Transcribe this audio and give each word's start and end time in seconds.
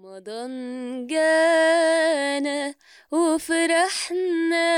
رمضان 0.00 1.06
جانا 1.06 2.74
وفرحنا 3.12 4.70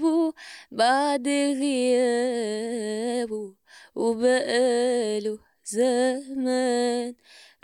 بو 0.00 0.32
بعد 0.70 1.28
غيابه 1.60 3.54
وبقاله 3.94 5.38
زمان 5.64 7.14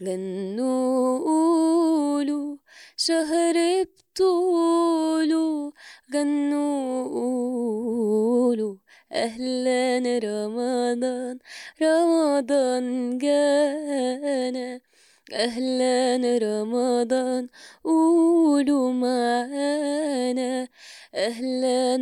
غنوا 0.02 1.18
قولوا 1.18 2.56
شهر 2.96 3.56
بطوله 3.84 5.72
غنوا 6.14 7.04
قولوا 7.04 8.76
أهلا 9.12 9.98
رمضان 10.24 11.38
رمضان 11.82 13.18
جانا 13.18 14.89
أهلا 15.32 16.38
رمضان 16.42 17.46
قولوا 17.84 18.92
معانا 18.92 20.68
أهلا 21.14 21.96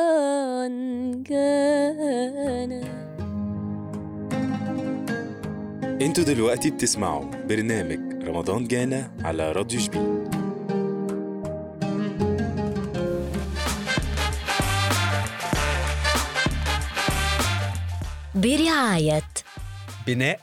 رمضان 0.00 1.22
جانا 1.22 2.80
أنتوا 6.02 6.24
دلوقتي 6.24 6.70
بتسمعوا 6.70 7.24
برنامج 7.48 8.24
رمضان 8.24 8.64
جانا 8.68 9.10
على 9.24 9.52
راديو 9.52 9.80
شبين. 9.80 10.30
برعاية 18.34 19.22
بناء 20.14 20.40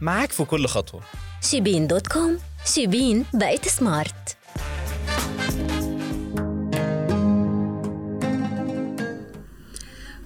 معاك 0.00 0.32
في 0.32 0.44
كل 0.44 0.66
خطوة. 0.66 1.00
شيبين 1.42 1.86
دوت 1.86 2.06
كوم. 2.06 2.38
شيبين 2.64 3.24
بقت 3.34 3.68
سمارت. 3.68 4.37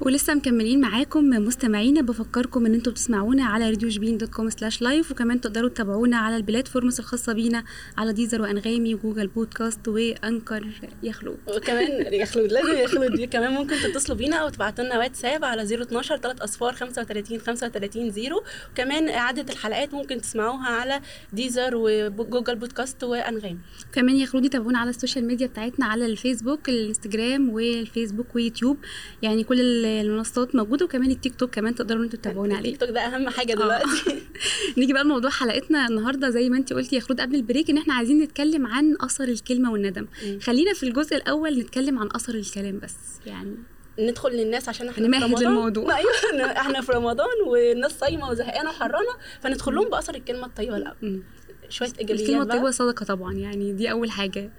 ولسه 0.07 0.35
مكملين 0.35 0.81
معاكم 0.81 1.25
مستمعينا. 1.25 2.01
بفكركم 2.01 2.67
ان 2.67 2.75
أنتوا 2.75 2.93
بتسمعونا 2.93 3.45
على 3.45 3.71
راديو 3.71 3.89
شبين 3.89 4.19
dot 4.19 4.31
com 4.31 4.51
slash 4.51 4.83
live 4.83 5.11
وكمان 5.11 5.41
تقدروا 5.41 5.69
تتابعونا 5.69 6.17
على 6.17 6.37
ال 6.37 6.43
platforms 6.43 6.99
الخاصة 6.99 7.33
بينا 7.33 7.65
على 7.99 8.13
ديزر 8.13 8.43
وأنغامي 8.43 8.95
وجوجل 8.95 9.27
بودكاست 9.27 9.89
و 9.89 10.00
Anchor 10.00 10.67
يا 11.03 11.08
خلود. 11.08 11.37
وكمان 11.57 12.13
يا 12.13 12.25
خلود 12.25 12.53
لازم 12.53 12.73
يا 12.73 12.87
خلود 12.87 13.13
دي. 13.13 13.27
كمان 13.27 13.53
ممكن 13.53 13.77
تتصلوا 13.77 14.19
بينا 14.19 14.37
أو 14.37 14.49
تبعتوا 14.49 14.85
لنا 14.85 14.99
واتساب 14.99 15.45
على 15.45 15.63
012 15.63 16.17
3 16.17 16.45
أصفار 16.45 16.73
35 16.73 17.39
35 17.41 18.11
0 18.13 18.43
وكمان 18.73 19.09
اعاده 19.09 19.53
الحلقات 19.53 19.95
ممكن 19.95 20.21
تسمعوها 20.21 20.67
على 20.67 21.01
ديزر 21.33 21.77
وجوجل 21.77 22.57
بودكاست 22.57 23.05
وأنغامي. 23.05 23.59
كمان 23.93 24.17
يا 24.17 24.27
خلودي 24.27 24.49
تابعونا 24.49 24.79
على 24.79 24.91
ال 24.91 24.96
social 24.96 25.27
media 25.27 25.47
بتاعتنا 25.47 25.87
على 25.87 26.07
الفيسبوك 26.07 26.69
الانستجرام 26.69 27.51
والفيسبوك 27.51 28.27
ويوتيوب. 28.35 28.77
يعني 29.23 29.45
كل 29.45 29.92
المنصات 30.01 30.55
موجودة 30.55 30.85
وكمان 30.85 31.11
التيك 31.11 31.35
توك 31.35 31.51
كمان 31.51 31.75
تقدروا 31.75 32.05
أنتوا 32.05 32.19
تتابعونا 32.19 32.57
عليه. 32.57 32.73
التيك 32.73 32.81
توك 32.81 32.91
ده 32.95 33.01
أهم 33.01 33.29
حاجة 33.29 33.53
دلوقتي. 33.55 34.23
نيجي 34.79 34.93
بقى 34.93 35.05
لموضوع 35.05 35.31
حلقتنا 35.31 35.87
النهارده. 35.87 36.31
زي 36.31 36.51
ما 36.51 36.57
انت 36.57 36.73
قلتي 36.73 36.97
يا 36.97 37.01
خلود 37.01 37.21
قبل 37.21 37.35
ال 37.35 37.41
break 37.41 37.71
إن 37.71 37.79
إحنا 37.79 37.95
عايزين 37.95 38.19
نتكلم 38.23 38.67
عن 38.67 38.97
أثر 39.01 39.25
الكلمة 39.25 39.73
والندم. 39.73 40.07
خلينا 40.43 40.75
في 40.75 40.83
الجزء 40.83 41.17
الأول 41.17 41.59
نتكلم 41.59 41.99
عن 41.99 42.09
أثر 42.15 42.35
الكلام 42.35 42.79
بس 42.79 42.95
يعني. 43.27 43.57
ندخل 43.99 44.31
للناس 44.31 44.69
عشان 44.69 44.89
إحنا 44.89 45.19
في 45.19 45.25
رمضان. 45.25 45.45
للموضوع. 45.45 45.97
أيوه 45.99 46.53
إحنا 46.53 46.81
في 46.81 46.93
رمضان 46.93 47.27
والناس 47.47 47.99
صايمة 47.99 48.31
وزهقانة 48.31 48.71
وحرانة 48.71 49.13
فندخل 49.41 49.75
لهم 49.75 49.89
بأثر 49.89 50.15
الكلمة 50.15 50.47
الطيبة 50.47 50.77
الأول. 50.77 51.23
شوية 51.73 51.89
إيجابيات 52.01 52.21
الكلمة 52.21 52.43
الطيبه 52.43 52.71
صدقة 52.71 53.05
طبعا 53.07 53.33
يعني 53.35 53.73
دي 53.73 53.91
أول 53.91 54.11
حاجة. 54.11 54.51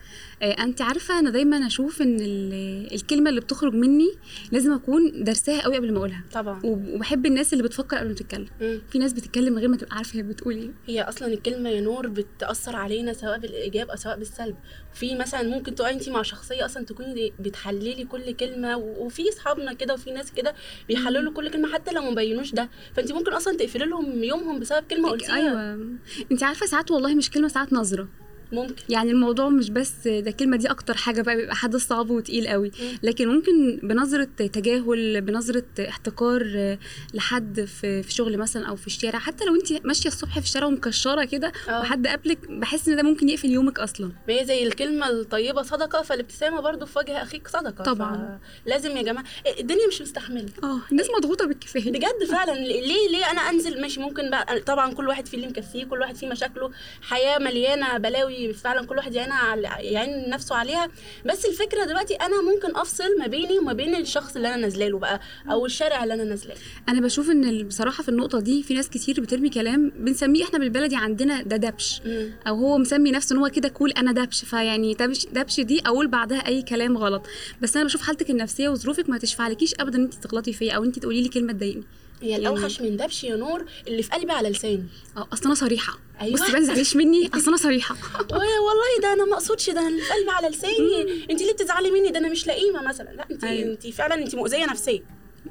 آه 0.42 0.52
انت 0.64 0.82
عارفة 0.82 1.20
أنا 1.20 1.30
دايما 1.30 1.68
أشوف 1.68 2.02
إن 2.02 2.18
ال- 2.22 2.94
الكلمة 2.94 3.30
اللي 3.30 3.42
بتخرج 3.42 3.74
مني 3.74 4.10
لازم 4.52 4.72
أكون 4.74 5.24
درساها 5.24 5.62
قوي 5.62 5.76
قبل 5.78 5.92
ما 5.92 5.98
أقولها. 5.98 6.24
طبعا. 6.34 6.60
وب- 6.64 6.88
وبحب 6.88 7.26
الناس 7.26 7.54
اللي 7.54 7.64
بتفكر 7.64 7.98
قبل 7.98 8.08
ما 8.08 8.14
تتكلم. 8.14 8.48
في 8.90 9.00
ناس 9.00 9.14
بتتكلم 9.14 9.54
من 9.54 9.60
غير 9.60 9.68
ما 9.70 9.78
تبقى 9.78 9.96
عارفة 9.96 10.18
هي 10.20 10.24
بتقول 10.24 10.54
إيه. 10.56 10.72
هي 10.86 11.02
أصلا 11.02 11.28
الكلمة 11.34 11.70
يا 11.70 11.82
نور 11.82 12.08
بتأثر 12.08 12.76
علينا 12.76 13.14
سواء 13.14 13.40
بالإيجاب 13.40 13.90
أو 13.90 13.96
سواء 13.96 14.18
بالسلب. 14.20 14.56
في 14.94 15.16
مثلا 15.16 15.44
ممكن 15.44 15.76
تقعي 15.76 15.94
انت 15.94 16.10
مع 16.10 16.22
شخصية 16.22 16.66
أصلا 16.66 16.86
تكوني 16.86 17.34
بتحللي 17.40 18.04
كل 18.04 18.32
كلمة 18.32 18.78
وفي 18.78 19.30
أصحابنا 19.30 19.74
كده 19.74 19.94
وفي 19.94 20.12
ناس 20.12 20.32
كده 20.32 20.54
بيحللوا 20.88 21.34
كل 21.34 21.50
كلمة 21.50 21.74
حتى 21.74 21.92
لو 21.92 22.02
ما 22.02 22.16
بينوش 22.16 22.52
ده. 22.52 22.70
فانت 22.96 23.12
ممكن 23.12 23.34
أصلا 23.34 23.58
تقفلي 23.58 23.86
لهم 23.86 24.24
يومهم 24.24 24.60
بسبب 24.60 24.84
كلمة 24.90 25.10
قلتيها. 25.10 25.36
أيوه. 25.36 25.88
انت 26.32 26.44
عارفة 26.44 26.66
ساعات 26.66 26.92
والله 26.92 27.03
مش 27.12 27.30
كلمة 27.30 27.48
ساعات 27.48 27.74
نظرة. 27.74 28.08
ممكن. 28.54 28.76
يعني 28.90 29.12
الموضوع 29.12 29.50
مش 29.50 29.70
بس 29.70 30.08
ده 30.08 30.30
الكلمة 30.30 30.58
دي 30.58 30.72
أكتر 30.72 30.98
حاجة 30.98 31.22
بقى 31.22 31.36
بيبقى 31.36 31.56
حدث 31.56 31.88
صعب 31.88 32.10
وتقيل 32.10 32.48
قوي. 32.48 32.72
لكن 33.04 33.28
ممكن 33.28 33.80
بنظرة 33.84 34.24
تجاهل 34.38 35.22
بنظرة 35.22 35.64
احتقار 35.80 36.52
آه، 36.56 36.78
لحد 37.14 37.62
في 37.62 38.04
في 38.04 38.14
شغل 38.14 38.38
مثلا 38.38 38.68
أو 38.68 38.76
في 38.76 38.88
الشارع. 38.88 39.20
حتى 39.20 39.46
لو 39.46 39.56
أنت 39.56 39.86
ماشية 39.86 40.10
الصبح 40.10 40.40
في 40.40 40.46
الشارع 40.46 40.68
ومكشرة 40.68 41.26
كده 41.26 41.52
آه. 41.70 41.80
وحد 41.80 42.08
قابلك 42.08 42.52
بحس 42.52 42.88
إن 42.88 42.96
ده 42.96 43.04
ممكن 43.04 43.30
يقفل 43.30 43.50
يومك 43.50 43.80
أصلا. 43.80 44.12
هي 44.30 44.46
زي 44.46 44.64
الكلمة 44.68 45.10
الطيبة 45.10 45.62
صدقة 45.62 46.02
فالابتسامة 46.02 46.62
برضو 46.62 46.86
في 46.86 47.00
وجه 47.00 47.22
أخيك 47.24 47.48
صدقة. 47.48 47.84
طبعا. 47.84 48.40
لازم 48.66 48.98
يا 48.98 49.02
جماعة 49.04 49.26
الدنيا 49.60 49.88
مش 49.88 50.02
مستحملة. 50.02 50.50
آه 50.64 50.80
الناس 50.92 51.08
مضغوطة 51.18 51.48
بالكفاية. 51.48 51.92
بجد 51.92 52.24
فعلا. 52.32 52.52
ليه 52.60 53.10
ليه 53.12 53.32
أنا 53.32 53.42
أنزل؟ 53.42 53.82
ماشي 53.82 54.00
ممكن 54.00 54.30
بقى 54.30 54.60
طبعا 54.60 54.94
كل 54.94 55.08
واحد 55.08 55.28
فيه 55.28 55.38
اللي 55.38 55.48
مكفيه 55.48 55.84
كل 55.86 56.00
واحد 56.00 56.16
فيه 56.16 56.28
مشاكله. 56.28 56.72
حياة 57.02 57.40
مليانة 57.40 57.98
بلاوي 57.98 58.43
فعلا 58.52 58.86
كل 58.86 58.96
واحد 58.98 59.14
يعين 59.16 59.32
على 59.32 59.62
يعين 59.80 60.30
نفسه 60.30 60.56
عليها. 60.56 60.88
بس 61.26 61.46
الفكرة 61.46 61.86
دلوقتي 61.86 62.14
أنا 62.16 62.42
ممكن 62.42 62.76
أفصل 62.76 63.20
ما 63.20 63.28
بيني 63.28 63.60
وما 63.60 63.74
بين 63.74 63.96
الشخص 63.96 64.36
اللي 64.36 64.48
أنا 64.48 64.56
نازلة 64.58 64.88
له 64.88 65.00
بقى 65.00 65.20
أو 65.52 65.66
الشارع 65.66 66.04
اللي 66.04 66.14
أنا 66.14 66.24
نازلة 66.24 66.54
له. 66.54 66.60
أنا 66.90 67.02
بشوف 67.02 67.30
إن 67.30 67.68
بصراحة 67.68 68.04
في 68.04 68.10
النقطة 68.10 68.40
دي 68.40 68.64
في 68.64 68.74
ناس 68.74 68.90
كتير 68.90 69.22
بترمي 69.22 69.50
كلام 69.50 69.92
بنسميه 69.98 70.44
إحنا 70.44 70.60
بالبلدي 70.60 70.96
عندنا 70.96 71.42
ده 71.42 71.56
دبش. 71.58 72.02
مم. 72.06 72.32
أو 72.48 72.56
هو 72.56 72.78
مسمي 72.78 73.12
نفسه 73.12 73.34
إن 73.34 73.40
هو 73.40 73.50
كده 73.50 73.70
كول 73.70 73.92
أنا 73.92 74.12
دبش. 74.12 74.46
فيعني 74.46 74.94
دبش 74.94 75.26
دبش 75.26 75.60
دي 75.60 75.82
أقول 75.86 76.08
بعدها 76.08 76.48
أي 76.48 76.62
كلام 76.62 76.98
غلط. 76.98 77.26
بس 77.62 77.76
أنا 77.76 77.86
بشوف 77.86 78.02
حالتك 78.02 78.30
النفسية 78.30 78.70
وظروفك 78.70 79.10
ما 79.10 79.18
تشفعلكيش 79.18 79.74
ابدا 79.80 79.98
إن 79.98 80.04
أنت 80.04 80.14
تغلطي 80.14 80.54
فيا 80.54 80.74
أو 80.74 80.84
أنت 80.84 81.00
تقولي 81.00 81.22
لي 81.22 81.30
كلمة 81.30 81.54
تضايقني. 81.54 81.84
هي 82.24 82.36
الاوحش 82.36 82.82
من 82.82 82.98
دبش 82.98 83.24
يا 83.24 83.36
نور 83.36 83.66
اللي 83.88 84.04
في 84.04 84.10
قلبي 84.10 84.32
على 84.32 84.50
لساني. 84.50 84.84
أه 85.18 85.28
أصل 85.34 85.46
أنا 85.46 85.54
صريحة. 85.54 86.00
أيوة. 86.22 86.34
بصي 86.34 86.44
بقى 86.44 86.54
ما 86.54 86.60
تزعليش 86.60 86.96
مني. 86.96 87.28
أصل 87.36 87.48
أنا 87.48 87.58
صريحة. 87.58 87.96
والله 88.32 89.02
ده 89.02 89.14
أنا 89.14 89.26
ما 89.26 89.34
أقصدش 89.34 89.70
ده 89.70 89.80
أنا 89.80 89.88
اللي 89.90 90.02
في 90.02 90.14
قلبي 90.14 90.30
على 90.32 90.48
لساني. 90.48 91.26
انت 91.32 91.42
ليه 91.42 91.54
بتزعلي 91.54 91.92
مني 91.92 92.10
ده 92.10 92.20
أنا 92.20 92.30
مش 92.30 92.48
لئيمة 92.48 92.82
مثلا. 92.88 93.10
لا 93.10 93.26
انت 93.32 93.44
أيوة. 93.44 93.72
انت 93.74 93.88
فعلا 93.88 94.16
انت 94.16 94.36
مؤذية 94.36 94.66
نفسيا. 94.66 95.04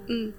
مم. 0.09 0.33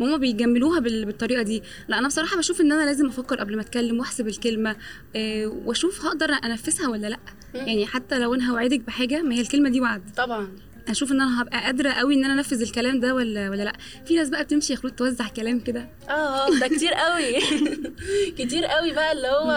ماما 0.00 0.16
بيجملوها 0.16 0.80
بال- 0.80 1.04
بالطريقة 1.04 1.42
دي. 1.42 1.62
لا 1.88 1.98
أنا 1.98 2.08
بصراحة 2.08 2.36
بشوف 2.38 2.60
إن 2.60 2.72
أنا 2.72 2.84
لازم 2.84 3.06
أفكر 3.06 3.36
قبل 3.40 3.56
ما 3.56 3.62
أتكلم 3.62 3.98
وأحسب 3.98 4.28
الكلمة 4.28 4.76
آه 5.16 5.46
وأشوف 5.46 6.04
هقدر 6.04 6.30
أنفذها 6.30 6.88
ولا 6.88 7.06
لأ. 7.06 7.18
يعني 7.54 7.86
حتى 7.86 8.18
لو 8.18 8.34
أنا 8.34 8.50
هوعدك 8.50 8.80
بحاجة 8.80 9.22
ما 9.22 9.34
هي 9.34 9.40
الكلمة 9.40 9.68
دي 9.68 9.80
وعد. 9.80 10.02
طبعا. 10.16 10.48
أشوف 10.90 11.12
إن 11.12 11.20
أنا 11.20 11.42
هبقى 11.42 11.60
قادرة 11.64 11.90
قوي 11.92 12.14
إن 12.14 12.24
أنا 12.24 12.32
أنفذ 12.34 12.62
الكلام 12.62 13.00
ده 13.00 13.14
ولا 13.14 13.50
ولا 13.50 13.62
لأ؟ 13.62 13.72
في 14.06 14.14
ناس 14.16 14.28
بقى 14.28 14.44
بتمشي 14.44 14.72
يا 14.72 14.78
خلود 14.78 14.92
توزع 14.94 15.28
كلام 15.28 15.60
كده. 15.60 15.88
آه 16.10 16.50
ده 16.60 16.68
كتير 16.68 16.92
قوي. 16.94 17.40
كتير 18.38 18.64
قوي 18.64 18.92
بقى 18.92 19.12
اللي 19.12 19.28
هو 19.28 19.50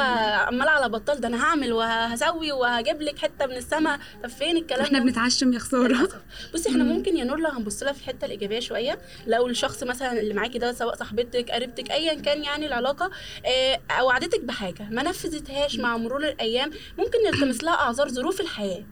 عمال 0.47 0.67
على 0.67 0.89
بطال 0.89 1.21
ده 1.21 1.27
أنا 1.27 1.43
هعمل 1.43 1.73
وهسوي 1.73 2.51
وهجيب 2.51 3.01
لك 3.01 3.19
حتة 3.19 3.45
من 3.45 3.55
السما. 3.57 3.99
طب 4.23 4.29
فين 4.29 4.57
الكلام 4.57 4.81
إحنا 4.81 4.99
بنتعشم 4.99 5.53
يا 5.53 5.59
خسارة. 5.59 6.09
بصي 6.53 6.69
إحنا 6.69 6.83
ممكن 6.83 7.17
يا 7.17 7.23
نور 7.23 7.39
لو 7.39 7.49
هنبص 7.49 7.83
لها 7.83 7.93
في 7.93 7.99
الحتة 7.99 8.25
الإيجابية 8.25 8.59
شوية. 8.59 8.97
لو 9.27 9.47
الشخص 9.47 9.83
مثلا 9.83 10.19
اللي 10.19 10.33
معاكي 10.33 10.59
ده 10.59 10.73
سواء 10.73 10.95
صاحبتك 10.95 11.51
قريبتك 11.51 11.91
ايا 11.91 12.13
كان 12.13 12.43
يعني 12.43 12.65
العلاقة 12.65 13.11
آه 13.45 14.03
وعدتك 14.03 14.39
بحاجة 14.41 14.87
ما 14.91 15.03
نفذتهاش 15.03 15.79
مع 15.79 15.97
مرور 15.97 16.23
الأيام 16.27 16.71
ممكن 16.97 17.17
نلتمس 17.25 17.63
لها 17.63 17.73
أعذار 17.73 18.09
ظروف 18.09 18.41
الحياة. 18.41 18.83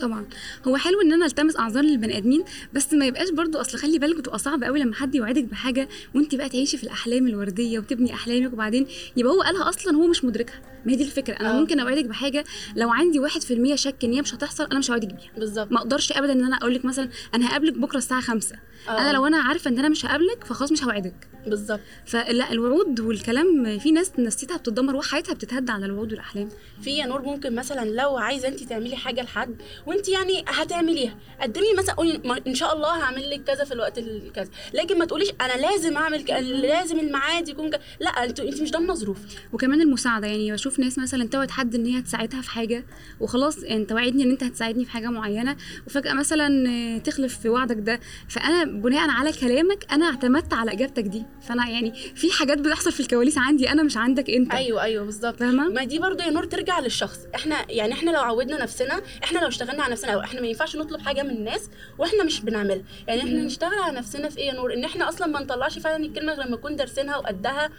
طبعا. 0.00 0.26
هو 0.68 0.76
حلو 0.76 1.00
إن 1.00 1.12
أنا 1.12 1.26
ألتمس 1.26 1.56
أعذار 1.56 1.84
للبني 1.84 2.18
آدمين 2.18 2.44
بس 2.72 2.92
ما 2.94 3.06
يبقاش 3.06 3.30
برضو 3.30 3.58
أصل 3.60 3.78
خلي 3.78 3.98
بالك 3.98 4.16
بتبقى 4.18 4.38
صعب 4.38 4.64
قوي 4.64 4.80
لما 4.80 4.94
حد 4.94 5.14
يوعدك 5.14 5.44
بحاجة 5.44 5.88
وانت 6.14 6.34
بقى 6.34 6.48
تعيشي 6.48 6.76
في 6.76 6.84
الأحلام 6.84 7.26
الوردية 7.26 7.78
وتبني 7.78 8.14
أحلامك 8.14 8.52
وبعدين 8.52 8.86
يبقى 9.16 9.32
هو 9.32 9.42
قالها 9.42 9.68
أصلا 9.68 9.96
هو 9.96 10.06
مش 10.06 10.24
مدركها. 10.24 10.60
ما 10.84 10.92
هي 10.92 10.96
دي 10.96 11.04
الفكرة. 11.04 11.34
أنا 11.40 11.50
آه. 11.56 11.60
ممكن 11.60 11.80
أوعدك 11.80 12.04
بحاجة. 12.04 12.44
لو 12.76 12.90
عندي 12.90 13.20
1% 13.20 13.74
شك 13.74 14.04
إن 14.04 14.12
هي 14.12 14.20
مش 14.20 14.34
هتحصل 14.34 14.64
أنا 14.64 14.78
مش 14.78 14.90
هوعدك 14.90 15.08
بيها. 15.08 15.30
بالظبط. 15.38 15.72
ما 15.72 15.78
أقدرش 15.78 16.12
ابدا 16.12 16.32
إن 16.32 16.44
أنا 16.44 16.56
أقول 16.56 16.74
لك 16.74 16.84
مثلا 16.84 17.08
أنا 17.34 17.48
هقابلك 17.50 17.72
بكرة 17.78 17.98
الساعة 17.98 18.20
5 18.20 18.56
آه. 18.88 18.98
أنا 18.98 19.12
لو 19.12 19.26
أنا 19.26 19.36
عارفة 19.42 19.70
إن 19.70 19.78
أنا 19.78 19.88
مش 19.88 20.06
هقابلك 20.06 20.44
فخلاص 20.44 20.72
مش 20.72 20.84
هوعدك. 20.84 21.28
بالظبط. 21.46 21.80
فلا 22.06 22.52
الوعود 22.52 23.00
والكلام 23.00 23.78
في 23.78 23.90
ناس 23.92 24.12
نفسيتها 24.18 24.56
بتتدمر 24.56 24.96
وحياتها 24.96 25.34
بتتهدى 25.34 25.72
على 25.72 25.86
الوعود 25.86 26.12
والأحلام. 26.12 26.48
في 26.82 26.90
يا 26.90 27.06
نور 27.06 27.22
ممكن 27.22 27.54
مثلا 27.54 27.84
لو 27.90 28.16
عايزة 28.18 28.48
انت 28.48 28.60
تعملي 28.62 28.96
حاجة 28.96 29.22
لحد 29.22 29.56
وانت 29.86 30.08
يعني 30.08 30.44
هتعمليها. 30.48 31.16
قدمي 31.40 31.72
مثلا 31.78 31.94
قولي 31.94 32.20
إن 32.46 32.54
شاء 32.54 32.76
الله 32.76 32.88
هعمل 33.02 33.30
لك 33.30 33.44
كذا 33.44 33.64
في 33.64 33.74
الوقت 33.74 33.98
ال- 33.98 34.32
كذا 34.32 34.50
لكن 34.74 34.98
ما 34.98 35.04
تقوليش 35.04 35.30
أنا 35.40 35.52
لازم 35.66 35.96
أعمل 35.96 36.24
ك... 36.24 36.30
لازم 36.40 36.98
الميعاد 36.98 37.48
يكون 37.48 37.70
ك... 37.70 37.80
لا 38.00 38.10
انت 38.10 38.40
انت 38.40 38.60
مش 38.62 38.70
ضامنة 38.70 38.94
ظروف 38.94 39.18
وكمان 39.52 39.80
المساعدة. 39.80 40.26
يعني 40.26 40.52
بشوف 40.52 40.69
ناس 40.78 40.98
مثلا 40.98 41.28
توعد 41.28 41.50
حد 41.50 41.74
إن 41.74 41.86
هي 41.86 42.02
تساعدها 42.02 42.40
في 42.40 42.50
حاجة 42.50 42.84
وخلاص 43.20 43.58
انت 43.62 43.92
وعدني 43.92 44.22
إن 44.24 44.30
أنت 44.30 44.44
هتساعدني 44.44 44.84
في 44.84 44.90
حاجة 44.90 45.08
معينة 45.08 45.56
وفجأة 45.86 46.12
مثلا 46.12 46.68
آه، 46.68 46.98
تخلف 46.98 47.38
في 47.38 47.48
وعدك 47.48 47.76
ده. 47.78 48.00
فأنا 48.28 48.64
بناء 48.64 49.10
على 49.10 49.32
كلامك 49.32 49.86
أنا 49.92 50.06
اعتمدت 50.06 50.52
على 50.54 50.72
إجابتك 50.72 51.02
دي. 51.02 51.24
فأنا 51.42 51.68
يعني 51.68 51.92
في 52.14 52.32
حاجات 52.32 52.58
بتحصل 52.58 52.92
في 52.92 53.00
الكواليس 53.00 53.38
عندي 53.38 53.70
أنا 53.72 53.82
مش 53.82 53.96
عندك 53.96 54.30
أنت. 54.30 54.54
أيوه 54.54 54.82
أيوه 54.82 55.04
بالظبط. 55.04 55.38
فاهمة؟ 55.38 55.68
ما 55.68 55.84
دي 55.84 55.98
برضه 55.98 56.24
يا 56.24 56.30
نور 56.30 56.44
ترجع 56.44 56.78
للشخص. 56.80 57.18
إحنا 57.34 57.56
يعني 57.72 57.92
إحنا 57.92 58.10
لو 58.10 58.20
عودنا 58.20 58.62
نفسنا 58.62 59.00
إحنا 59.24 59.38
لو 59.38 59.48
اشتغلنا 59.48 59.82
على 59.82 59.92
نفسنا 59.92 60.24
إحنا 60.24 60.40
ما 60.40 60.46
ينفعش 60.46 60.76
نطلب 60.76 61.00
حاجة 61.00 61.22
من 61.22 61.30
الناس 61.30 61.70
وإحنا 61.98 62.24
مش 62.24 62.40
بنعملها. 62.40 62.82
يعني 63.08 63.20
إحنا 63.20 63.42
نشتغل 63.42 63.78
على 63.78 63.96
نفسنا 63.98 64.28
في 64.28 64.38
إيه 64.38 64.46
يا 64.46 64.54
نور؟ 64.54 64.74
إن 64.74 64.84
إحنا 64.84 65.08
أصلا 65.08 65.26
ما 65.26 65.40
نطلعش 65.40 65.78
فعلا 65.78 66.04
الكلمة 66.04 66.32
غير 66.32 66.46
لما 66.46 66.56
نكون 66.56 66.76
دارسينها 66.76 67.16
وقدها. 67.16 67.70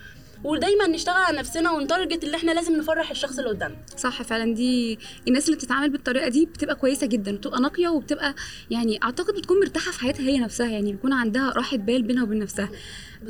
ودايما 0.43 0.88
نشتغل 0.88 1.15
على 1.15 1.38
نفسنا 1.38 1.71
ونتارجت 1.71 2.23
اللي 2.23 2.38
إحنا 2.38 2.51
لازم 2.51 2.77
نفرح 2.77 3.11
الشخص 3.11 3.38
اللي 3.39 3.49
قدامنا. 3.49 3.77
صح 3.97 4.21
فعلا 4.21 4.53
دي 4.53 4.99
الناس 5.27 5.45
اللي 5.45 5.57
بتتعامل 5.57 5.89
بالطريقة 5.89 6.29
دي 6.29 6.45
بتبقى 6.45 6.75
كويسة 6.75 7.07
جدا 7.07 7.35
بتبقى 7.35 7.61
نقية 7.61 7.88
وبتبقى 7.88 8.35
يعني 8.71 8.99
أعتقد 9.03 9.33
بتكون 9.33 9.59
مرتاحة 9.59 9.91
في 9.91 9.99
حياتها 9.99 10.23
هي 10.23 10.39
نفسها 10.39 10.67
يعني 10.67 10.91
بيكون 10.91 11.13
عندها 11.13 11.49
راحة 11.55 11.77
بال 11.77 12.01
بينها 12.03 12.23
وبين 12.23 12.39
نفسها. 12.39 12.69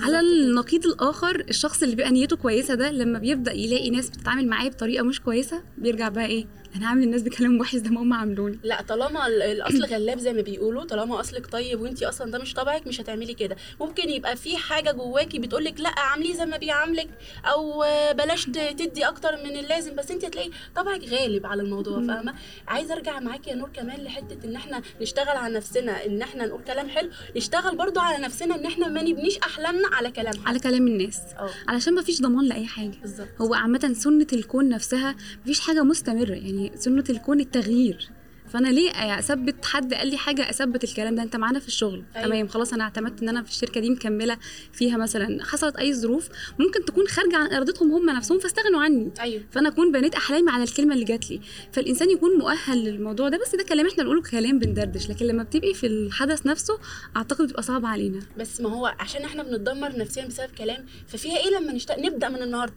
على 0.02 0.20
النقيض 0.20 0.86
الآخر 0.86 1.46
الشخص 1.50 1.84
اللي 1.84 1.96
بيبقى 1.96 2.12
نيته 2.12 2.36
كويسة 2.36 2.74
ده 2.76 2.92
لما 2.92 3.20
بيبدأ 3.20 3.52
يلاقي 3.54 3.90
ناس 3.90 4.10
بتتعامل 4.10 4.48
معاه 4.48 4.68
بطريقة 4.68 5.04
مش 5.04 5.22
كويسة 5.22 5.64
بيرجع 5.78 6.10
بقى 6.10 6.26
إيه؟ 6.26 6.46
أنا 6.76 6.86
هعمل 6.88 7.04
الناس 7.04 7.22
بكلام 7.22 7.60
وحش 7.60 7.76
زي 7.76 7.90
ما 7.90 8.02
هم 8.02 8.14
عاملوني. 8.14 8.60
لا 8.64 8.82
طالما 8.82 9.28
ال- 9.28 9.42
الاصل 9.42 9.86
غلاب 9.86 10.18
زي 10.20 10.34
ما 10.34 10.42
بيقولوا 10.42 10.84
طالما 10.84 11.20
اصلك 11.20 11.48
طيب 11.52 11.82
وانتي 11.82 12.06
أصلا 12.10 12.32
ده 12.32 12.40
مش 12.40 12.54
طبعك 12.54 12.88
مش 12.88 13.02
هتعملي 13.02 13.34
كده. 13.34 13.56
ممكن 13.80 14.10
يبقى 14.10 14.36
في 14.36 14.58
حاجة 14.58 14.92
جواكي 14.92 15.40
بتقولك 15.40 15.80
لا 15.80 15.90
اعمليه 15.90 16.34
زي 16.34 16.46
ما 16.46 16.58
بيعاملك 16.58 17.10
أو 17.46 17.84
بلاش 18.14 18.46
تدي 18.46 19.06
أكتر 19.08 19.32
من 19.44 19.58
اللازم 19.58 19.96
بس 19.96 20.12
انت 20.12 20.26
هتلاقي 20.26 20.50
طبعك 20.76 21.04
غالب 21.04 21.46
على 21.46 21.62
الموضوع 21.62 22.02
فاهمة؟ 22.08 22.34
عايزة 22.68 22.94
ارجع 22.94 23.20
معاكي 23.20 23.50
يا 23.50 23.56
نور 23.56 23.70
كمان 23.70 24.00
لحتة 24.04 24.38
ان 24.46 24.56
إحنا 24.56 24.82
نشتغل 25.02 25.38
على 25.38 25.54
نفسنا 25.56 26.06
ان 26.06 26.22
إحنا 26.22 26.46
نقول 26.46 26.62
كلام 26.64 26.90
حلو 26.90 27.10
نشتغل 27.36 27.78
برضو 27.78 28.00
على 28.00 28.24
نفسنا 28.24 28.56
ان 28.56 28.66
إحنا 28.66 28.88
ما 28.88 29.02
نبنيش 29.04 29.38
احلامنا 29.38 29.88
على 29.88 30.12
كلام 30.12 30.34
حد. 30.34 30.48
على 30.48 30.60
كلام 30.60 30.88
الناس. 30.88 31.20
آه. 31.40 31.50
علشان 31.68 31.96
مفيش 31.96 32.22
ضمان 32.22 32.46
لأي 32.46 32.66
حاجة. 32.68 32.92
بالظبط. 33.02 33.28
هو 33.42 33.54
عامة 33.54 33.94
سنة 33.98 34.28
الكون 34.34 34.70
نفسها 34.70 35.16
مفيش 35.44 35.60
حاجة 35.60 35.84
مستمرة 35.84 36.32
يعني 36.34 36.61
سنة 36.76 37.04
الكون 37.10 37.40
التغيير. 37.40 38.10
فأنا 38.54 38.68
ليه 38.68 38.92
أثبت 39.20 39.66
حد 39.66 39.94
قال 39.94 40.08
لي 40.08 40.18
حاجة 40.18 40.50
أثبت 40.50 40.84
الكلام 40.84 41.16
ده؟ 41.16 41.24
أنت 41.24 41.36
معانا 41.36 41.60
في 41.60 41.68
الشغل. 41.68 41.94
أيوة. 41.94 42.06
أيوة. 42.16 42.28
تمام 42.28 42.48
خلاص 42.48 42.74
أنا 42.74 42.84
اعتمدت 42.84 43.22
إن 43.22 43.30
أنا 43.30 43.44
في 43.44 43.50
الشركة 43.50 43.82
دي 43.82 43.90
مكملة 43.90 44.38
فيها 44.74 44.98
مثلا 44.98 45.44
حصلت 45.44 45.76
أي 45.76 45.94
ظروف 45.94 46.30
ممكن 46.60 46.86
تكون 46.86 47.08
خارجة 47.08 47.38
عن 47.38 47.54
إرادتهم 47.54 47.92
هم 47.92 48.10
نفسهم 48.10 48.40
فاستغنوا 48.40 48.82
عني. 48.82 49.12
أيوه. 49.20 49.44
فأنا 49.52 49.70
أكون 49.70 49.92
بنيت 49.92 50.16
أحلامي 50.16 50.52
على 50.52 50.64
الكلمة 50.64 50.94
اللي 50.94 51.06
جات 51.06 51.32
لي. 51.32 51.42
فالإنسان 51.72 52.10
يكون 52.10 52.38
مؤهل 52.38 52.78
للموضوع 52.84 53.30
ده 53.30 53.38
بس 53.38 53.56
ده 53.56 53.64
كلام 53.64 53.88
إحنا 53.88 54.04
بنقوله 54.04 54.22
كلام 54.22 54.60
بندردش 54.60 55.10
لكن 55.10 55.26
لما 55.26 55.44
بتبقي 55.44 55.74
في 55.74 55.88
الحدث 55.88 56.46
نفسه 56.46 56.78
أعتقد 57.18 57.46
بتبقى 57.46 57.64
صعب 57.64 57.86
علينا. 57.86 58.20
بس 58.38 58.62
ما 58.62 58.70
هو 58.70 58.96
عشان 59.00 59.24
إحنا 59.24 59.44
بنتدمر 59.44 59.98
نفسيا 59.98 60.26
بسبب 60.26 60.50
كلام 60.58 60.86
ففيها 61.08 61.38
إيه 61.38 61.50
لما 61.60 61.74
نشت... 61.74 61.92
نبدأ 61.92 62.30
من 62.30 62.42
النهارده. 62.42 62.74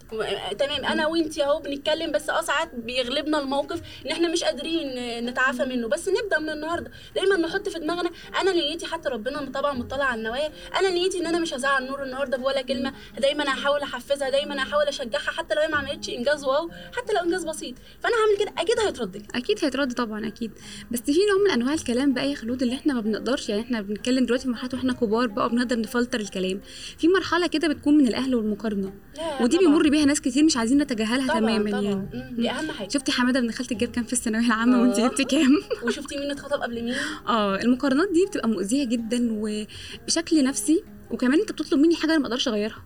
تمام 0.58 0.84
أنا 0.84 1.06
وأنتي 1.06 1.44
أهو 1.44 1.60
بنتكلم 1.60 2.12
بس 2.12 2.30
آه 2.30 2.40
ساعات 2.42 2.74
بيغلبنا 2.74 3.42
الموقف 3.42 3.82
إن 4.06 4.10
إحنا 4.10 4.28
مش 4.28 4.44
قادرين 4.44 4.98
آه، 4.98 5.20
منه 5.64 5.88
بس 5.88 6.08
نبدأ 6.08 6.38
من 6.38 6.48
النهارده. 6.48 6.90
دايما 7.14 7.36
نحط 7.36 7.68
في 7.68 7.78
دماغنا 7.78 8.10
أنا 8.40 8.52
نيتي 8.52 8.86
حتى 8.86 9.08
ربنا 9.08 9.50
طبعا 9.54 9.72
مطلع 9.72 10.04
على 10.04 10.18
النوايا. 10.18 10.52
أنا 10.80 10.90
نيتي 10.90 11.18
إن 11.20 11.26
أنا 11.26 11.38
مش 11.38 11.54
هزعل 11.54 11.86
نور 11.86 12.02
النهارده 12.02 12.36
بولا 12.36 12.62
كلمة. 12.62 12.92
دايما 13.18 13.44
هحاول 13.44 13.80
أحفزها 13.80 14.30
دايما 14.30 14.62
هحاول 14.62 14.84
أشجعها 14.84 15.30
حتى 15.30 15.54
لو 15.54 15.60
هي 15.60 15.68
ما 15.68 15.76
عملتش 15.76 16.08
إنجاز 16.10 16.44
wow 16.44 16.70
حتى 16.96 17.12
لو 17.12 17.20
إنجاز 17.20 17.44
بسيط. 17.44 17.74
فأنا 18.02 18.14
هعمل 18.14 18.38
كده. 18.38 18.62
أكيد 18.62 18.80
هيترد 18.86 19.16
لي. 19.16 19.22
أكيد 19.34 19.58
هيترد 19.64 19.92
طبعا 19.92 20.26
أكيد. 20.26 20.50
بس 20.90 21.00
في 21.00 21.12
نوع 21.12 21.44
من 21.44 21.50
أنواع 21.50 21.74
الكلام 21.74 22.12
بقى 22.14 22.30
يا 22.30 22.34
خلود 22.34 22.62
اللي 22.62 22.74
إحنا 22.74 22.94
ما 22.94 23.00
بنقدرش 23.00 23.48
يعني 23.48 23.62
إحنا 23.62 23.80
بنتكلم 23.80 24.24
دلوقتي 24.26 24.44
في 24.44 24.50
مرحلة 24.50 24.70
وإحنا 24.74 24.92
كبار 24.92 25.26
بقى 25.26 25.48
بنقدر 25.48 25.80
نفلتر 25.80 26.20
الكلام. 26.20 26.60
في 26.98 27.08
مرحلة 27.08 27.46
كده 27.46 27.68
بتكون 27.68 27.96
من 27.96 28.06
الأهل 28.06 28.34
والمقارنة. 28.34 28.92
لا 29.16 29.42
ودي 29.42 29.56
طبعاً. 29.56 29.68
بيمر 29.68 29.88
بيها 29.88 30.04
ناس 30.04 30.20
كتير 30.20 30.44
مش 30.44 30.56
عايزين 30.56 30.78
نتجاهلها 30.78 31.40
تماما 31.40 31.70
يعني. 31.70 32.08
دي 32.32 32.50
أهم 32.50 32.70
حاجة. 32.70 32.88
شفتي 32.88 33.12
حمادة 33.12 33.38
ابن 33.40 33.50
خالتك 33.50 33.76
جاب 33.76 33.90
كام 33.90 34.04
في 34.04 34.12
الثانوية 34.12 34.46
العامة 34.46 34.80
وأنت 34.82 34.98
آه. 34.98 35.08
جبتي 35.08 35.24
كام؟ 35.24 35.53
وشفتي 35.84 36.18
مين 36.18 36.30
اتخطب 36.30 36.60
قبل 36.62 36.82
مين؟ 36.84 36.94
آه 37.28 37.56
المقارنات 37.62 38.08
دي 38.12 38.26
بتبقى 38.28 38.48
مؤذية 38.48 38.84
جدا 38.84 39.28
وبشكل 39.32 40.44
نفسي 40.44 40.84
وكمان 41.10 41.40
أنت 41.40 41.52
بتطلب 41.52 41.80
مني 41.80 41.96
حاجة 41.96 42.10
أنا 42.10 42.18
ما 42.18 42.26
أقدرش 42.26 42.48
أغيرها. 42.48 42.82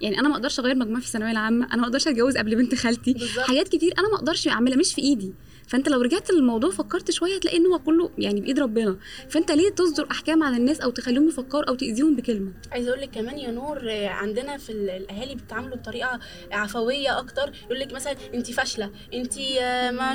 يعني 0.00 0.20
أنا 0.20 0.28
ما 0.28 0.34
أقدرش 0.34 0.60
أغير 0.60 0.74
مجموعي 0.74 1.00
في 1.00 1.06
الثانوية 1.06 1.30
العامة 1.30 1.66
أنا 1.66 1.76
ما 1.76 1.84
أقدرش 1.84 2.08
أتجوز 2.08 2.36
قبل 2.36 2.56
بنت 2.56 2.74
خالتي. 2.74 3.12
بالظبط. 3.12 3.44
حاجات 3.44 3.68
كتير 3.68 3.92
أنا 3.98 4.08
ما 4.08 4.14
أقدرش 4.14 4.48
أعملها 4.48 4.76
مش 4.78 4.94
في 4.94 5.02
إيدي. 5.02 5.34
فانت 5.68 5.88
لو 5.88 6.00
رجعت 6.00 6.30
للموضوع 6.30 6.70
فكرت 6.70 7.10
شوية 7.10 7.36
هتلاقي 7.36 7.56
إن 7.56 7.66
هو 7.66 7.78
كله 7.78 8.10
يعني 8.18 8.40
بإيد 8.40 8.58
ربنا. 8.58 8.96
فانت 9.28 9.50
ليه 9.50 9.70
تصدر 9.70 10.08
أحكام 10.10 10.42
على 10.42 10.56
الناس 10.56 10.80
أو 10.80 10.90
تخليهم 10.90 11.28
يفكروا 11.28 11.64
أو 11.68 11.74
تأذيهم 11.74 12.16
بكلمة؟ 12.16 12.52
عايزه 12.72 12.90
أقول 12.90 13.00
لك 13.00 13.10
كمان 13.10 13.38
يا 13.38 13.50
نور 13.50 13.90
عندنا 14.06 14.56
في 14.56 14.72
ال- 14.72 14.90
الأهالي 14.90 15.34
بيتعاملوا 15.34 15.76
بطريقة 15.76 16.18
عفوية 16.52 17.18
أكتر. 17.18 17.52
يقول 17.64 17.80
لك 17.80 17.92
مثلا 17.92 18.16
انت 18.34 18.50
فاشلة 18.50 18.90
انت 19.14 19.34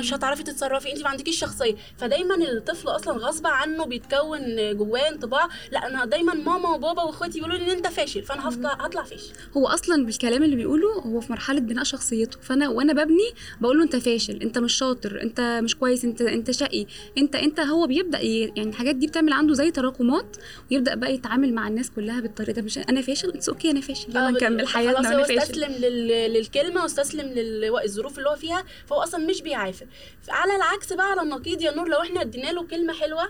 مش 0.00 0.14
هتعرفي 0.14 0.42
تتصرفي 0.42 0.92
انت 0.92 1.02
ما 1.02 1.08
عندكيش 1.08 1.38
شخصية. 1.38 1.74
فدايما 1.96 2.34
الطفل 2.34 2.88
أصلا 2.88 3.18
غصب 3.18 3.46
عنه 3.46 3.84
بيتكون 3.84 4.40
جواه 4.76 5.08
انطباع 5.08 5.48
لا 5.72 5.86
أنا 5.86 6.04
دايما 6.04 6.34
ماما 6.34 6.68
وبابا 6.74 7.02
وإخواتي 7.02 7.38
بيقولوا 7.38 7.56
لي 7.58 7.64
إن 7.64 7.70
أنت 7.70 7.86
فاشل 7.86 8.22
فأنا 8.22 8.48
هطلع 8.48 8.72
هطلع 8.72 9.02
فاشل. 9.02 9.32
هو 9.56 9.66
أصلا 9.66 10.06
بالكلام 10.06 10.42
اللي 10.42 10.56
بيقوله 10.56 10.92
هو 10.92 11.20
في 11.20 11.32
مرحلة 11.32 11.60
بناء 11.60 11.84
شخصيته. 11.84 12.38
فأنا 12.40 12.68
وأنا 12.68 12.92
ببني 12.92 13.30
بقول 13.60 13.78
له 13.78 13.84
أنت 13.84 13.96
فاشل 13.96 14.36
أنت 14.42 14.58
مش 14.58 14.72
شاطر 14.74 15.22
أنت 15.22 15.43
مش 15.60 15.76
كويس 15.76 16.04
انت 16.04 16.22
انت 16.22 16.50
شقي. 16.50 16.86
انت 17.18 17.34
انت 17.34 17.60
هو 17.60 17.86
بيبدأ. 17.86 18.20
يعني 18.20 18.62
الحاجات 18.70 18.94
دي 18.96 19.06
بتعمل 19.06 19.32
عنده 19.32 19.54
زي 19.54 19.70
تراكمات 19.70 20.36
ويبدأ 20.70 20.94
بقى 20.94 21.14
يتعامل 21.14 21.54
مع 21.54 21.68
الناس 21.68 21.90
كلها 21.90 22.20
بالطريقة 22.20 22.52
ده 22.52 22.62
مش 22.62 22.78
أنا 22.78 23.00
فاشل؟ 23.02 23.28
it's 23.28 23.48
okay 23.48 23.70
أنا 23.70 23.80
فاشل. 23.80 24.10
يلا 24.10 24.28
آه، 24.28 24.30
نكمل 24.30 24.66
خلاص 24.66 24.74
حياتنا 24.74 25.08
هو 25.08 25.12
وأنا 25.14 25.22
فاشل. 25.22 25.38
استسلم 25.38 25.72
لل... 25.72 26.08
للكلمة 26.32 26.82
واستسلم 26.82 27.28
للظروف 27.28 28.18
اللي 28.18 28.28
هو 28.30 28.36
فيها 28.36 28.64
فهو 28.86 29.02
أصلا 29.02 29.26
مش 29.26 29.42
بيعافر. 29.42 29.86
على 30.28 30.56
العكس 30.56 30.92
بقى 30.92 31.10
على 31.10 31.22
النقيض 31.22 31.62
يا 31.62 31.70
نور 31.76 31.88
لو 31.88 31.98
إحنا 32.02 32.20
ادينا 32.20 32.52
له 32.52 32.66
كلمة 32.66 32.92
حلوة 32.92 33.28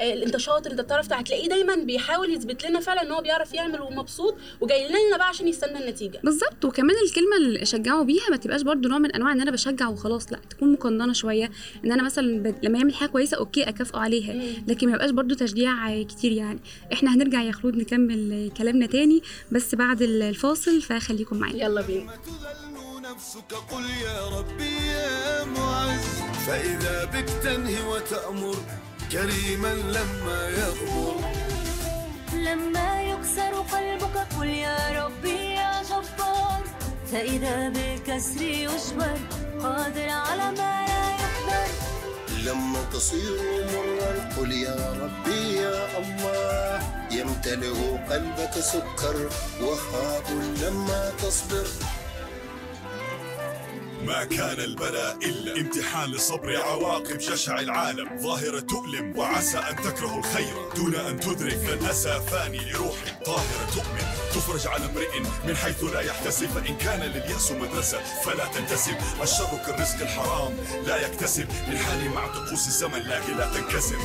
انت 0.00 0.36
شاطر 0.36 0.70
انت 0.70 0.80
بتعرف 0.80 1.12
هتلاقيه 1.12 1.48
دايما 1.48 1.74
بيحاول 1.76 2.34
يثبت 2.34 2.64
لنا 2.66 2.80
فعلا 2.80 3.02
إن 3.02 3.10
هو 3.12 3.22
بيعرف 3.22 3.54
يعمل 3.54 3.80
ومبسوط 3.80 4.36
وجاي 4.60 4.88
لنا 4.88 5.16
بقى 5.16 5.28
عشان 5.28 5.48
يستنى 5.48 5.78
النتيجة. 5.84 6.20
بالظبط. 6.24 6.64
وكمان 6.64 6.96
الكلمة 7.06 7.36
اللي 7.36 7.62
أشجعه 7.62 8.02
بيها 8.02 8.30
ما 8.30 8.36
تبقاش 8.36 8.62
برضو 8.62 8.88
نوع 8.88 8.98
من 8.98 9.12
أنواع 9.12 9.32
إن 9.32 9.40
أنا 9.40 9.50
بشجع 9.50 9.88
وخلاص 9.88 10.32
لا 10.32 10.38
تكون 10.50 10.72
مقننة 10.72 11.12
شوية 11.12 11.50
إن 11.84 11.92
أنا 11.92 12.02
مثلا 12.02 12.42
ب... 12.42 12.54
لما 12.62 12.78
يعمل 12.78 12.94
حاجة 12.94 13.08
كويسة 13.08 13.36
أوكي 13.36 13.68
أكافئه 13.68 13.98
عليها. 13.98 14.32
مم. 14.32 14.64
لكن 14.68 14.88
ما 14.88 14.94
يبقاش 14.94 15.10
برضو 15.10 15.34
تشجيع 15.34 16.02
كتير 16.02 16.32
يعني. 16.32 16.60
إحنا 16.92 17.14
هنرجع 17.14 17.42
يا 17.42 17.52
خلود 17.52 17.76
نكمل 17.76 18.50
كلامنا 18.58 18.86
تاني 18.86 19.22
بس 19.52 19.74
بعد 19.74 20.02
الفاصل 20.02 20.80
فخليكم 20.82 21.36
معايا. 21.36 21.64
يلا 21.64 21.80
بينا. 21.80 22.12
نفسك 23.14 23.52
قل 23.70 23.82
يا 24.04 24.28
ربي 24.28 24.76
يا 24.86 25.44
معز. 25.44 26.20
فإذا 26.46 27.04
بك 27.04 27.28
تنهي 27.42 27.82
وتأمر؟ 27.88 28.56
كريما 29.12 29.74
لما 29.74 30.48
يغمر. 30.48 31.16
لما 32.34 33.02
يكسر 33.02 33.54
قلبك 33.54 34.16
قل 34.38 34.48
يا 34.48 35.04
ربي 35.04 35.54
يا 35.54 35.82
جبار. 35.82 36.62
فإذا 37.12 37.68
بالكسر 37.68 38.42
يجبر 38.42 39.18
قادر 39.62 40.08
على 40.08 40.50
ما 40.58 40.86
لا 40.86 41.10
يقدر. 41.22 41.70
لما 42.44 42.82
تصير 42.92 43.66
مرا 43.72 44.34
قل 44.36 44.52
يا 44.52 44.92
ربي 45.02 45.56
يا 45.56 45.98
الله. 45.98 46.82
يمتلئ 47.10 47.78
قلبك 48.10 48.54
سكر 48.60 49.30
وهاب 49.60 50.26
لما 50.62 51.12
تصبر. 51.22 51.66
ما 54.06 54.24
كان 54.24 54.60
البلاء 54.60 55.16
إلا 55.22 55.60
امتحان 55.60 56.10
لصبر 56.10 56.56
عواقب 56.56 57.18
جشع 57.18 57.60
العالم. 57.60 58.18
ظاهرة 58.18 58.60
تؤلم 58.60 59.18
وعسى 59.18 59.58
أن 59.58 59.76
تكرهوا 59.76 60.18
الخير. 60.18 60.54
دون 60.76 60.94
أن 60.94 61.20
تدرك 61.20 61.78
الأسى 61.80 62.20
فاني 62.30 62.58
لروح 62.58 62.96
طاهرة 63.24 63.70
تؤمن. 63.74 64.04
تفرج 64.34 64.66
على 64.66 64.84
امرئ 64.84 65.20
من 65.44 65.56
حيث 65.56 65.84
لا 65.84 66.00
يحتسب. 66.00 66.46
فإن 66.46 66.76
كان 66.76 67.00
لليأس 67.00 67.52
مدرسة 67.52 67.98
فلا 68.24 68.44
تنتسب. 68.44 68.96
الشر 69.22 69.58
كالرزق 69.66 70.00
الحرام 70.00 70.56
لا 70.86 71.06
يكتسب. 71.06 71.48
للحال 71.68 72.10
مع 72.10 72.26
طقوس 72.26 72.66
الزمن 72.66 73.02
لكن 73.02 73.36
لا 73.36 73.50
تنكسر 73.54 73.98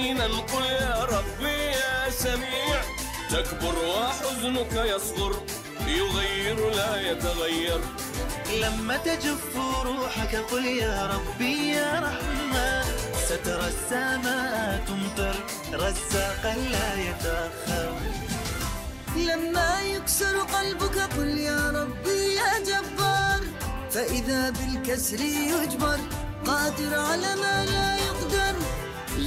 دائما 0.00 0.24
قل 0.24 0.64
يا 0.64 1.04
ربي 1.04 1.56
يا 1.76 2.10
سميع 2.10 2.80
تكبر 3.30 3.74
وحزنك 3.88 4.72
يصغر 4.72 5.34
يغير 5.86 6.70
لا 6.70 7.10
يتغير. 7.10 7.80
لما 8.60 8.96
تجف 8.96 9.56
روحك 9.84 10.36
قل 10.36 10.64
يا 10.64 11.06
ربي 11.06 11.68
يا 11.68 12.00
رحمن 12.00 12.84
سترى 13.28 13.68
السماء 13.68 14.84
تمطر 14.88 15.36
رزاقا 15.72 16.54
لا 16.54 16.94
يتأخر. 16.94 17.92
لما 19.16 19.80
يكسر 19.82 20.38
قلبك 20.38 20.98
قل 20.98 21.38
يا 21.38 21.70
ربي 21.70 22.34
يا 22.34 22.58
جبار 22.58 23.40
فإذا 23.90 24.50
بالكسر 24.50 25.20
يجبر 25.20 25.98
قادر 26.46 26.94
على 26.94 27.34
ما 27.42 27.64
لا 27.64 27.96
يقدر 27.96 28.09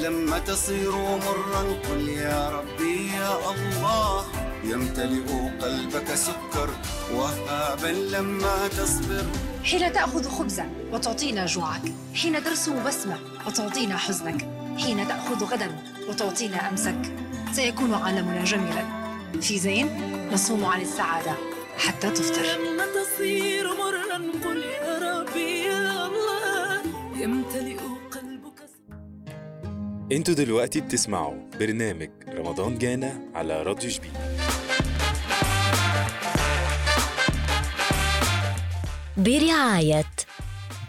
لما 0.03 0.39
تصير 0.39 0.91
مرا 0.91 1.63
قل 1.89 2.09
يا 2.09 2.49
ربي 2.49 3.07
يا 3.07 3.35
الله 3.51 4.25
يمتلئ 4.63 5.27
قلبك 5.61 6.15
سكر 6.15 6.69
وهابا 7.13 7.87
لما 7.87 8.67
تصبر. 8.67 9.25
حين 9.63 9.93
تأخذ 9.93 10.29
خبزا 10.29 10.69
وتعطينا 10.91 11.45
جوعك 11.45 11.81
حين 12.15 12.43
ترسم 12.43 12.83
بسمة 12.83 13.19
وتعطينا 13.47 13.97
حزنك 13.97 14.47
حين 14.77 15.07
تأخذ 15.07 15.43
غدا 15.43 15.71
وتعطينا 16.09 16.69
أمسك 16.69 17.15
سيكون 17.51 17.93
عالمنا 17.93 18.43
جميلا. 18.43 18.85
في 19.41 19.59
زين 19.59 19.87
نصوم 20.33 20.65
عن 20.65 20.81
السعادة 20.81 21.33
حتى 21.77 22.09
تفطر. 22.09 22.41
لما 22.41 22.85
تصير 22.85 23.67
مرا 23.67 24.17
قل 24.43 24.63
يا 24.63 24.99
ربي 24.99 25.63
يا 25.63 26.07
الله 26.07 26.81
يمتلئ 27.15 27.92
أنتوا 30.13 30.33
دلوقتي 30.33 30.81
بتسمعوا 30.81 31.33
برنامج 31.59 32.09
رمضان 32.27 32.77
جانا 32.77 33.21
على 33.35 33.63
راديو 33.63 33.89
جبين 33.89 34.11
برعاية 39.17 40.05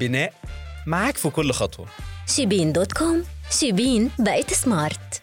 بناء 0.01 0.33
معاك 0.87 1.17
في 1.17 1.31
كل 1.31 1.53
خطوة. 1.53 1.87
شيبين 2.27 2.73
dot 2.73 2.93
com. 2.93 3.25
شيبين 3.51 4.11
بقت 4.19 4.53
smart 4.53 5.23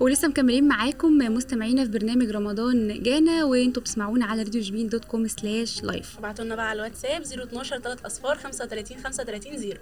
ولسه 0.00 0.28
مكملين 0.28 0.68
معاكم 0.68 1.18
مستمعينا 1.18 1.84
في 1.84 1.90
برنامج 1.90 2.30
رمضان 2.30 3.02
جانا 3.02 3.44
وانتوا 3.44 3.82
بتسمعونا 3.82 4.26
على 4.26 4.42
راديو 4.42 4.62
جبين 4.62 4.88
dot 4.88 5.04
com 5.04 5.26
slash 5.28 5.82
live 5.84 6.18
ابعتوا 6.18 6.44
لنا 6.44 6.54
بقى 6.54 6.68
على 6.68 6.76
الواتساب 6.76 7.22
012 7.22 7.78
3 7.78 8.06
أصفار 8.06 8.38
35 8.38 8.98
35 8.98 9.58
0 9.58 9.78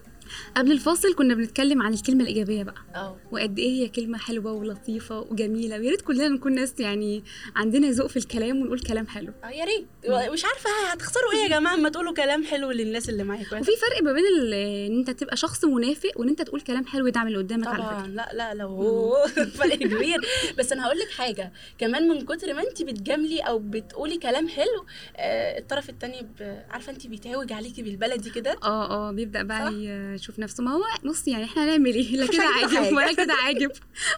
قبل 0.56 0.72
الفاصل 0.72 1.14
كنا 1.14 1.34
بنتكلم 1.34 1.82
عن 1.82 1.92
الكلمة 1.94 2.22
الإيجابية 2.22 2.62
بقى. 2.62 3.14
وقد 3.32 3.58
إيه 3.58 3.70
هي 3.82 3.88
كلمة 3.88 4.18
حلوة 4.18 4.52
ولطيفة 4.52 5.20
وجميلة. 5.20 5.78
ويا 5.78 5.90
ريت 5.90 6.00
كلنا 6.00 6.28
نكون 6.28 6.54
ناس 6.54 6.80
يعني 6.80 7.24
عندنا 7.56 7.90
ذوق 7.90 8.06
في 8.06 8.16
الكلام 8.16 8.60
ونقول 8.60 8.80
كلام 8.80 9.06
حلو. 9.06 9.32
آه 9.44 9.48
يا 9.48 9.64
ريت. 9.64 9.86
مش 10.32 10.44
عارفة 10.44 10.70
هتخسروا 10.92 11.32
إيه 11.32 11.38
يا 11.38 11.48
جماعة 11.48 11.74
اما 11.74 11.88
تقولوا 11.88 12.14
كلام 12.14 12.44
حلو 12.44 12.70
للناس 12.70 13.08
اللي 13.08 13.24
معاكم 13.24 13.60
وفي 13.60 13.70
فرق 13.80 14.02
ما 14.02 14.12
بين 14.12 14.22
إن 14.52 14.98
أنت 14.98 15.10
تبقى 15.10 15.36
شخص 15.36 15.64
منافق 15.64 16.10
وإن 16.16 16.28
أنت 16.28 16.42
تقول 16.42 16.60
كلام 16.60 16.86
حلو 16.86 17.06
يدعم 17.06 17.26
اللي 17.26 17.38
قدامك 17.38 17.66
على 17.66 17.76
طبعا. 17.82 17.98
فكرة. 18.02 18.06
لا 18.10 18.30
لا 18.32 18.54
لو 18.54 19.14
فرق 19.58 19.74
كبير. 19.74 20.20
بس 20.58 20.72
أنا 20.72 20.86
هقول 20.86 20.98
لك 20.98 21.10
حاجة. 21.10 21.52
كمان 21.78 22.08
من 22.08 22.20
كتر 22.24 22.54
ما 22.54 22.62
أنت 22.62 22.82
بتجاملي 22.82 23.40
أو 23.40 23.58
بتقولي 23.58 24.18
كلام 24.18 24.48
حلو 24.48 24.84
آه 25.16 25.58
الطرف 25.58 25.90
التاني 25.90 26.22
ب- 26.40 26.62
عارفة 26.70 26.92
أنت 26.92 27.06
بيتعوج 27.06 27.52
عليكي 27.52 27.82
بالبلدي 27.82 28.30
كده؟ 28.30 28.56
آه 28.64 28.90
آه. 29.08 29.12
بيبدأ 29.12 29.42
بقى 29.42 29.72
يشوف 30.22 30.38
نفسه. 30.38 30.62
ما 30.64 30.70
هو 30.70 30.84
بص 31.04 31.28
يعني 31.28 31.44
إحنا 31.44 31.64
هنعمل 31.64 31.94
إيه؟ 31.94 32.16
لا 32.16 32.26
كده 32.32 32.42
عاجب. 32.44 32.96
ولا 32.96 33.12
كده 33.12 33.34
عاجب. 33.34 33.70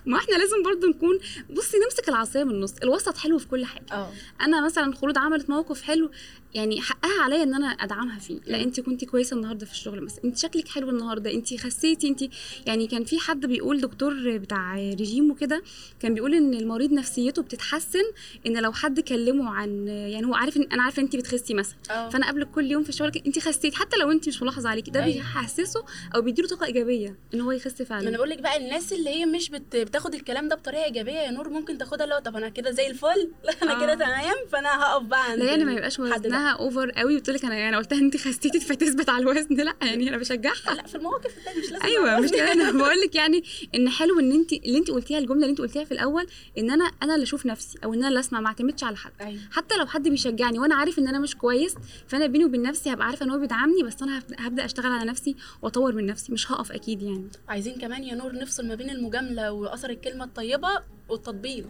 ما 0.07 0.19
إحنا 0.19 0.35
لازم 0.35 0.63
برضو 0.63 0.87
نكون 0.87 1.19
بصي 1.51 1.77
نمسك 1.79 2.09
العصاية 2.09 2.45
من 2.45 2.51
النص. 2.51 2.75
الوسط 2.83 3.17
حلو 3.17 3.39
في 3.39 3.47
كل 3.49 3.65
حاجة. 3.65 3.85
آه. 3.93 4.13
أنا 4.41 4.65
مثلا 4.65 4.95
خلود 4.95 5.19
عملت 5.19 5.51
موقف 5.51 5.83
حلو 5.83 6.11
يعني 6.55 6.81
حقها 6.81 7.23
عليا 7.23 7.43
إن 7.43 7.55
أنا 7.55 7.67
أدعمها 7.67 8.19
فيه. 8.19 8.41
لا 8.47 8.63
انت 8.63 8.81
كنتي 8.81 9.07
كويسة 9.07 9.37
النهارده 9.37 9.67
في 9.67 9.73
الشغل 9.73 10.01
مثلا. 10.01 10.25
انت 10.25 10.39
شكلك 10.39 10.69
حلو 10.69 10.91
النهارده. 10.91 11.31
انت 11.33 11.55
خسيتي 11.61 12.09
انت 12.09 12.21
يعني 12.67 12.87
كان 12.87 13.05
في 13.05 13.19
حد 13.19 13.47
بيقول 13.47 13.81
دكتور 13.81 14.37
بتاع 14.39 14.75
ريجيم 14.75 15.31
وكده 15.31 15.63
كان 16.01 16.15
بيقول 16.15 16.35
إن 16.35 16.55
المريض 16.55 16.93
نفسيته 16.93 17.43
بتتحسن 17.43 18.03
إن 18.47 18.57
لو 18.63 18.73
حد 18.73 19.01
كلمه 19.01 19.51
عن 19.51 19.89
يعني 19.89 20.27
هو 20.27 20.35
عارف 20.35 20.57
إن 20.57 20.63
أنا 20.73 20.83
عارفة 20.83 21.03
انت 21.03 21.17
بتخسي 21.17 21.55
مثلا. 21.55 21.77
آه. 21.91 22.09
فأنا 22.09 22.29
قبلك 22.29 22.51
كل 22.51 22.71
يوم 22.71 22.83
في 22.83 22.89
الشغل 22.89 23.13
انت 23.27 23.39
خسيتي 23.39 23.77
حتى 23.77 23.97
لو 23.97 24.11
انت 24.11 24.29
مش 24.29 24.43
ملاحظة 24.43 24.69
عليكي 24.69 24.91
ده 24.91 25.03
أيوة. 25.05 25.15
بيحسسه 25.15 25.85
أو 26.15 26.21
بيديله 26.23 26.49
طاقة 26.49 26.67
إيجابية 26.67 27.17
إن 27.35 27.41
هو 27.41 27.51
يخس 27.53 27.67
ما 27.67 27.77
أنا 27.81 27.89
فعلا 28.03 28.17
بقول 28.17 28.31
لك 28.31 28.39
بقى 28.39 28.57
الناس 28.57 28.93
اللي 28.93 29.11
هي 29.11 29.27
مش 29.27 29.51
بت... 29.51 29.77
بتاخد 29.77 30.15
الكلام 30.15 30.49
ده 30.49 30.57
بطريقة 30.57 30.85
إيجابية 30.85 31.13
يا 31.13 31.31
نور 31.31 31.49
ممكن 31.49 31.79
تاخدها 31.79 32.07
لو 32.07 32.19
طب 32.19 32.37
أنا 32.37 32.49
كده 32.49 32.71
زي 32.71 32.87
الفل. 32.87 33.31
أنا 33.63 33.77
آه. 33.77 33.81
كده 33.81 33.95
تمام 33.95 34.35
فأنا 34.53 34.83
هقف 34.83 35.03
بقى 35.03 35.31
عند 35.31 35.39
لا 35.39 35.45
يعني 35.51 35.65
ما 35.65 35.73
يبقاش 35.73 36.01
وزنها 36.45 36.57
over 36.57 36.91
قوي 36.91 37.17
وتقول 37.17 37.37
لك 37.37 37.45
أنا 37.45 37.69
أنا 37.69 37.77
قلتها 37.77 37.99
أنت 37.99 38.17
خسيتي 38.17 38.61
فتثبت 38.61 39.09
على 39.09 39.23
الوزن. 39.23 39.55
لا 39.55 39.77
يعني 39.83 40.09
أنا 40.09 40.17
بشجعها. 40.17 40.75
لا 40.75 40.87
في 40.87 40.95
المواقف 40.95 41.39
التانية 41.39 41.59
مش 41.59 41.73
لازم 41.73 41.85
أيوه 41.85 42.21
مش 42.21 42.33
أنا 42.33 42.73
بقول 42.73 43.01
لك 43.01 43.15
يعني 43.15 43.45
إن 43.75 43.89
حلو 43.89 44.21
إن 44.21 44.33
أنت 44.33 44.53
اللي 44.53 44.79
أنت 44.79 44.91
قلتيها 44.91 45.19
الجملة 45.19 45.41
اللي 45.41 45.51
أنت 45.51 45.59
قلتيها 45.59 45.85
في 45.85 45.93
الأول 45.93 46.27
إن 46.59 46.71
أنا 46.71 46.85
أنا 47.03 47.15
اللي 47.15 47.25
أشوف 47.25 47.47
نفسي 47.47 47.79
أو 47.85 47.95
إن 47.95 47.99
أنا 47.99 48.09
اللي 48.09 48.21
أسمع 48.21 48.41
ما 48.41 48.47
اعتمدش 48.47 48.85
على 48.85 48.97
حد. 48.97 49.13
أيوه. 49.21 49.41
حتى 49.53 49.77
لو 49.77 49.87
حد 49.87 50.09
بيشجعني 50.09 50.59
وأنا 50.59 50.75
عارف 50.75 50.99
إن 50.99 51.09
أنا 51.09 51.19
مش 51.19 51.37
كويس 51.37 51.75
فأنا 52.09 52.27
بيني 52.27 52.45
وبين 52.45 52.63
نفسي 52.63 52.93
هبقى 52.93 53.07
عارفة 53.07 53.27
إن 53.27 53.31
هو 53.31 53.39
بيدعمني 53.39 53.83
بس 53.83 54.03
أنا 54.03 54.23
هبدأ 54.39 54.65
أشتغل 54.65 54.93
على 54.93 55.11
نفسي 55.11 55.37
وأطور 55.63 55.93
من 55.95 56.07
نفسي 56.07 56.33
مش 56.33 56.53
هقف 56.53 56.73
أكيد 56.73 57.03
يعني. 57.03 57.29
عايزين 57.49 57.75
كمان 57.75 58.05
يا 58.05 58.15
نور 58.15 58.35
نفصل 58.35 58.67
ما 58.67 58.75
بين 58.75 58.91
المجاملة 58.91 59.53
وأثر 59.53 59.91
الكلمة 59.91 60.25
الطيبة 60.25 60.69
والتطبيل. 61.09 61.67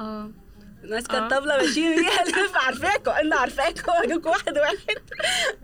آه. 0.00 0.30
ماسكه 0.84 1.18
آه. 1.18 1.22
الطبله 1.26 1.56
ماشيين 1.56 1.96
بيها 1.96 2.24
لف 2.44 2.56
عارفاكوا 2.56 3.20
أنا 3.20 3.36
عارفاكوا 3.36 4.04
اجيكوا 4.04 4.30
واحد 4.30 4.58
واحد. 4.58 4.98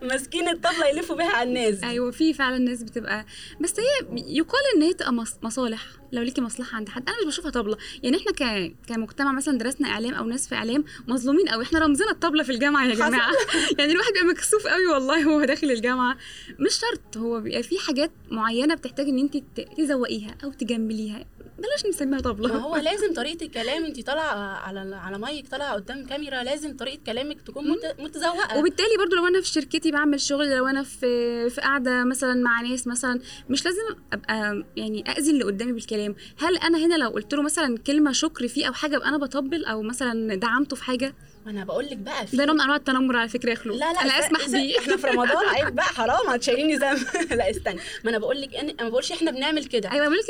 ماسكين 0.03 0.49
الطبله 0.49 0.87
يلفوا 0.87 1.17
بيها 1.17 1.31
على 1.37 1.49
الناس. 1.49 1.83
أيوه 1.85 2.11
في 2.11 2.35
فعلا 2.35 2.59
ناس 2.59 2.83
بتبقى 2.83 3.27
بس 3.61 3.75
هي 3.81 4.07
يقال 4.37 4.61
إن 4.77 4.83
هي 4.83 4.93
تبقى 4.95 5.13
مص- 5.13 5.39
مصالح. 5.43 5.87
لو 6.13 6.23
ليكي 6.23 6.41
مصلحة 6.41 6.77
عند 6.77 6.89
حد. 6.89 7.09
أنا 7.09 7.17
مش 7.21 7.25
بشوفها 7.27 7.51
طبله 7.51 7.77
يعني 8.03 8.17
إحنا 8.17 8.33
ك... 8.33 8.73
كمجتمع 8.89 9.33
مثلا 9.33 9.59
درسنا 9.59 9.89
إعلام 9.89 10.15
أو 10.15 10.25
ناس 10.25 10.49
في 10.49 10.55
إعلام 10.55 10.85
مظلومين 11.09 11.49
قوي 11.49 11.65
إحنا 11.65 11.79
رمزنا 11.79 12.11
الطبله 12.11 12.43
في 12.43 12.53
الجامعة 12.53 12.87
يا. 12.87 12.95
جماعة. 12.95 13.33
يعني 13.79 13.93
الواحد 13.93 14.13
بيبقى 14.13 14.29
مكسوف 14.29 14.67
قوي 14.67 14.87
والله 14.87 15.29
وهو 15.29 15.45
داخل 15.45 15.71
الجامعة. 15.71 16.17
مش 16.59 16.75
شرط. 16.75 17.17
هو 17.17 17.41
بيبقى 17.41 17.63
في 17.63 17.79
حاجات 17.79 18.11
معينة 18.31 18.75
بتحتاج 18.75 19.09
إن 19.09 19.19
انت 19.19 19.37
تزوقيها 19.79 20.35
أو 20.45 20.53
تجمليها. 20.53 21.25
بلاش 21.59 21.87
نسميها 21.87 22.21
طبلة. 22.21 22.49
ما 22.49 22.61
هو 22.61 22.77
لازم 22.88 23.15
طريقة 23.15 23.47
الكلام 23.47 23.85
انت 23.85 24.07
طالعة 24.07 24.35
على 24.57 24.97
على 24.97 25.19
مايك 25.19 25.49
طالعة 25.49 25.75
قدام 25.75 26.07
كاميرا 26.07 26.43
لازم 26.43 26.77
طريقة 26.77 27.00
كلامك 27.07 27.41
تكون 27.43 27.71
مت- 27.71 27.97
متزوقة. 27.99 28.59
وبالتالي 28.59 28.97
برضو 28.99 29.17
لو 29.17 29.27
أنا 29.27 29.41
في 29.41 29.47
شركتي 29.49 29.91
بعمل 29.91 30.21
شغل 30.21 30.57
لو 30.57 30.67
أنا 30.67 30.83
في 30.83 31.50
في 31.50 31.61
قاعدة 31.61 32.05
مثلا 32.05 32.35
مع 32.35 32.61
ناس 32.61 32.87
مثلا 32.87 33.21
مش 33.50 33.65
لازم 33.65 33.83
أبقى 34.12 34.65
يعني 34.77 35.11
اذي 35.19 35.31
اللي 35.31 35.45
قدامي 35.45 35.73
بالكلام. 35.73 36.15
هل 36.38 36.57
أنا 36.57 36.79
هنا 36.79 36.95
لو 36.95 37.09
قلت 37.09 37.35
له 37.35 37.43
مثلا 37.43 37.79
كلمة 37.79 38.12
شكر 38.12 38.49
فيه 38.49 38.67
أو 38.69 38.73
حاجة 38.73 38.97
ابقى 38.97 39.09
أنا 39.09 39.17
بطبل 39.19 39.65
أو 39.65 39.83
مثلا 39.83 40.35
دعمته 40.35 40.77
في 40.77 40.85
حاجة؟ 40.85 41.15
ما 41.49 41.55
أنا 41.55 41.64
بقول 41.64 41.87
لك 41.87 41.97
بقى 41.97 42.26
في 42.26 42.37
ده 42.37 42.45
نوع 42.45 42.55
من 42.55 42.61
أنواع 42.61 42.76
التنمر 42.76 43.17
على 43.17 43.28
فكرة 43.28 43.50
يا 43.50 43.55
خلود. 43.55 43.76
لا 43.76 43.93
لا 43.93 44.02
أنا 44.02 44.19
أسمح 44.19 44.49
بيه 44.49 44.78
إحنا 44.78 44.97
في 44.97 45.07
رمضان. 45.07 45.47
عيب 45.55 45.75
بقى 45.75 45.85
حرام 45.85 46.26
هتشيليني 46.28 46.76
ذنب 46.76 46.99
لا 47.38 47.50
استني. 47.50 47.81
ما 48.05 48.11
أنا 48.11 48.19
بقول 48.19 48.40
لك 48.40 48.55
أنا 48.57 48.75
ما 48.83 48.88
بقولش 48.88 49.12
إحنا 49.12 49.31
بنعمل 49.31 49.64
كده. 49.64 49.93
أيوه 49.93 50.07
بقول 50.07 50.19
لك 50.19 50.26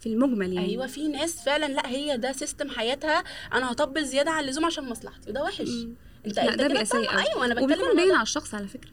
في 0.00 0.06
المجمل 0.06 0.52
يعني. 0.52 0.68
أيوه 0.68 0.86
في 0.86 1.08
ناس 1.08 1.44
فعلا 1.44 1.66
لا 1.66 1.88
هي 1.88 2.16
ده 2.16 2.32
سيستم 2.32 2.68
حياتها. 2.70 3.24
أنا 3.52 3.72
هطبل 3.72 4.04
زيادة 4.04 4.30
عن 4.30 4.44
اللزوم 4.44 4.64
عشان 4.64 4.84
مصلحتي 4.84 5.30
وده 5.30 5.42
وحش. 5.42 5.68
انت 6.26 6.36
لا 6.36 6.48
أنت 6.52 6.58
ده 6.58 6.68
بيبقى 6.68 6.84
سيء 6.84 7.10
أيوه 7.10 7.44
أنا 7.44 7.54
بتكلم 7.54 7.96
باين. 7.96 8.12
على 8.12 8.22
الشخص 8.22 8.54
على 8.54 8.68
فكرة. 8.68 8.90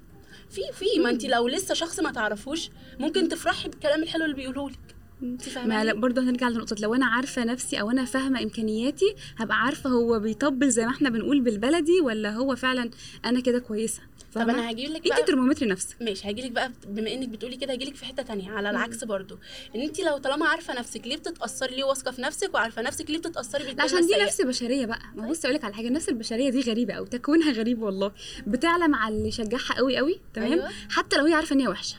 في 0.50 0.62
في 0.74 1.00
ما 1.00 1.10
أنت 1.10 1.25
لو 1.25 1.48
لسه 1.48 1.74
شخص 1.74 2.00
ما 2.00 2.12
تعرفوش 2.12 2.70
ممكن 3.00 3.29
تفرحي 3.29 3.70
بالكلام 3.70 4.03
الحلو 4.03 4.25
اللي 4.25 4.36
بيقوله 4.36 4.70
لك. 4.70 4.79
ما 5.22 5.38
فاهمه 5.38 5.84
لا 5.84 5.94
برضه 5.94 6.22
هنرجع 6.22 6.50
لنقطة 6.50 6.75
لو 6.80 6.96
أنا 6.96 7.06
عارفة 7.06 7.44
نفسي 7.44 7.82
أو 7.82 7.92
أنا 7.92 8.06
فاهمة 8.06 8.44
إمكانياتي 8.44 9.16
هبقى 9.38 9.58
عارفة 9.58 9.90
هو 9.90 10.20
بيطبل 10.20 10.70
زي 10.70 10.86
ما 10.86 10.92
إحنا 10.92 11.10
بنقول 11.10 11.42
بالبلدي 11.42 12.01
ولا 12.01 12.30
هو 12.34 12.56
فعلا 12.56 12.90
أنا 13.25 13.40
كده 13.40 13.60
كويسة؟ 13.60 14.01
طب 14.34 14.50
أنا 14.50 14.72
هجيب 14.72 14.90
لك 14.90 15.12
أنت 15.12 15.28
ترمومتر 15.28 15.68
نفسك. 15.68 16.01
ماشي 16.01 16.30
هجي 16.30 16.42
لك 16.42 16.51
بقى 16.51 16.72
بما 16.88 17.13
إنك 17.13 17.30
بتقولي 17.30 17.58
كده 17.58 17.74
هجي 17.74 17.86
لك 17.86 17.96
في 17.96 18.06
حتة 18.06 18.24
تانية 18.24 18.51
على 18.51 18.70
العكس 18.70 19.04
برضو 19.04 19.38
إن 19.75 19.82
انت 19.82 20.00
لو 20.00 20.18
طالما 20.18 20.46
عارفة 20.48 20.74
نفسك 20.80 21.08
ليه 21.08 21.18
بتتأثري؟ 21.18 21.75
ليه 21.75 21.84
واثقة 21.84 22.12
في 22.12 22.22
نفسك؟ 22.22 22.54
وعارفة 22.54 22.82
نفسك 22.82 23.10
ليه 23.10 23.18
بتتأثري 23.18 23.63
بالكلمة 23.63 23.84
عشان 23.84 24.08
دي؟ 24.08 24.13
نفس 24.24 24.42
بشريه 24.42 24.86
بقى. 24.86 25.00
ما 25.16 25.30
بصي 25.30 25.48
أقول 25.48 25.56
لك 25.56 25.63
على 25.63 25.74
حاجة 25.74 25.88
النفس 25.88 26.10
البشرية 26.10 26.50
دي 26.50 26.62
غريبة 26.62 26.94
قوي 26.94 27.08
تكوينها 27.08 27.51
غريب 27.51 27.82
والله. 27.82 28.12
بتعلى 28.48 28.88
مع 28.88 29.08
اللي 29.08 29.28
يشجعها 29.28 29.74
قوي 29.78 29.98
قوي 29.98 30.20
تمام؟ 30.34 30.51
أيوة. 30.51 30.70
حتى 30.90 31.18
لو 31.18 31.25
هي 31.25 31.34
عارفة 31.34 31.54
إن 31.56 31.60
هي 31.60 31.68
وحشة. 31.68 31.96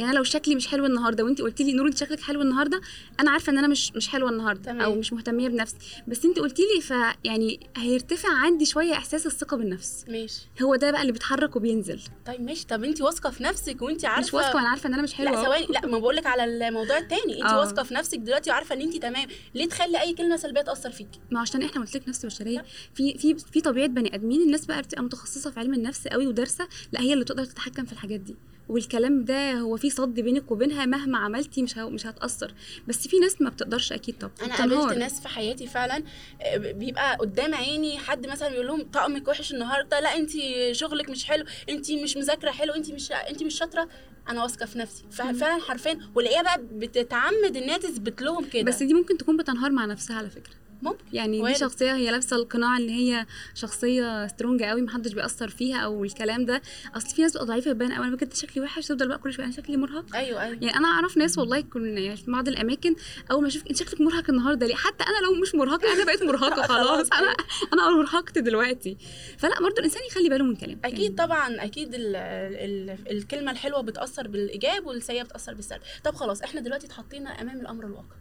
يعني 0.00 0.10
أنا 0.12 0.18
لو 0.18 0.24
شكلي 0.24 0.54
مش 0.54 0.66
حلو 0.66 0.86
النهارده 0.86 1.24
وانت 1.24 1.40
قلتي 1.42 1.64
لي 1.64 1.72
نور 1.72 1.86
انت 1.86 1.98
شكلك 1.98 2.20
حلو 2.20 2.42
النهارده 2.42 2.80
أنا 3.20 3.30
عارفة 3.30 3.52
إن 3.52 3.58
أنا 3.58 3.68
مش 3.68 3.92
مش 3.92 4.08
حلوة 4.08 4.30
النهارده 4.30 4.62
تمام. 4.62 4.80
أو 4.80 4.94
مش 4.94 5.12
مهتمية 5.12 5.48
بنفسي. 5.48 5.76
بس 6.08 6.24
انت 6.24 6.38
قلتي 6.38 6.62
لي 6.74 6.80
فيعني 6.80 7.60
هيرتفع 7.76 8.28
عندي 8.32 8.64
شوية 8.66 8.92
إحساس 8.92 9.26
الثقة 9.26 9.56
بالنفس. 9.56 10.04
ماشي. 10.08 10.40
هو 10.62 10.76
ده 10.76 10.90
بقى 10.90 11.00
اللي 11.00 11.12
بيتحرك 11.12 11.56
وبينزل. 11.56 12.00
طيب 12.26 12.40
ماشي. 12.40 12.66
طب 12.66 12.84
انت 12.84 13.00
واثقة 13.00 13.30
في 13.30 13.42
نفسك 13.42 13.82
وانت 13.82 14.04
عارفه 14.04 14.28
مش 14.28 14.34
واثقة 14.34 14.56
وأنا 14.56 14.68
عارفة 14.68 14.88
إن 14.88 14.94
أنا 14.94 15.02
مش 15.02 15.14
حلوة 15.14 15.32
لا 15.32 15.44
ثواني. 15.44 15.66
لا 15.66 15.86
ما 15.86 15.98
بقول 15.98 16.16
لك 16.16 16.26
على 16.26 16.44
الموضوع 16.68 16.98
التاني. 16.98 17.42
انت 17.42 17.50
آه. 17.50 17.58
واثقة 17.58 17.82
في 17.82 17.94
نفسك 17.94 18.18
دلوقتي 18.18 18.50
وعارفة 18.50 18.74
إن 18.74 18.80
انت 18.80 18.96
تمام. 18.96 19.26
ليه 19.54 19.68
تخلي 19.68 20.00
أي 20.00 20.14
كلمة 20.14 20.36
سلبية 20.36 20.62
تأثر 20.62 20.90
فيكي؟ 20.90 21.20
ما 21.30 21.40
عشان 21.40 21.62
إحنا 21.62 21.80
قلت 21.80 21.96
لك 21.96 22.08
نفس 22.08 22.26
بشريه 22.26 22.64
في 22.94 23.18
في 23.18 23.34
في 23.52 23.60
طبيعة 23.60 23.88
بني 23.88 24.14
آدمين 24.14 24.42
الناس 24.42 24.66
بقى 24.66 24.82
بتبقى 24.82 25.04
متخصصة 25.04 25.50
في 25.50 25.60
علم 25.60 25.74
النفس 25.74 26.08
قوي 26.08 26.26
ودارسة 26.26 26.68
لا 26.92 27.00
هي 27.00 27.12
اللي 27.12 27.24
تقدر 27.24 27.44
تتحكم 27.44 27.84
في 27.84 27.92
الحاجات 27.92 28.20
دي. 28.20 28.36
والكلام 28.70 29.24
ده 29.24 29.52
هو 29.52 29.76
في 29.76 29.90
صد 29.90 30.20
بينك 30.20 30.50
وبينها 30.50 30.86
مهما 30.86 31.18
عملتي 31.18 31.62
مش 31.62 31.76
مش 31.78 32.06
هتأثر. 32.06 32.54
بس 32.88 33.08
في 33.08 33.18
ناس 33.18 33.42
ما 33.42 33.50
بتقدرش 33.50 33.92
أكيد 33.92 34.18
طبعا 34.18 34.32
أنا. 34.42 34.56
قابلت 34.56 34.98
ناس 34.98 35.20
في 35.20 35.28
حياتي 35.28 35.66
فعلا 35.66 36.02
آه، 36.42 36.56
بيبقى 36.56 37.16
قدام 37.16 37.54
عيني 37.54 37.98
حد 37.98 38.26
مثلا 38.26 38.48
بيقول 38.48 38.66
لهم 38.66 38.82
طقمك 38.82 39.28
وحش 39.28 39.52
النهارده 39.52 40.00
لا 40.00 40.16
انت 40.16 40.30
شغلك 40.72 41.10
مش 41.10 41.24
حلو 41.24 41.44
انت 41.68 41.92
مش 41.92 42.16
مذاكرة 42.16 42.50
حلو 42.50 42.72
انت 42.72 42.90
مش 42.90 43.12
انت 43.12 43.42
مش 43.42 43.54
شاطرة. 43.58 43.88
أنا 44.28 44.42
واثقة 44.42 44.66
في 44.66 44.78
نفسي. 44.78 45.04
فعلا 45.10 45.60
حرفيا 45.60 46.00
والاقيها 46.14 46.42
بقى 46.42 46.60
بتتعمد 46.72 47.56
انها 47.56 47.78
تثبت 47.78 48.22
لهم 48.22 48.44
كده. 48.44 48.62
بس 48.62 48.82
دي 48.82 48.94
ممكن 48.94 49.18
تكون 49.18 49.36
بتنهار 49.36 49.70
مع 49.70 49.84
نفسها 49.84 50.16
على 50.16 50.30
فكرة. 50.30 50.52
ممكن. 50.82 51.04
يعني 51.12 51.40
وارد. 51.40 51.52
دي 51.52 51.58
شخصية 51.58 51.94
هي 51.94 52.10
لابسة 52.10 52.36
القناع 52.36 52.76
اللي 52.76 52.92
هي 52.92 53.26
شخصية 53.54 54.26
سترونج 54.26 54.62
قوي 54.62 54.82
محدش 54.82 55.12
بيأثر 55.12 55.48
فيها 55.48 55.78
أو 55.78 56.04
الكلام 56.04 56.44
ده. 56.44 56.62
أصل 56.96 57.08
في 57.16 57.22
ناس 57.22 57.30
بتبقى 57.32 57.46
ضعيفة 57.46 57.72
بتبان 57.72 57.92
قوي 57.92 58.06
أنا 58.06 58.16
بجد 58.16 58.34
شكلي 58.34 58.62
وحش 58.62 58.86
تفضل 58.86 59.08
بقى 59.08 59.18
كل 59.18 59.32
شوية 59.32 59.44
أنا 59.46 59.54
شكلي 59.54 59.76
مرهق. 59.76 60.16
أيوه 60.16 60.42
أيوه. 60.42 60.58
يعني 60.62 60.76
أنا 60.76 60.88
أعرف 60.88 61.16
ناس 61.16 61.38
والله 61.38 61.60
كنا 61.60 62.00
يعني 62.00 62.16
في 62.16 62.30
بعض 62.30 62.48
الأماكن 62.48 62.96
أول 63.30 63.42
ما 63.42 63.48
أشوف 63.48 63.66
أنت 63.66 63.76
شكلك 63.76 64.00
مرهق 64.00 64.30
النهارده 64.30 64.66
ليه؟ 64.66 64.74
حتى 64.74 65.04
أنا 65.04 65.26
لو 65.26 65.40
مش 65.42 65.54
مرهقة 65.54 65.92
أنا 65.92 66.04
بقيت 66.04 66.22
مرهقة 66.22 66.62
خلاص. 66.74 67.08
أنا 67.12 67.34
أنا 67.72 68.00
أرهقت 68.00 68.38
دلوقتي. 68.38 68.96
فلا 69.38 69.60
برضو 69.60 69.78
الإنسان 69.78 70.02
يخلي 70.10 70.28
باله 70.28 70.44
من 70.44 70.56
كلامه 70.56 70.78
أكيد 70.84 71.14
طبعا 71.14 71.64
أكيد 71.64 71.94
ال 71.94 72.16
ال 72.16 72.96
الكلمة 73.10 73.50
الحلوة 73.50 73.80
بتأثر 73.80 74.28
بالإيجاب 74.28 74.86
والسيئة 74.86 75.22
بتأثر 75.22 75.54
بالسلب. 75.54 75.80
طب 76.04 76.14
خلاص 76.14 76.42
إحنا 76.42 76.60
دلوقتي 76.60 76.86
اتحطينا 76.86 77.30
أمام 77.40 77.60
الأمر 77.60 77.84
الواقع. 77.86 78.19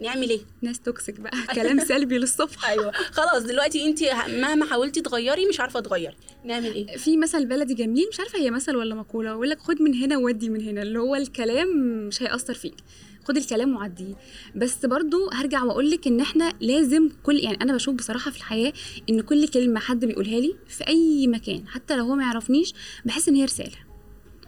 نعمل 0.00 0.30
إيه؟ 0.30 0.40
ناس 0.62 0.80
توكسيك 0.80 1.20
بقى. 1.20 1.32
كلام 1.54 1.78
سلبي 1.84 2.18
للصبح. 2.18 2.68
أيوه. 2.70 2.92
خلاص 2.92 3.42
دلوقتي 3.42 3.86
انت 3.86 4.02
مهما 4.28 4.66
حاولتي 4.66 5.00
تغيري 5.00 5.46
مش 5.46 5.60
عارفة 5.60 5.80
تغيري. 5.80 6.16
نعمل 6.44 6.74
إيه؟ 6.74 6.96
في 6.96 7.16
مثل 7.16 7.46
بلدي 7.46 7.74
جميل 7.74 8.06
مش 8.12 8.20
عارفة 8.20 8.38
هي 8.38 8.50
مثل 8.50 8.76
ولا 8.76 8.94
مقولة 8.94 9.30
بيقول 9.32 9.50
لك 9.50 9.58
خد 9.60 9.82
من 9.82 9.94
هنا 9.94 10.18
وودي 10.18 10.48
من 10.48 10.60
هنا 10.60 10.82
اللي 10.82 10.98
هو 10.98 11.14
الكلام 11.16 11.68
مش 12.08 12.22
هيأثر 12.22 12.54
فيك. 12.54 12.74
خد 13.24 13.36
الكلام 13.36 13.76
وعديه. 13.76 14.14
بس 14.56 14.86
برضو 14.86 15.30
هرجع 15.30 15.62
وأقول 15.64 15.90
لك 15.90 16.06
إن 16.06 16.20
إحنا 16.20 16.52
لازم 16.60 17.08
كل 17.22 17.36
يعني 17.36 17.58
أنا 17.62 17.74
بشوف 17.74 17.94
بصراحة 17.94 18.30
في 18.30 18.36
الحياة 18.36 18.72
إن 19.10 19.20
كل 19.20 19.48
كلمة 19.48 19.80
حد 19.80 20.04
بيقولها 20.04 20.40
لي 20.40 20.56
في 20.68 20.88
أي 20.88 21.26
مكان 21.26 21.68
حتى 21.68 21.96
لو 21.96 22.04
هو 22.04 22.14
ما 22.14 22.22
يعرفنيش 22.22 22.74
بحس 23.04 23.28
إن 23.28 23.34
هي 23.34 23.44
رسالة. 23.44 23.76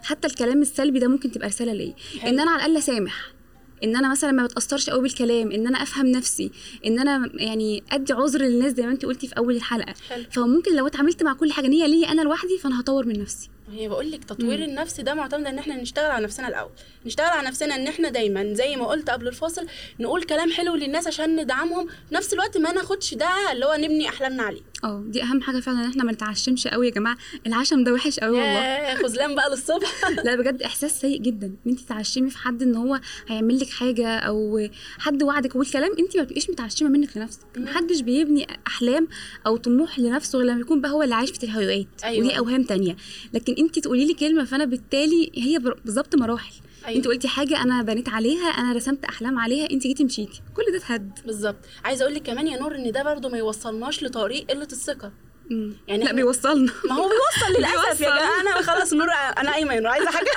حتى 0.03 0.27
الكلام 0.27 0.61
السلبي 0.61 0.99
ده 0.99 1.07
ممكن 1.07 1.31
تبقى 1.31 1.47
رسالة 1.47 1.73
ليا. 1.73 1.93
إن 2.23 2.39
أنا 2.39 2.51
على 2.51 2.59
الأقل 2.65 2.77
اسامح 2.77 3.33
إن 3.83 3.95
أنا 3.95 4.11
مثلا 4.11 4.31
ما 4.31 4.43
بتأثرش 4.45 4.89
قوي 4.89 5.01
بالكلام 5.01 5.51
إن 5.51 5.67
أنا 5.67 5.83
أفهم 5.83 6.05
نفسي 6.07 6.51
إن 6.85 6.99
أنا 6.99 7.29
يعني 7.33 7.83
أدي 7.91 8.13
عذر 8.13 8.41
للناس 8.41 8.73
زي 8.73 8.83
ما 8.85 8.91
انت 8.91 9.05
قلتي 9.05 9.27
في 9.27 9.37
أول 9.37 9.55
الحلقة 9.55 9.93
حلو. 10.09 10.23
فممكن 10.31 10.75
لو 10.75 10.87
اتعاملت 10.87 11.23
مع 11.23 11.33
كل 11.33 11.51
حاجة 11.51 11.65
إن 11.65 11.73
هي 11.73 11.87
ليا 11.87 12.11
أنا 12.11 12.21
لوحدي 12.21 12.57
فأنا 12.57 12.79
هطور 12.81 13.05
من 13.05 13.21
نفسي 13.21 13.49
هي 13.71 13.87
بقول 13.89 14.11
لك 14.11 14.23
تطوير 14.23 14.57
مم. 14.57 14.63
النفس 14.63 15.01
ده 15.01 15.13
معتمد 15.13 15.45
إن 15.47 15.57
إحنا 15.57 15.75
نشتغل 15.81 16.11
على 16.11 16.23
نفسنا 16.23 16.47
الأول 16.47 16.69
نشتغل 17.05 17.27
على 17.27 17.47
نفسنا 17.47 17.75
إن 17.75 17.87
إحنا 17.87 18.09
دايما 18.09 18.53
زي 18.53 18.75
ما 18.75 18.87
قلت 18.87 19.09
قبل 19.09 19.27
الفاصل 19.27 19.67
نقول 19.99 20.23
كلام 20.23 20.51
حلو 20.51 20.75
للناس 20.75 21.07
عشان 21.07 21.35
ندعمهم 21.41 21.87
في 21.87 22.15
نفس 22.15 22.33
الوقت 22.33 22.57
ما 22.57 22.71
ناخدش 22.71 23.13
ده 23.13 23.51
اللي 23.51 23.65
هو 23.65 23.75
نبني 23.75 24.09
أحلامنا 24.09 24.43
عليه 24.43 24.61
آه 24.83 25.03
دي 25.07 25.23
أهم 25.23 25.41
حاجة 25.41 25.59
فعلا 25.59 25.79
إن 25.85 25.89
إحنا 25.89 26.03
ما 26.03 26.11
نتعشمش 26.11 26.67
قوي 26.67 26.87
يا 26.87 26.91
جماعة. 26.91 27.17
العشم 27.47 27.83
ده 27.83 27.93
وحش 27.93 28.19
قوي 28.19 28.37
والله. 28.37 28.95
خذلان 28.95 29.35
بقى 29.35 29.49
للصبح. 29.49 30.09
لا 30.25 30.35
بجد 30.35 30.61
إحساس 30.63 31.01
سيء 31.01 31.21
جدا 31.21 31.47
إن 31.47 31.71
أنت 31.71 31.79
تعشمي 31.79 32.29
في 32.29 32.37
حد 32.37 32.61
إن 32.63 32.75
هو 32.75 32.99
هيعمل 33.27 33.59
لك 33.59 33.69
حاجة 33.69 34.17
أو 34.19 34.67
حد 34.99 35.23
وعدك. 35.23 35.55
والكلام 35.55 35.91
أنت 35.99 36.17
ما 36.17 36.23
بتبقيش 36.23 36.49
متعشمة 36.49 36.89
منك 36.89 37.17
لنفسك. 37.17 37.39
محدش 37.57 38.01
بيبني 38.01 38.47
أحلام 38.67 39.07
أو 39.47 39.57
طموح 39.57 39.99
لنفسه 39.99 40.39
غير 40.39 40.47
لما 40.47 40.59
يكون 40.61 40.81
بقى 40.81 40.91
هو 40.91 41.03
اللي 41.03 41.15
عايش 41.15 41.31
في 41.31 41.43
الهوايات. 41.43 41.87
أيوة. 42.03 42.25
ودي 42.25 42.37
أوهام 42.37 42.63
تانية. 42.63 42.95
لكن 43.33 43.55
أنت 43.59 43.79
تقولي 43.79 44.05
لي 44.05 44.13
كلمة 44.13 44.43
فأنا 44.43 44.65
بالتالي 44.65 45.31
هي 45.35 45.59
بالظبط 45.85 46.15
مراحل. 46.15 46.53
أيوة. 46.87 46.97
انت 46.97 47.07
قلتي 47.07 47.27
حاجة 47.27 47.63
أنا 47.63 47.81
بنيت 47.81 48.09
عليها 48.09 48.47
أنا 48.47 48.73
رسمت 48.73 49.05
أحلام 49.05 49.39
عليها 49.39 49.69
انت 49.71 49.83
جيتي 49.83 50.03
مشيتي. 50.03 50.41
كل 50.55 50.63
ده 50.71 50.77
اتهد. 50.77 51.19
بالظبط. 51.25 51.57
عايزة 51.85 52.03
أقول 52.03 52.15
لك 52.15 52.21
كمان 52.23 52.47
يا 52.47 52.59
نور 52.59 52.75
إن 52.75 52.91
ده 52.91 53.03
برضو 53.03 53.29
ما 53.29 53.37
يوصلناش 53.37 54.03
لطريق 54.03 54.51
قلة 54.51 54.63
الثقة. 54.71 55.11
يعني 55.49 55.73
يعني 55.87 56.03
لا 56.03 56.11
بيوصلنا. 56.13 56.71
ما 56.89 56.95
هو 56.95 57.09
بيوصل 57.09 57.59
للأسف 57.59 58.01
يا. 58.01 58.09
جماعة. 58.09 58.41
أنا 58.41 58.61
خلاص 58.61 58.93
نور 58.93 59.07
أنا 59.37 59.51
قايمة 59.51 59.73
يا 59.73 59.79
نور. 59.79 59.91
عايزة 59.91 60.11
حاجة؟ 60.11 60.31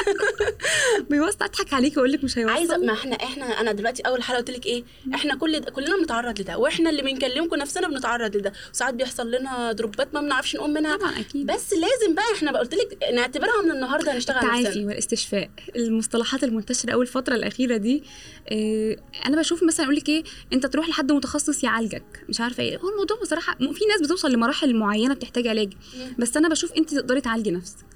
بيوصل. 1.11 1.37
أضحك 1.45 1.73
عليكي 1.75 1.97
وأقول 1.97 2.13
لك 2.13 2.25
مش 2.25 2.39
هيوصل. 2.39 2.53
عايزة 2.55 2.77
ما 2.77 2.93
إحنا 2.93 3.15
إحنا 3.17 3.61
أنا 3.61 3.73
دلوقتي 3.73 4.03
أول 4.03 4.23
حلقه 4.23 4.39
قلت 4.39 4.51
لك 4.51 4.67
إيه؟ 4.67 4.85
إحنا 5.15 5.35
كل 5.37 5.61
كلنا 5.65 5.97
بنتعرض 5.97 6.41
لده. 6.41 6.59
وإحنا 6.59 6.91
اللي 6.91 7.03
بنكلمكم 7.03 7.57
نفسنا 7.57 7.89
بنتعرض 7.89 8.37
لده. 8.37 8.53
وساعات 8.75 8.95
بيحصل 8.95 9.31
لنا 9.31 9.73
دروبات 9.73 10.15
ما 10.15 10.21
بنعرفش 10.21 10.57
نقوم 10.57 10.71
منها. 10.71 10.97
طبعا 10.97 11.21
أكيد. 11.21 11.47
بس 11.47 11.73
لازم 11.73 12.15
بقى 12.15 12.25
إحنا 12.37 12.59
قلت 12.59 12.75
لك 12.75 12.99
نعتبرها 13.15 13.63
من 13.65 13.71
النهارده 13.71 14.17
نشتغل 14.17 14.37
على 14.37 14.59
التعافي 14.59 14.85
والاستشفاء. 14.87 15.51
المصطلحات 15.77 16.45
المنتشرة 16.45 16.93
قوي 16.93 17.03
الفترة 17.03 17.35
الأخيرة 17.35 17.77
دي 17.77 18.03
آه 18.53 18.97
أنا 19.27 19.37
بشوف 19.37 19.63
مثلا 19.63 19.87
أقول 19.87 19.97
لك 19.97 20.09
إيه؟ 20.09 20.25
أنت 20.53 20.67
تروح 20.67 20.89
لحد 20.89 21.13
متخصص 21.13 21.65
يعالجك. 21.65 22.25
مش 22.29 22.41
عارفة 22.41 22.63
إيه. 22.63 22.79
هو 22.79 22.89
الموضوع 22.89 23.17
بصراحة 23.23 23.57
في 23.59 23.85
ناس 23.89 24.01
بتوصل 24.03 24.33
لمراحل 24.33 24.75
معينة. 24.77 25.02
بتحتاج 25.09 25.47
علاج. 25.47 25.73
بس 26.19 26.37
أنا 26.37 26.49
بشوف 26.49 26.73
انت 26.73 26.95
تقدري 26.95 27.21
تعالجي 27.21 27.51
نفسك. 27.51 27.87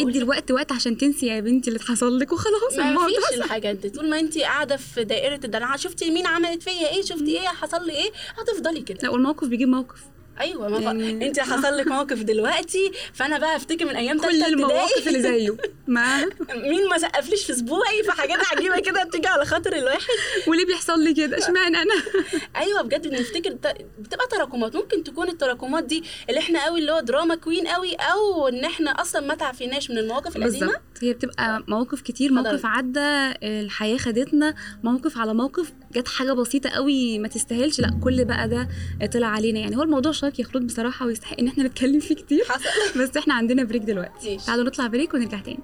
ادي 0.00 0.18
الوقت 0.18 0.50
وقت 0.50 0.72
عشان 0.72 0.98
تنسي 0.98 1.26
يا 1.26 1.40
بنتي 1.40 1.70
اللي 1.70 1.80
حصل 1.80 2.18
لك 2.18 2.32
وخلاص 2.32 2.78
ما 2.78 3.06
فيش. 3.06 3.38
الحاجات 3.38 3.76
دي. 3.76 3.90
طول 3.90 4.10
ما 4.10 4.20
انت 4.20 4.38
قاعدة 4.38 4.76
في 4.76 5.04
دائره 5.04 5.40
الدلع 5.44 5.76
شفتي 5.76 6.10
مين 6.10 6.26
عملت 6.26 6.62
فيا 6.62 6.88
إيه 6.88 7.02
شفتي 7.02 7.40
إيه 7.40 7.48
حصل 7.48 7.86
لي 7.86 7.92
إيه 7.92 8.10
هتفضلي 8.38 8.82
كده. 8.82 8.98
لا 9.02 9.10
والموقف 9.10 9.48
بيجيب 9.48 9.68
موقف. 9.68 10.00
أيوه 10.40 10.68
ما 10.68 10.78
يعني-. 10.78 11.24
انت 11.26 11.40
حصل 11.40 11.76
لك 11.76 11.86
موقف 11.86 12.22
دلوقتي 12.22 12.92
فأنا 13.12 13.38
بقى 13.38 13.56
أفتكر 13.56 13.84
من 13.84 13.96
أيام 13.96 14.20
كل 14.20 14.42
المواقف. 14.42 15.08
اللي 15.08 15.22
زيه. 15.22 15.56
ما؟ 15.86 16.24
مين 16.54 16.88
ما 16.90 16.98
سقفليش 16.98 17.44
في 17.44 17.52
اسبوعي 17.52 18.02
فحاجات 18.08 18.38
عجيبة 18.52 18.78
كده 18.80 19.04
بتيجي 19.04 19.26
على 19.26 19.44
خاطر 19.44 19.76
الواحد. 19.76 20.00
وليه 20.46 20.66
بيحصل 20.66 21.00
لي 21.04 21.14
كده؟ 21.14 21.38
اشمعنى 21.38 21.76
أنا؟ 21.76 21.94
أيوه 22.62 22.82
بجد 22.82 23.08
بنفتكر 23.08 23.52
بتبقى 23.98 24.26
تراكمات. 24.30 24.76
ممكن 24.76 25.04
تكون 25.04 25.28
التراكمات 25.28 25.84
دي 25.84 26.04
اللي 26.28 26.40
إحنا 26.40 26.64
قوي 26.64 26.80
اللي 26.80 26.92
هو 26.92 27.00
دراما 27.00 27.34
كوين 27.34 27.66
قوي 27.66 27.94
أو 27.94 28.48
إن 28.48 28.64
إحنا 28.64 28.90
أصلا 28.90 29.26
ما 29.26 29.34
تعافيناش 29.34 29.90
من 29.90 29.98
المواقف 29.98 30.36
القديمة. 30.36 30.66
بالظبط. 30.66 30.80
هي 31.02 31.12
بتبقى 31.12 31.64
مواقف 31.68 32.00
كتير. 32.00 32.32
موقف 32.32 32.66
عدى 32.66 33.32
الحياة 33.42 33.96
خدتنا. 33.96 34.54
موقف 34.82 35.18
على 35.18 35.34
موقف 35.34 35.72
جت 35.92 36.08
حاجة 36.08 36.32
بسيطة 36.32 36.70
قوي 36.70 37.18
ما 37.18 37.28
تستاهلش. 37.28 37.80
لأ 37.80 38.00
كل 38.04 38.24
بقى 38.24 38.48
ده 38.48 38.68
طلع 39.12 39.26
علينا. 39.26 39.60
يعني 39.60 39.76
هو 39.76 39.82
الموضوع 39.82 40.12
يا 40.38 40.44
خلود 40.44 40.66
بصراحة 40.66 41.06
ويستحق 41.06 41.36
إن 41.40 41.48
إحنا 41.48 41.64
نتكلم 41.64 42.00
فيه 42.00 42.14
كتير. 42.14 42.44
حصل. 42.48 42.64
بس 43.00 43.16
إحنا 43.16 43.34
عندنا 43.34 43.64
break 43.64 43.82
دلوقتي. 43.82 44.36
تعالوا 44.46 44.64
نطلع 44.64 44.86
break 44.86 45.14
ونرجع 45.14 45.38
تاني. 45.40 45.58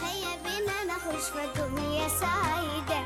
هيا 0.00 0.36
بنا 0.44 0.94
نخرج 0.94 1.20
سعيدة. 2.08 3.00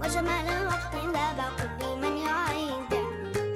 وجمال 0.00 0.46
الوقت 0.48 0.94
لا 1.14 2.08
يعيده. 2.08 3.02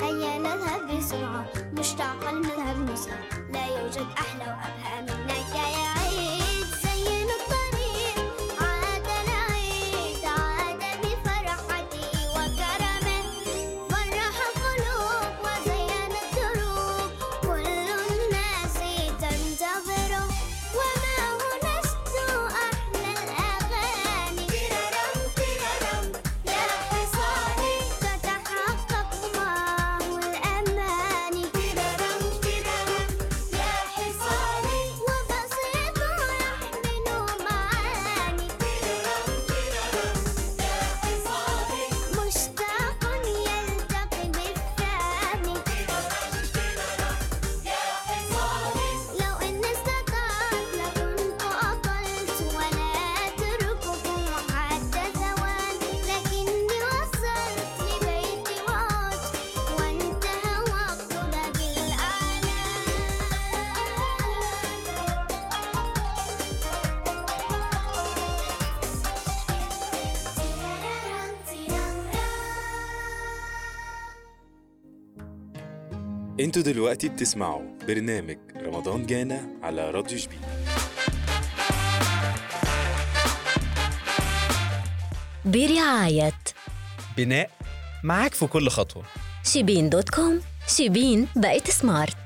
هيا 0.03 0.39
نذهب 0.39 0.99
بسرعة 0.99 1.53
مشتاقة 1.79 2.31
المذهب 2.31 2.91
نسرع 2.91 3.21
لا 3.53 3.67
يوجد 3.67 4.07
أحلى 4.19 4.45
وأبهى. 4.45 4.88
أنتوا 76.49 76.63
دلوقتي 76.63 77.09
بتسمعوا 77.09 77.63
برنامج 77.89 78.39
رمضان 78.57 79.07
جانا 79.07 79.49
على 79.63 79.91
راديو 79.91 80.19
جبين 80.19 80.41
برعاية 85.45 86.33
بناء 87.17 87.51
معاك 88.05 88.35
في 88.35 88.47
كل 88.47 88.69
خطوة. 88.69 89.05
شيبين 89.45 89.91
دوت 89.91 90.09
كوم. 90.09 90.41
شيبين 90.67 91.29
بقت 91.37 91.71
سمارت 91.71 92.17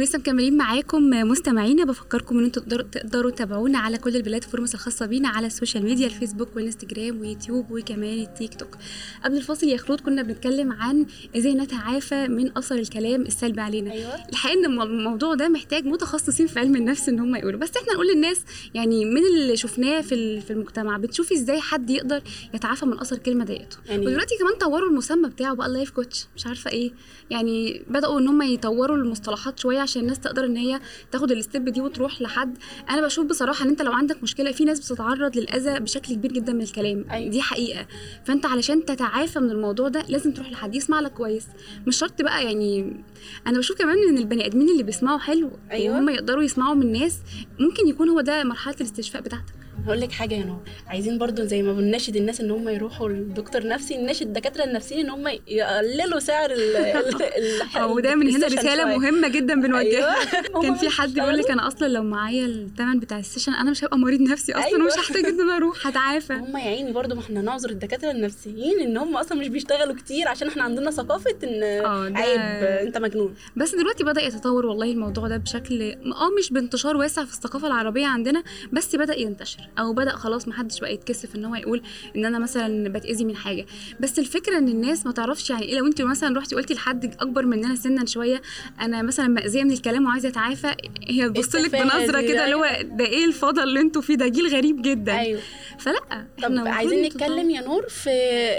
ولسه 0.00 0.18
مكملين 0.18 0.56
معاكم 0.56 1.02
مستمعينا 1.10 1.84
بفكركم 1.84 2.38
إن 2.38 2.44
أنتوا 2.44 2.62
تقدروا 2.62 2.82
تقدروا 2.92 3.30
تتابعونا 3.30 3.78
على 3.78 3.98
كل 3.98 4.16
ال 4.16 4.22
platforms 4.22 4.74
الخاصه 4.74 5.06
بينا 5.06 5.28
على 5.28 5.46
ال 5.46 5.51
social 5.51 5.84
media 5.84 6.06
الفيسبوك 6.06 6.48
والإنستجرام 6.56 7.20
ويوتيوب 7.20 7.70
وكمان 7.70 8.18
التيك 8.18 8.54
توك. 8.54 8.76
قبل 9.24 9.36
الفاصل 9.36 9.66
يا 9.68 9.76
خلود 9.76 10.00
كنا 10.00 10.22
بنتكلم 10.22 10.72
عن 10.72 11.06
إزاي 11.36 11.54
نتعافى 11.54 12.28
من 12.28 12.58
أثر 12.58 12.74
الكلام 12.74 13.22
السلبي 13.22 13.60
علينا. 13.60 13.92
أيوة. 13.92 14.14
الحقيقة 14.28 14.58
إن 14.58 14.64
الم- 14.64 14.82
الموضوع 14.82 15.34
ده 15.34 15.48
محتاج 15.48 15.84
متخصصين 15.86 16.46
في 16.46 16.58
علم 16.60 16.76
النفس 16.76 17.08
إن 17.08 17.20
هم 17.20 17.36
يقولوا. 17.36 17.60
بس 17.60 17.70
إحنا 17.76 17.92
نقول 17.92 18.06
للناس 18.14 18.40
يعني 18.74 19.04
من 19.04 19.22
اللي 19.34 19.56
شفناه 19.56 20.00
في 20.00 20.40
في 20.40 20.52
المجتمع 20.52 20.96
بتشوفي 20.98 21.34
إزاي 21.34 21.60
حد 21.60 21.90
يقدر 21.90 22.22
يتعافى 22.54 22.86
من 22.86 22.98
أثر 23.00 23.16
الكلمة 23.16 23.44
ديته 23.44 23.76
يعني- 23.86 24.06
ودلوقتي 24.06 24.34
كمان 24.38 24.54
طوروا 24.60 24.88
المسمى 24.88 25.28
بتاعه 25.28 25.54
بقى 25.54 25.68
life 25.68 25.90
coach 25.90 26.26
مش 26.36 26.46
عارفة 26.46 26.70
إيه. 26.70 26.90
يعني 27.30 27.82
بدأوا 27.88 28.20
إن 28.20 28.28
هم 28.28 28.42
يطوروا 28.42 28.96
المصطلحات 28.96 29.58
شوية 29.58 29.80
عشان 29.90 30.02
الناس 30.02 30.20
تقدر 30.20 30.44
إن 30.44 30.56
هي 30.56 30.80
تاخد 31.12 31.30
الستيب 31.30 31.68
دي 31.68 31.80
وتروح 31.80 32.22
لحد. 32.22 32.58
أنا 32.90 33.00
بشوف 33.00 33.26
بصراحة 33.26 33.64
إن 33.64 33.68
أنت 33.68 33.82
لو 33.82 33.92
عندك 33.92 34.22
مشكلة 34.22 34.52
في 34.52 34.64
ناس 34.64 34.80
بتتعرض 34.92 35.36
للأذى 35.36 35.80
بشكل 35.80 36.14
كبير 36.14 36.32
جدا 36.32 36.52
من 36.52 36.62
الكلام. 36.62 37.04
أيوة. 37.10 37.30
دي 37.30 37.42
حقيقة. 37.42 37.86
فأنت 38.24 38.46
علشان 38.46 38.84
تتعافى 38.84 39.40
من 39.40 39.50
الموضوع 39.50 39.88
ده 39.88 40.04
لازم 40.08 40.32
تروح 40.32 40.50
لحد 40.52 40.74
يسمع 40.74 41.00
لك 41.00 41.12
كويس. 41.12 41.46
مش 41.86 41.96
شرط 41.96 42.22
بقى 42.22 42.44
يعني 42.44 43.02
أنا 43.46 43.58
بشوف 43.58 43.78
كمان 43.78 43.98
إن 44.08 44.18
البني 44.18 44.46
آدمين 44.46 44.68
اللي 44.68 44.82
بيسمعوا 44.82 45.18
حلو 45.18 45.50
أيوة. 45.70 45.94
وهم 45.96 46.08
يقدروا 46.08 46.42
يسمعوا 46.42 46.74
من 46.74 46.92
ناس 46.92 47.18
ممكن 47.60 47.88
يكون 47.88 48.08
هو 48.08 48.20
ده 48.20 48.44
مرحلة 48.44 48.74
الاستشفاء 48.80 49.22
بتاعتك. 49.22 49.59
هقول 49.86 50.00
لك 50.00 50.12
حاجة 50.12 50.34
يا 50.34 50.44
نور 50.44 50.60
عايزين 50.86 51.18
برضو 51.18 51.44
زي 51.44 51.62
ما 51.62 51.72
بنناشد 51.72 52.16
الناس 52.16 52.40
إن 52.40 52.50
هم 52.50 52.68
يروحوا 52.68 53.08
للدكتور 53.08 53.66
نفسي 53.66 53.96
نناشد 53.96 54.26
الدكاترة 54.26 54.64
النفسيين 54.64 55.00
إن 55.00 55.10
هم 55.10 55.28
يقللوا 55.48 56.18
سعر 56.20 56.50
ال 56.50 56.76
ال- 56.76 57.22
ال- 57.22 57.76
أو 57.82 58.00
ده 58.00 58.14
من 58.14 58.30
هنا 58.36 58.46
رسالة. 58.46 58.84
مهمة 58.98 59.28
جدا 59.28 59.54
بنوجهها 59.60 60.14
أيوة. 60.14 60.62
كان 60.62 60.74
في 60.74 60.88
حد 60.88 61.14
بيقول 61.14 61.36
لك 61.38 61.50
أنا 61.50 61.66
أصلا 61.66 61.88
لو 61.88 62.02
معايا 62.02 62.46
الثمن 62.46 63.00
بتاع 63.00 63.18
السيشن 63.18 63.52
أنا 63.54 63.70
مش 63.70 63.84
هبقى 63.84 63.98
مريض 63.98 64.20
نفسي 64.20 64.52
أصلا 64.52 64.66
أيوة. 64.66 64.80
ومش 64.80 64.92
هحتاج 64.92 65.24
إن 65.26 65.40
أنا 65.40 65.56
أروح 65.56 65.86
هتعافى 65.86 66.32
هم 66.44 66.56
يا 66.56 66.62
عيني 66.62 66.92
برضو 66.92 67.14
ما 67.14 67.20
إحنا 67.20 67.42
نعذر 67.42 67.70
الدكاترة 67.70 68.10
النفسيين 68.10 68.80
إن 68.80 68.96
هم 68.96 69.16
أصلا 69.16 69.38
مش 69.38 69.48
بيشتغلوا 69.48 69.94
كتير 69.94 70.28
عشان 70.28 70.48
إحنا 70.48 70.62
عندنا 70.62 70.90
ثقافة 70.90 71.30
إن 71.44 71.60
ده- 71.60 72.18
عيب 72.18 72.40
أنت 72.86 72.98
مجنون 72.98 73.34
بس 73.56 73.74
دلوقتي 73.74 74.04
بدأ 74.04 74.22
يتطور 74.22 74.66
والله 74.66 74.92
الموضوع 74.92 75.28
ده 75.28 75.36
بشكل 75.36 75.82
آه 75.92 76.30
مش 76.38 76.50
بانتشار 76.52 76.96
واسع 76.96 77.24
في 77.24 77.32
الثقافة 77.32 77.66
العربية 77.66 78.06
عندنا 78.06 78.42
بس 78.72 78.96
بدأ 78.96 79.18
ينتشر 79.18 79.60
أو 79.78 79.92
بدأ 79.92 80.10
خلاص 80.10 80.48
ما 80.48 80.54
حدش 80.54 80.80
بقى 80.80 80.94
يتكسف 80.94 81.36
إن 81.36 81.44
هو 81.44 81.54
يقول 81.54 81.82
إن 82.16 82.24
أنا 82.24 82.38
مثلا 82.38 82.88
بتأذي 82.88 83.24
من 83.24 83.36
حاجة. 83.36 83.66
بس 84.00 84.18
الفكرة 84.18 84.58
إن 84.58 84.68
الناس 84.68 85.06
ما 85.06 85.12
تعرفش 85.12 85.50
يعني 85.50 85.62
إيه 85.62 85.74
لو 85.78 85.86
أنت 85.86 86.02
مثلا 86.02 86.38
رحتي 86.38 86.54
قلتي 86.54 86.74
لحد 86.74 87.04
أكبر 87.04 87.46
مننا 87.46 87.74
سنا 87.74 88.06
شوية 88.06 88.42
أنا 88.80 89.02
مثلا 89.02 89.28
مأذية 89.28 89.64
من 89.64 89.70
الكلام 89.72 90.06
وعايزة 90.06 90.28
أتعافى 90.28 90.74
هي 91.08 91.28
تبص 91.28 91.54
لك 91.54 91.70
بنظرة 91.70 92.20
كده 92.20 92.44
اللي 92.44 92.56
هو 92.56 92.66
ده 92.82 93.04
إيه 93.06 93.24
الفضل 93.24 93.62
اللي 93.62 93.80
أنتوا 93.80 94.02
فيه؟ 94.02 94.14
ده 94.14 94.28
جيل 94.28 94.46
غريب 94.56 94.82
جدا. 94.82 95.18
أيوه. 95.18 95.40
فلأ 95.78 96.26
طب 96.42 96.52
عايزين. 96.66 97.02
نتكلم 97.06 97.50
يا 97.50 97.60
نور 97.60 97.88
في 97.88 98.10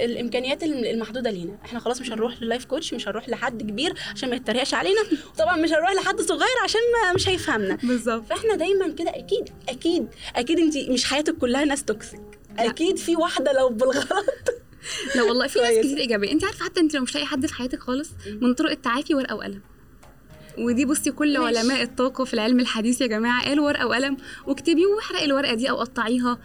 الإمكانيات 0.05 0.63
الم- 0.63 0.85
المحدودة 0.85 1.31
لينا. 1.31 1.57
إحنا 1.65 1.79
خلاص 1.79 2.01
مش 2.01 2.11
هنروح 2.11 2.41
للايف 2.41 2.65
كوتش 2.65 2.93
مش 2.93 3.07
هنروح 3.07 3.29
لحد 3.29 3.61
كبير 3.61 3.93
عشان 4.15 4.29
ما 4.29 4.35
يتريقش 4.35 4.73
علينا. 4.73 5.01
وطبعا 5.33 5.57
مش 5.57 5.69
هنروح 5.73 5.91
لحد 5.91 6.21
صغير 6.21 6.57
عشان 6.63 6.81
ما 7.03 7.13
مش 7.13 7.29
هيفهمنا. 7.29 7.77
بالظبط. 7.83 8.25
فإحنا 8.25 8.55
دايما 8.55 8.87
كده 8.87 9.09
أكيد 9.09 9.49
أكيد 9.69 10.07
أكيد 10.35 10.59
انت 10.59 10.77
مش 10.77 11.00
حياتك 11.05 11.37
كلها 11.37 11.65
ناس 11.65 11.83
توكسيك 11.83 12.21
أكيد 12.59 12.97
في 12.97 13.15
واحدة 13.15 13.51
لو 13.53 13.69
بالغلط. 13.69 14.07
لا 15.15 15.23
والله 15.23 15.47
في 15.47 15.59
ناس. 15.59 15.77
كتير 15.85 15.97
إيجابية. 15.97 16.31
أنت 16.31 16.43
عارفة 16.43 16.65
حتى 16.65 16.79
أنت 16.79 16.95
لو 16.95 17.01
مش 17.01 17.15
لاقي 17.15 17.25
حد 17.27 17.45
في 17.45 17.53
حياتك 17.53 17.79
خالص 17.79 18.09
من 18.41 18.53
طرق 18.53 18.71
التعافي 18.71 19.15
ورقة 19.15 19.35
وقلم. 19.35 19.61
ودي 20.57 20.85
بصي 20.85 21.11
كل 21.11 21.39
ماشي. 21.39 21.59
علماء 21.59 21.81
الطاقة 21.83 22.23
في 22.25 22.33
العلم 22.33 22.59
الحديث 22.59 23.01
يا 23.01 23.07
جماعة 23.07 23.45
قالوا 23.45 23.65
ورقة 23.65 23.87
وقلم 23.87 24.17
واكتبي 24.47 24.85
واحرقي 24.85 25.25
الورقة 25.25 25.53
دي 25.53 25.69
أو 25.69 25.79
قطعيها. 25.79 26.37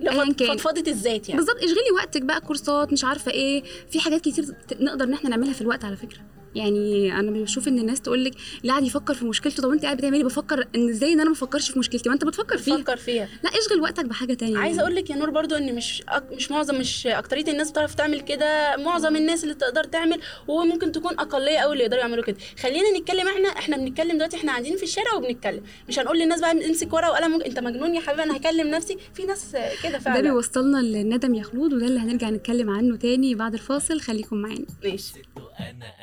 ايا 0.00 0.32
كان. 0.32 0.56
فضفضه 0.56 0.90
الذات 0.90 1.28
يعني. 1.28 1.40
بالظبط. 1.40 1.56
اشغلي 1.56 1.90
وقتك 1.94 2.22
بقى 2.22 2.40
كورسات 2.40 2.92
مش 2.92 3.04
عارفة 3.04 3.30
إيه. 3.32 3.62
في 3.90 4.00
حاجات 4.00 4.20
كتير 4.20 4.44
نقدر 4.80 5.04
إن 5.04 5.12
إحنا 5.12 5.30
نعملها 5.30 5.52
في 5.52 5.60
الوقت 5.60 5.84
على 5.84 5.96
فكرة. 5.96 6.20
يعني 6.54 7.12
أنا 7.20 7.30
بشوف 7.30 7.68
إن 7.68 7.78
الناس 7.78 8.00
تقول 8.00 8.24
لك 8.24 8.32
اللي 8.60 8.72
قاعد 8.72 8.82
يفكر 8.84 9.14
في 9.14 9.24
مشكلته. 9.24 9.62
طب 9.62 9.70
انت 9.70 9.82
قاعد 9.84 9.96
بتعملي؟ 9.96 10.24
بفكر 10.24 10.66
إن 10.74 10.88
إزاي 10.88 11.12
إن 11.12 11.20
أنا 11.20 11.28
ما 11.30 11.34
أفكرش 11.36 11.70
في 11.70 11.78
مشكلتي؟ 11.78 12.08
ما 12.08 12.14
أنت 12.14 12.24
بتفكر 12.24 12.58
فيها. 12.58 12.76
فكر 12.78 12.96
فيها. 12.96 13.28
لا 13.44 13.50
اشغل 13.50 13.80
وقتك 13.80 14.04
بحاجة 14.04 14.34
تانية. 14.34 14.58
عايزة 14.58 14.82
أقول 14.82 14.94
لك 14.94 15.10
يا 15.10 15.16
نور 15.16 15.30
برضو 15.30 15.54
إن 15.54 15.74
مش 15.74 16.02
أك... 16.08 16.24
مش 16.32 16.50
معظم 16.50 16.74
مش 16.78 17.06
أكترية 17.06 17.44
الناس 17.48 17.70
بتعرف 17.70 17.94
تعمل 17.94 18.20
كده. 18.20 18.76
معظم 18.76 19.16
الناس 19.16 19.44
اللي 19.44 19.54
تقدر 19.54 19.84
تعمل 19.84 20.20
وممكن 20.48 20.92
تكون 20.92 21.12
أقلية 21.12 21.58
قوي 21.58 21.72
اللي 21.72 21.84
يقدروا 21.84 22.00
يعملوا 22.00 22.24
كده. 22.24 22.36
خلينا 22.62 22.98
نتكلم 22.98 23.28
إحنا 23.28 23.48
إحنا 23.48 23.76
بنتكلم 23.76 24.12
دلوقتي 24.16 24.36
إحنا 24.36 24.50
قاعدين 24.52 24.76
في 24.76 24.82
الشارع 24.82 25.14
وبنتكلم. 25.14 25.62
مش 25.88 25.98
هنقول 25.98 26.18
للناس 26.18 26.40
بقى 26.40 26.66
امسك 26.66 26.92
ورقة 26.92 27.10
وقلم 27.10 27.30
ممكن- 27.30 27.44
أنت 27.44 27.58
مجنون 27.58 27.94
يا 27.94 28.00
حبيبي 28.00 28.22
أنا 28.22 28.36
هكلم 28.36 28.68
نفسي. 28.68 28.96
في 29.14 29.24
ناس 29.24 29.56
كده 29.82 29.92
ده 29.92 29.98
فعلا. 29.98 30.20
بيوصلنا 30.20 30.78
للندم 30.78 31.34
يا 31.34 31.42
خلود 31.42 31.72
وده 31.72 31.86
اللي 31.86 32.00
هنرجع 32.00 32.30
نتكلم 32.30 32.70
عنه 32.70 32.96
تاني 32.96 33.34
بعد 33.34 33.52
الفاصل. 33.54 34.00
خليكم 34.00 34.36
معانا. 34.36 34.66
ماشي. 34.84 35.12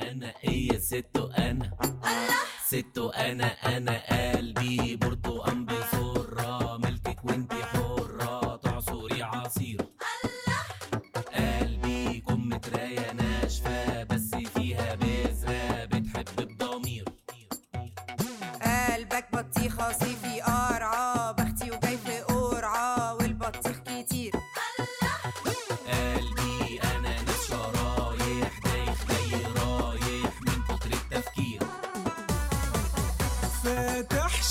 أنا 0.01 0.33
إيه 0.43 0.77
ستو 0.79 1.25
أنا. 1.27 1.71
ستو 2.67 3.09
أنا 3.09 3.45
أنا 3.77 3.95
قلبي 4.35 4.95
برتقان 4.95 5.65
بسرة 5.65 6.00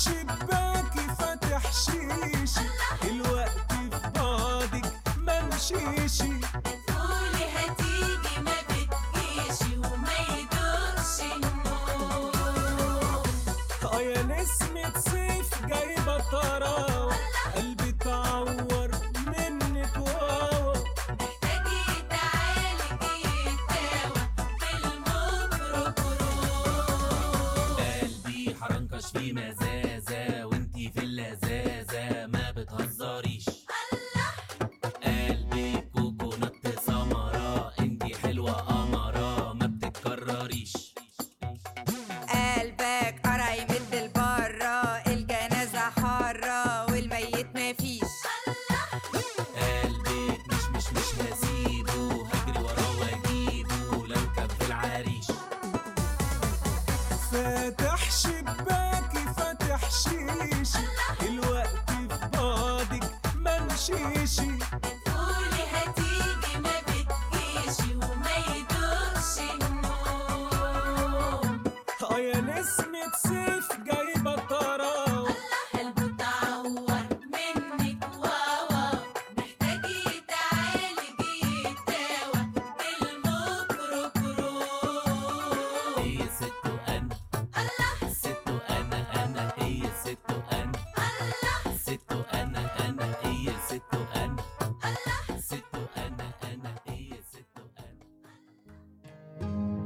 شباكي 0.05 1.05
فاتح 1.19 1.71
شيشي 1.73 2.67
الوقت 3.03 3.57
في 3.69 3.89
بعدك 3.89 4.85
ما 5.17 5.41
مشيشي 5.41 6.33
قولي 6.87 7.45
هتيجي 7.55 8.35
ما 8.45 8.55
بتجيش 8.69 9.59
وما 9.77 10.17
يدورش 10.29 11.15
النور. 11.35 12.31
آه 13.93 14.01
يا 14.01 14.21
نسمة 14.23 14.93
صيف 14.99 15.65
جايبة 15.65 16.17
طراوة 16.31 17.15
قلبي 17.55 17.89
اتعور 17.89 18.89
منك 19.27 19.93
واوا 19.97 20.73
محتاج 21.19 21.67
يتعالج 21.97 23.01
يتداوى 23.23 24.21
بالميكروبروم 26.01 27.75
قلبي 27.77 28.55
حرنكش 28.61 29.05
في 29.05 29.33
مزازة 29.33 29.80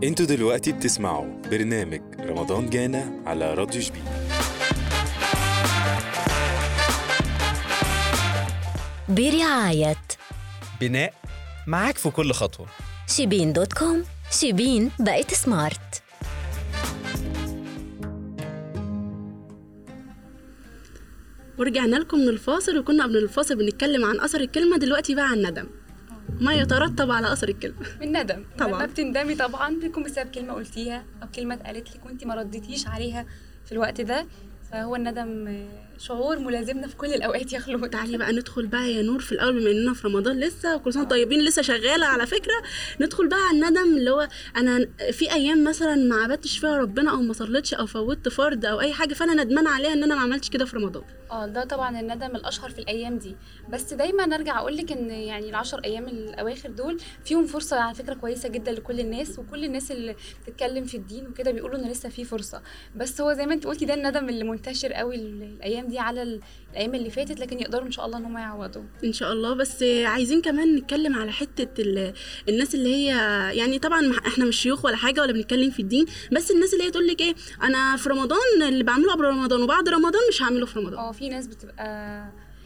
أنتوا 0.04 0.26
دلوقتي 0.26 0.72
بتسمعوا 0.72 1.42
برنامج 1.52 2.02
رمضان 2.20 2.70
جانا 2.70 3.22
على 3.26 3.54
راديو 3.54 3.82
جبين 3.82 4.04
برعاية 9.10 9.96
بناء 10.82 11.14
معاك 11.68 11.98
في 11.98 12.10
كل 12.10 12.32
خطوة. 12.32 12.68
شيبين 13.08 13.54
dot 13.54 13.74
com. 13.74 14.04
شيبين 14.32 14.92
بقت 15.00 15.34
smart. 15.34 16.02
ورجعنا 21.58 21.96
لكم 21.96 22.18
من 22.20 22.30
الفاصل 22.30 22.78
وكنا 22.78 23.04
قبل 23.04 23.18
الفاصل 23.18 23.56
بنتكلم 23.56 24.06
عن 24.06 24.20
أثر 24.20 24.40
الكلمة 24.40 24.78
دلوقتي 24.78 25.16
بقى 25.16 25.26
عن 25.28 25.38
الندم 25.38 25.68
ما 26.42 26.54
يترتب 26.54 27.12
على 27.12 27.34
أثر 27.34 27.50
الكلمة. 27.50 27.76
من 28.02 28.18
ندم. 28.22 28.44
طبعاً. 28.58 28.70
لما 28.72 28.86
بتندمي 28.86 29.36
طبعا 29.36 29.80
بيكون 29.80 30.04
بسبب 30.04 30.30
كلمة 30.30 30.54
قلتيها 30.54 31.04
أو 31.24 31.28
كلمة 31.36 31.54
اتقالت 31.56 31.96
لك 31.96 32.06
وانت 32.06 32.26
ما 32.26 32.36
رديتيش 32.36 32.88
عليها 32.88 33.26
في 33.66 33.72
الوقت 33.72 34.02
ده. 34.02 34.26
فهو 34.72 34.96
الندم 34.96 35.48
شعور 35.98 36.40
ملازمنا 36.40 36.88
في 36.88 36.96
كل 36.96 37.14
الأوقات 37.14 37.54
يا 37.54 37.60
خلود 37.60 37.90
تعالي 37.96 38.18
بقى 38.18 38.32
ندخل 38.34 38.68
بقى 38.68 38.94
يا 38.94 39.02
نور 39.02 39.20
في 39.20 39.32
الأول 39.32 39.60
بما 39.60 39.72
إننا 39.72 39.94
في 39.94 40.08
رمضان 40.08 40.40
لسه 40.40 40.76
وكل 40.76 40.94
سنة 40.94 41.04
طيبين 41.04 41.42
لسه 41.42 41.62
شغالة 41.62 42.06
على 42.06 42.28
فكرة. 42.28 42.54
ندخل 43.02 43.28
بقى 43.28 43.40
على 43.50 43.58
الندم 43.58 43.98
اللي 43.98 44.12
هو 44.12 44.28
أنا 44.58 44.88
في 45.12 45.32
أيام 45.34 45.64
مثلا 45.64 45.96
ما 45.96 46.16
عبدتش 46.16 46.58
فيها 46.58 46.78
ربنا 46.78 47.12
أو 47.12 47.18
ما 47.22 47.34
صليتش 47.34 47.74
أو 47.74 47.86
فوتت 47.86 48.30
فرض 48.30 48.66
أو 48.66 48.82
أي 48.82 48.94
حاجة 48.94 49.14
فأنا 49.14 49.44
ندمانه 49.44 49.70
عليها 49.70 49.94
إن 49.94 50.04
أنا 50.04 50.16
ما 50.16 50.22
عملتش 50.22 50.50
كده 50.50 50.66
في 50.66 50.76
رمضان. 50.78 51.04
آه 51.32 51.46
ده 51.48 51.64
طبعا 51.64 52.00
الندم 52.00 52.36
الأشهر 52.36 52.70
في 52.70 52.80
الأيام 52.80 53.18
دي. 53.18 53.36
بس 53.70 53.94
دايما 53.94 54.24
أرجع 54.24 54.60
أقول 54.60 54.78
لك 54.78 54.92
إن 54.92 55.10
يعني 55.10 55.50
العشر 55.50 55.80
أيام 55.86 56.08
الأواخر 56.08 56.70
دول 56.72 57.00
فيهم 57.26 57.46
فرصة 57.48 57.80
على 57.80 57.96
فكرة 57.96 58.14
كويسة 58.14 58.50
جدا 58.50 58.72
لكل 58.72 59.00
الناس 59.00 59.40
وكل 59.40 59.64
الناس 59.66 59.92
اللي 59.92 60.16
بتتكلم 60.48 60.86
في 60.86 60.98
الدين 60.98 61.28
وكده 61.28 61.52
بيقولوا 61.52 61.80
إن 61.80 61.90
لسه 61.92 62.10
في 62.10 62.24
فرصة. 62.26 62.62
بس 62.96 63.22
هو 63.22 63.34
زي 63.34 63.46
ما 63.46 63.54
أنت 63.54 63.68
قلتي 63.68 63.86
ده 63.86 63.94
الندم 63.94 64.30
اللي 64.30 64.44
منتشر 64.44 64.94
قوي 64.94 65.16
ال- 65.16 65.58
الأيام 65.86 65.90
دي 65.90 66.00
على 66.00 66.24
ال- 66.24 66.40
الأيام 66.72 66.96
اللي 66.96 67.10
فاتت 67.10 67.40
لكن 67.40 67.60
يقدروا 67.60 67.86
إن 67.88 67.92
شاء 67.92 68.06
الله 68.06 68.18
إن 68.18 68.26
هم 68.26 68.38
يعوضوا. 68.38 68.84
إن 69.04 69.14
شاء 69.14 69.34
الله. 69.34 69.54
بس 69.54 69.84
عايزين 69.84 70.42
كمان 70.42 70.76
نتكلم 70.76 71.16
على 71.16 71.32
حتة 71.32 71.82
ال- 71.82 72.14
الناس 72.50 72.76
اللي 72.76 72.96
هي 72.96 73.08
يعني 73.58 73.80
طبعا 73.80 74.12
إحنا 74.28 74.46
مش 74.46 74.56
شيوخ 74.62 74.86
ولا 74.86 74.96
حاجة 74.96 75.22
ولا 75.22 75.34
بنتكلم 75.34 75.72
في 75.72 75.82
الدين 75.82 76.06
بس 76.32 76.52
الناس 76.52 76.74
اللي 76.74 76.84
هي 76.86 76.92
تقول 76.92 77.08
لك 77.08 77.22
إيه 77.22 77.36
أنا 77.64 77.98
في 77.98 78.10
رمضان 78.10 78.62
اللي 78.62 78.84
بعمله 78.84 79.12
قبل 79.12 79.24
رمضان 79.26 79.62
وبعد 79.62 79.90
رمضان 79.90 80.22
مش 80.30 80.42
هعمله 80.42 80.66
في 80.66 80.80
رمضان. 80.80 81.00
آه 81.00 81.12
في 81.12 81.30
ناس 81.30 81.48
بتبقى 81.48 81.86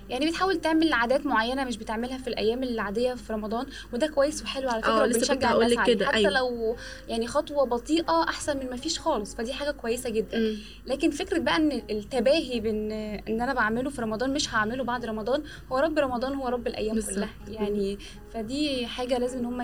يعني 0.09 0.25
بتحاول 0.29 0.61
تعمل 0.61 0.93
عادات 0.93 1.25
معينة 1.25 1.63
مش 1.63 1.77
بتعملها 1.77 2.17
في 2.17 2.27
الأيام 2.27 2.63
العادية 2.63 3.13
في 3.13 3.33
رمضان 3.33 3.65
وده 3.93 4.07
كويس 4.07 4.41
وحلو 4.43 4.69
على 4.69 4.81
فكرة 4.81 5.05
لسه 5.05 5.17
وبنشجع 5.33 5.49
هقولك 5.49 5.65
الناس 5.71 5.79
عليه 5.79 5.93
كده، 5.95 6.05
حتى 6.05 6.15
أيوة. 6.17 6.31
لو 6.31 6.75
يعني 7.07 7.27
خطوة 7.27 7.65
بطيئة 7.65 8.23
أحسن 8.23 8.57
من 8.57 8.69
ما 8.69 8.75
فيش 8.75 8.99
خالص 8.99 9.35
فدي 9.35 9.53
حاجة 9.53 9.71
كويسة 9.71 10.09
جدا 10.09 10.57
لكن 10.87 11.11
فكرة 11.11 11.39
بقى 11.39 11.55
إن 11.55 11.71
التباهي 11.89 12.59
بان 12.59 12.91
إن 13.29 13.41
أنا 13.41 13.53
بعمله 13.53 13.89
في 13.89 14.01
رمضان 14.01 14.33
مش 14.33 14.53
هعمله 14.53 14.83
بعد 14.83 15.05
رمضان 15.05 15.43
هو 15.71 15.77
رب 15.79 15.99
رمضان 15.99 16.33
هو 16.33 16.47
رب 16.47 16.67
الأيام 16.67 16.95
بالظبط. 16.95 17.15
كلها 17.15 17.29
يعني 17.47 17.97
فدي 18.33 18.87
حاجة 18.87 19.17
لازم 19.17 19.39
إن 19.39 19.45
هم 19.45 19.61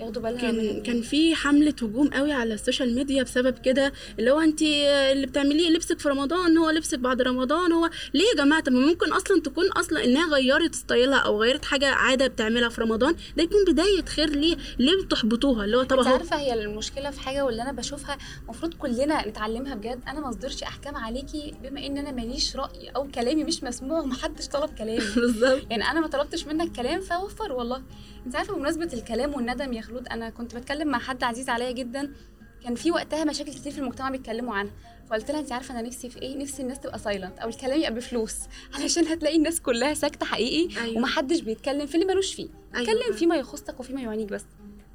ياخدوا 0.00 0.22
بالها 0.22 0.40
كان 0.40 0.56
من 0.56 0.82
كان 0.82 1.02
في 1.02 1.34
حملة 1.34 1.74
هجوم 1.82 2.08
قوي 2.08 2.32
على 2.32 2.54
ال 2.54 2.60
social 2.60 2.94
media 2.94 3.22
بسبب 3.22 3.58
كده 3.58 3.92
اللي 4.18 4.30
هو 4.30 4.40
انت 4.40 4.62
اللي 4.62 5.26
بتعمليه 5.26 5.70
لبسك 5.70 5.98
في 5.98 6.08
رمضان 6.08 6.56
هو 6.58 6.70
لبسك 6.70 6.98
بعد 6.98 7.22
رمضان 7.22 7.72
هو 7.72 7.90
ليه 8.14 8.24
يا 8.24 8.44
جماعة؟ 8.44 8.62
طب 8.62 8.72
ما 8.72 8.86
ممكن 8.86 9.12
أصلا 9.12 9.40
تكون 9.40 9.68
أصلا 9.72 10.04
إنها 10.04 10.28
غيرت 10.34 10.74
ستايلها 10.74 11.18
أو 11.18 11.42
غيرت 11.42 11.64
حاجة 11.64 11.86
عادة 11.86 12.26
بتعملها 12.26 12.68
في 12.68 12.80
رمضان 12.80 13.14
ده 13.36 13.42
يكون 13.42 13.64
بداية 13.68 14.02
خير 14.04 14.30
ليه؟ 14.30 14.56
ليه 14.78 15.04
بتحبطوها؟ 15.04 15.64
اللي 15.64 15.76
هو 15.76 15.82
طب 15.82 15.98
أنت 15.98 16.08
عارفة 16.08 16.36
هي 16.36 16.64
المشكلة 16.64 17.10
في 17.10 17.20
حاجة 17.20 17.44
واللي 17.44 17.62
أنا 17.62 17.72
بشوفها 17.72 18.18
المفروض 18.44 18.74
كلنا 18.74 19.28
نتعلمها 19.28 19.74
بجد 19.74 20.00
أنا 20.08 20.20
ما 20.20 20.28
أصدرش 20.28 20.62
أحكام 20.62 20.96
عليكي 20.96 21.54
بما 21.62 21.86
إن 21.86 21.98
أنا 21.98 22.10
ماليش 22.10 22.56
رأي 22.56 22.88
أو 22.96 23.08
كلامي 23.14 23.44
مش 23.44 23.64
مسموع 23.64 24.00
ومحدش 24.00 24.48
طلب 24.48 24.70
كلامي. 24.78 25.00
بالظبط. 25.16 25.62
يعني 25.70 25.90
أنا 25.90 26.00
ما 26.00 26.06
طلبتش 26.06 26.46
منك 26.46 26.72
كلام 26.76 27.00
فوفر 27.00 27.52
والله. 27.52 27.82
أنت 28.26 28.36
عارفة 28.36 28.54
بمناسبة 28.54 28.90
الكلام 28.92 29.34
والندم 29.34 29.72
يا 29.72 29.81
خلود 29.82 30.08
أنا 30.08 30.30
كنت 30.30 30.54
بتكلم 30.54 30.88
مع 30.88 30.98
حد 30.98 31.24
عزيز 31.24 31.48
عليا 31.48 31.72
جدا 31.72 32.12
كان 32.64 32.74
في 32.74 32.90
وقتها 32.90 33.24
مشاكل 33.24 33.52
كتير 33.52 33.72
في 33.72 33.78
المجتمع 33.78 34.10
بيتكلموا 34.10 34.54
عنها 34.54 34.72
فقلت 35.10 35.30
لها 35.30 35.40
انت 35.40 35.52
عارفة 35.52 35.74
أنا 35.74 35.88
نفسي 35.88 36.08
في 36.08 36.22
إيه 36.22 36.36
نفسي 36.36 36.62
الناس 36.62 36.80
تبقى 36.80 36.98
سايلنت 36.98 37.38
أو 37.38 37.48
الكلام 37.48 37.78
يبقى 37.78 37.94
بفلوس 37.94 38.36
علشان 38.74 39.06
هتلاقي 39.06 39.36
الناس 39.36 39.60
كلها 39.60 39.94
ساكتة 39.94 40.26
حقيقي 40.26 40.82
أيوة. 40.82 40.96
ومحدش 40.96 41.40
بيتكلم 41.40 41.86
في 41.86 41.94
اللي 41.94 42.06
ملوش 42.06 42.34
فيه 42.34 42.48
أيوة. 42.74 42.90
اتكلم 42.90 43.16
فيما 43.16 43.36
يخصك 43.36 43.80
وفيما 43.80 44.00
يعنيك 44.00 44.28
بس 44.28 44.44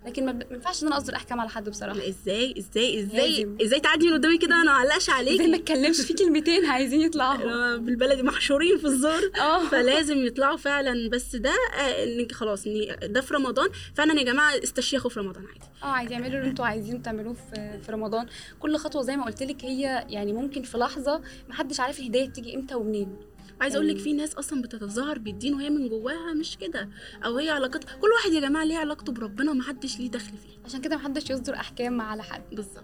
لكن 0.07 0.25
ما 0.25 0.31
ما 0.31 0.45
ينفعش 0.51 0.83
إن 0.83 0.87
أنا 0.87 0.97
أصدر 0.97 1.15
أحكام 1.15 1.39
على 1.39 1.49
حد 1.49 1.69
بصراحة. 1.69 1.99
إزاي؟ 2.07 2.53
إزاي؟ 2.57 2.99
إزاي؟ 2.99 3.31
لازم. 3.31 3.57
إزاي 3.61 3.79
تعدي 3.79 4.07
من 4.07 4.13
قدامي 4.13 4.37
كده؟ 4.37 4.55
أنا 4.55 4.63
ما 4.63 4.71
علقش 4.71 5.09
عليكي. 5.09 5.37
زي 5.37 5.47
ما 5.47 5.55
اتكلمش 5.57 6.01
في 6.01 6.13
كلمتين 6.13 6.65
عايزين 6.65 7.01
يطلعوا. 7.01 7.37
آه، 7.73 7.77
بالبلدي 7.77 8.23
محشورين 8.23 8.77
في 8.77 8.85
الزور. 8.85 9.31
آه. 9.41 9.67
فلازم 9.67 10.17
يطلعوا 10.17 10.57
فعلا. 10.57 11.09
بس 11.09 11.35
ده 11.35 11.49
آه، 11.79 12.03
انك 12.03 12.31
خلاص 12.31 12.67
إن 12.67 12.95
ده 13.03 13.21
في 13.21 13.33
رمضان. 13.33 13.69
فعلا 13.95 14.13
يا 14.19 14.23
جماعة 14.23 14.53
استشيخوا 14.63 15.09
في 15.09 15.19
رمضان 15.19 15.45
عادي. 15.45 15.65
آه 15.83 15.85
عايز 15.85 16.11
يعملوا 16.11 16.37
اللي 16.39 16.49
أنتوا 16.49 16.65
عايزين 16.65 17.01
تعملوه 17.01 17.33
في 17.33 17.79
في 17.85 17.91
رمضان. 17.91 18.27
كل 18.59 18.77
خطوة 18.77 19.01
زي 19.01 19.17
ما 19.17 19.25
قلت 19.25 19.43
لك 19.43 19.65
هي 19.65 20.05
يعني 20.09 20.33
ممكن 20.33 20.61
في 20.63 20.77
لحظة 20.77 21.21
محدش 21.49 21.79
عارف 21.79 21.99
الهدايه 21.99 22.27
بتيجي 22.27 22.55
إمتى 22.55 22.75
ومنين. 22.75 23.15
عايزه 23.61 23.75
أقول 23.75 23.87
لك 23.87 23.97
في 23.97 24.13
ناس 24.13 24.35
أصلا 24.35 24.61
بتتظاهر 24.61 25.19
بالدين 25.19 25.53
وهي 25.53 25.69
من 25.69 25.89
جواها 25.89 26.33
مش 26.33 26.57
كده. 26.57 26.89
أو 27.25 27.37
هي 27.37 27.49
علاقتها 27.49 27.95
كل 27.95 28.07
واحد 28.17 28.31
يا 28.31 28.39
جماعة 28.39 28.63
ليه 28.63 28.77
علاقته 28.77 29.11
بربنا 29.11 29.51
ومحدش 29.51 29.99
ليه 29.99 30.09
دخل 30.11 30.37
فيه 30.37 30.57
عشان 30.65 30.81
كده 30.81 30.95
محدش 30.95 31.29
يصدر 31.29 31.55
أحكام 31.55 32.01
على 32.01 32.23
حد. 32.23 32.41
بالظبط. 32.51 32.83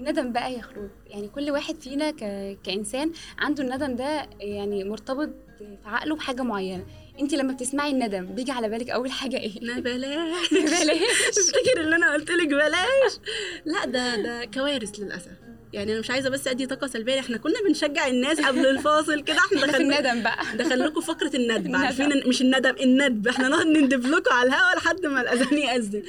الندم 0.00 0.32
بقى 0.32 0.52
يا 0.52 0.62
خلود. 0.62 0.90
يعني 1.06 1.28
كل 1.28 1.50
واحد 1.50 1.80
فينا 1.80 2.10
ك... 2.10 2.18
كإنسان 2.64 3.12
عنده 3.38 3.62
الندم 3.64 3.96
ده 3.96 4.28
يعني 4.40 4.84
مرتبط 4.84 5.30
في 5.58 5.78
عقله 5.84 6.16
بحاجة 6.16 6.42
معينة. 6.42 6.86
انت 7.20 7.34
لما 7.34 7.52
بتسمعي 7.52 7.90
الندم 7.90 8.26
بيجي 8.26 8.52
على 8.52 8.68
بالك 8.68 8.90
أول 8.90 9.10
حاجة 9.10 9.36
إيه؟ 9.36 9.60
لا 9.60 9.80
بلاش. 9.88 10.50
بلاش. 10.54 10.98
تفتكر 11.36 11.80
اللي 11.80 11.96
أنا 11.96 12.12
قلت 12.12 12.30
لك 12.30 12.48
بلاش. 12.48 13.18
لا 13.64 13.84
ده 13.86 14.16
ده 14.16 14.44
كوارث 14.44 14.98
للأسف. 15.00 15.47
يعني 15.72 15.92
أنا 15.92 16.00
مش 16.00 16.10
عايزة 16.10 16.30
بس 16.30 16.48
أدي 16.48 16.66
طاقة 16.66 16.86
سلبية 16.86 17.20
إحنا 17.20 17.36
كنا 17.36 17.54
بنشجع 17.68 18.06
الناس 18.06 18.40
قبل 18.40 18.66
الفاصل 18.66 19.20
كده 19.20 19.36
إحنا 19.38 19.60
في 19.66 19.66
دخلنا 19.66 19.98
الندم 19.98 20.22
بقى. 20.22 20.38
دخل 20.64 20.80
لكم 20.80 21.00
فقرة 21.00 21.30
الندب 21.36 21.66
الندم. 21.66 21.76
عارفين 21.76 22.28
مش 22.28 22.40
الندم 22.42 22.74
الندب. 22.80 23.28
إحنا 23.28 23.48
نقعد 23.48 23.66
ندب 23.66 24.06
لكم 24.06 24.32
على 24.34 24.48
الهوا 24.48 24.74
لحد 24.76 25.06
ما 25.06 25.20
الأذان 25.20 25.58
يأذن. 25.58 26.02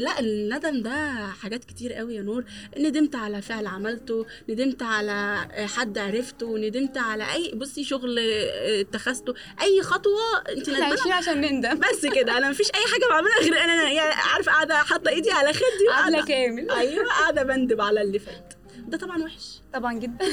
لا 0.00 0.20
الندم 0.20 0.82
ده 0.82 1.26
حاجات 1.42 1.64
كتير 1.64 1.92
قوي 1.92 2.14
يا 2.14 2.22
نور. 2.22 2.44
ندمت 2.78 3.16
على 3.16 3.42
فعل 3.42 3.66
عملته 3.66 4.26
ندمت 4.48 4.82
على 4.82 5.38
حد 5.76 5.98
عرفته 5.98 6.58
ندمت 6.58 6.98
على 6.98 7.32
أي 7.34 7.52
بصي 7.54 7.84
شغل 7.84 8.18
آه، 8.18 8.80
اتخذته. 8.80 9.34
أي 9.62 9.82
خطوة 9.82 10.38
أنت 10.56 10.70
ندمانة. 10.70 11.14
عشان 11.14 11.40
نندم. 11.40 11.78
بس 11.80 12.06
كده 12.06 12.38
أنا 12.38 12.50
مفيش 12.50 12.66
أي 12.66 12.92
حاجة 12.92 13.08
بعملها 13.10 13.40
غير 13.40 13.64
إن 13.64 13.70
أنا 13.70 13.90
يعني 13.90 14.14
عارفة 14.14 14.52
قاعدة 14.52 14.74
حاطة 14.74 15.08
إيدي 15.08 15.30
على 15.30 15.52
خدي 15.52 15.64
وقاعدة- 15.90 16.26
كامل. 16.28 16.70
أيوه 16.70 17.04
قاعدة 17.04 17.42
بندب 17.42 17.80
على 17.80 18.02
اللي 18.02 18.18
فات. 18.18 18.52
ده 18.88 18.98
طبعا 18.98 19.22
وحش. 19.22 19.60
طبعا 19.74 19.92
جدا. 19.98 20.24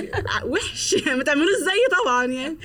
وحش. 0.52 0.94
ما 1.06 1.22
تعملوش 1.24 1.50
زي 1.56 1.96
طبعا 2.04 2.24
يعني. 2.26 2.58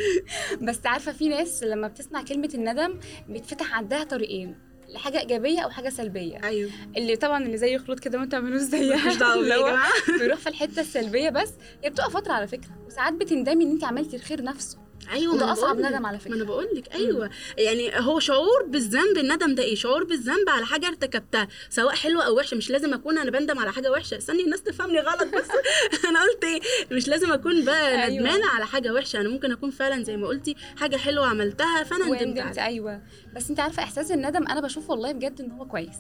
بس 0.61 0.79
عارفة 0.85 1.11
في 1.11 1.27
ناس 1.29 1.63
لما 1.63 1.87
بتسمع 1.87 2.21
كلمة 2.23 2.49
الندم 2.53 2.99
بيتفتح 3.29 3.73
عندها 3.73 4.03
طريقين 4.03 4.55
لحاجه 4.93 5.19
إيجابية 5.19 5.59
أو 5.59 5.69
حاجة 5.69 5.89
سلبية. 5.89 6.43
أيوه. 6.43 6.71
اللي 6.97 7.15
طبعا 7.15 7.45
اللي 7.45 7.57
زي 7.57 7.77
خلود 7.77 7.99
كده 7.99 8.17
ما 8.19 8.25
تعملوش 8.25 8.61
زيها 8.61 9.11
يا 9.11 9.23
هو 9.23 9.43
جماعة. 9.43 9.91
بيروح 10.19 10.39
في 10.39 10.49
الحتة 10.49 10.81
السلبية 10.81 11.29
بس 11.29 11.49
هي 11.83 11.89
بتبقى 11.89 12.11
فترة 12.11 12.33
على 12.33 12.47
فكرة. 12.47 12.69
وساعات 12.87 13.13
بتندمي 13.13 13.63
إن 13.63 13.71
انت 13.71 13.83
عملتي 13.83 14.15
الخير 14.15 14.43
نفسه. 14.43 14.77
أيوه 15.11 15.35
أنا 15.35 15.51
أصعب. 15.51 15.79
ندم 15.79 16.05
على 16.05 16.19
فكره 16.19 16.29
ما 16.29 16.35
أنا 16.35 16.43
بقول 16.43 16.67
لك 16.75 16.95
أيوه. 16.95 17.29
يعني 17.57 17.91
هو 17.95 18.19
شعور 18.19 18.63
بالذنب 18.67 19.17
الندم 19.17 19.55
ده 19.55 19.63
إيه؟ 19.63 19.75
شعور 19.75 20.03
بالذنب 20.03 20.49
على 20.49 20.65
حاجة 20.65 20.87
ارتكبتها 20.87 21.47
سواء 21.69 21.95
حلوة 21.95 22.23
أو 22.23 22.37
وحشة. 22.37 22.57
مش 22.57 22.69
لازم 22.69 22.93
أكون 22.93 23.17
أنا 23.17 23.31
بندم 23.31 23.59
على 23.59 23.71
حاجة 23.73 23.91
وحشة. 23.91 24.17
استني 24.17 24.43
الناس 24.43 24.63
تفهمني 24.63 24.99
غلط 24.99 25.23
بس. 25.35 25.47
أنا 26.09 26.19
قلت 26.21 26.43
إيه؟ 26.43 26.59
مش 26.91 27.07
لازم 27.07 27.31
أكون 27.31 27.65
بقى 27.65 28.03
أيوة. 28.03 28.07
ندمانه 28.19 28.47
على 28.49 28.65
حاجة 28.65 28.93
وحشة. 28.93 29.21
أنا 29.21 29.29
ممكن 29.29 29.51
أكون 29.51 29.69
فعلا 29.71 30.03
زي 30.03 30.17
ما 30.17 30.27
قلتي 30.27 30.55
حاجة 30.77 30.97
حلوة 30.97 31.27
عملتها 31.27 31.83
فأنا 31.83 32.05
ندمت 32.05 32.39
عليها. 32.39 32.65
أيوه. 32.65 33.01
بس 33.35 33.49
أنت 33.49 33.59
عارفة 33.59 33.83
إحساس 33.83 34.11
الندم؟ 34.11 34.47
أنا 34.47 34.61
بشوف 34.61 34.89
والله 34.89 35.11
بجد 35.11 35.41
إن 35.41 35.51
هو 35.51 35.65
كويس. 35.65 35.97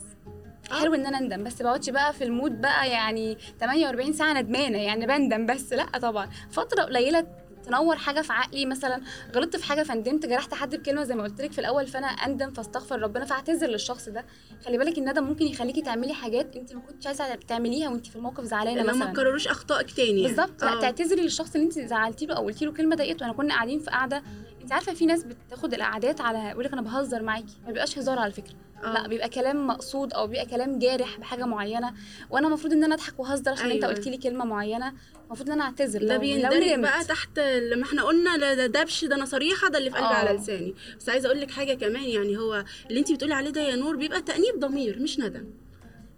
حلو 0.71 0.93
إن 0.93 1.05
أنا 1.05 1.17
أندم 1.17 1.43
بس 1.43 1.61
بقعدش 1.61 1.89
بقى 1.89 2.13
في 2.13 2.23
المود 2.23 2.61
بقى 2.61 2.89
يعني 2.89 3.37
48 3.59 4.13
ساعة 4.13 4.33
ندمانة 4.41 4.77
يعني 4.77 5.07
بندم 5.07 5.45
بس. 5.45 5.73
لأ 5.73 5.85
طبعا. 5.99 6.29
فترة 6.51 6.83
قليلة 6.83 7.27
تنور 7.67 7.95
حاجة 7.95 8.21
في 8.21 8.33
عقلي 8.33 8.65
مثلا 8.65 9.01
غلطت 9.35 9.55
في 9.55 9.65
حاجة 9.65 9.83
فندمت 9.83 10.25
جرحت 10.25 10.53
حد 10.53 10.75
بكلمة 10.75 11.03
زي 11.03 11.15
ما 11.15 11.23
قلت 11.23 11.41
لك 11.41 11.51
في 11.51 11.59
الأول 11.59 11.87
فأنا 11.87 12.07
أندم 12.07 12.51
فاستغفر 12.51 13.01
ربنا 13.01 13.25
فأعتذر 13.25 13.67
للشخص 13.67 14.09
ده 14.09 14.25
خلي 14.65 14.77
بالك 14.77 14.97
الندم 14.97 15.23
ممكن 15.23 15.47
يخليكي 15.47 15.81
تعملي 15.81 16.13
حاجات 16.13 16.55
انت 16.55 16.73
ما 16.73 16.81
كنتش 16.81 17.07
عايزة 17.07 17.35
تعمليها 17.35 17.89
وانت 17.89 18.07
في 18.07 18.15
الموقف 18.15 18.43
زعلانة 18.43 18.83
مثلا 18.83 19.13
تكرروش 19.13 19.47
أخطائك 19.47 19.91
تاني 19.91 20.21
يعني. 20.21 20.35
بالظبط 20.35 20.63
لا 20.63 20.73
آه. 20.73 20.81
تعتذري 20.81 21.21
للشخص 21.21 21.55
اللي 21.55 21.65
انت 21.65 21.79
زعلتي 21.79 22.25
له 22.25 22.35
أو 22.35 22.45
قلتي 22.45 22.65
له 22.65 22.71
كلمه 22.71 22.95
ضايقته 22.95 23.25
انا 23.25 23.33
كنا 23.33 23.53
قاعدين 23.53 23.79
في 23.79 23.89
قعده 23.89 24.23
انت 24.61 24.73
عارفة 24.73 24.93
في 24.93 25.05
ناس 25.05 25.23
بتاخد 25.23 25.73
القعدات 25.73 26.21
على 26.21 26.39
يقول 26.39 26.65
لك 26.65 26.73
أنا 26.73 26.81
بهزر 26.81 27.23
معاكي 27.23 27.57
ما 27.61 27.67
بيبقاش 27.67 27.97
هزار 27.97 28.19
على 28.19 28.31
فكرة 28.31 28.55
لا 28.83 29.07
بيبقى 29.07 29.29
كلام 29.29 29.67
مقصود 29.67 30.13
أو 30.13 30.27
بيبقى 30.27 30.45
كلام 30.45 30.79
جارح 30.79 31.17
بحاجة 31.19 31.45
معينة 31.45 31.93
وأنا 32.29 32.47
المفروض 32.47 32.73
إن 32.73 32.83
أنا 32.83 32.95
أضحك 32.95 33.19
واهزر 33.19 33.51
عشان 33.51 33.71
أنت 33.71 33.83
أيوة. 33.83 33.95
قلت 33.95 34.07
لي 34.07 34.17
كلمة 34.17 34.45
معينة 34.45 34.93
المفروض 35.27 35.47
إن 35.49 35.53
أنا 35.53 35.63
أعتذر 35.63 36.07
ده 36.07 36.17
بيندرج. 36.17 36.79
بقى 36.79 37.03
تحت 37.05 37.39
لما 37.39 37.83
إحنا 37.83 38.03
قلنا 38.03 38.37
لا 38.37 38.53
ده 38.53 38.67
دبش 38.81 39.05
ده 39.05 39.15
أنا 39.15 39.25
صريحة 39.25 39.67
ده 39.69 39.77
اللي 39.77 39.89
في 39.89 39.95
قلبي 39.97 40.09
آه. 40.09 40.13
على 40.17 40.37
لساني 40.37 40.75
بس 40.99 41.09
عايزة 41.09 41.27
أقول 41.27 41.41
لك 41.41 41.51
حاجة 41.51 41.73
كمان 41.73 42.03
يعني 42.03 42.37
هو 42.37 42.65
اللي 42.89 42.99
أنت 42.99 43.11
بتقولي 43.11 43.33
عليه 43.33 43.49
ده 43.49 43.61
يا 43.61 43.75
نور 43.75 43.95
بيبقى 43.95 44.21
تأنيب 44.21 44.59
ضمير 44.59 44.99
مش 44.99 45.19
ندم 45.19 45.45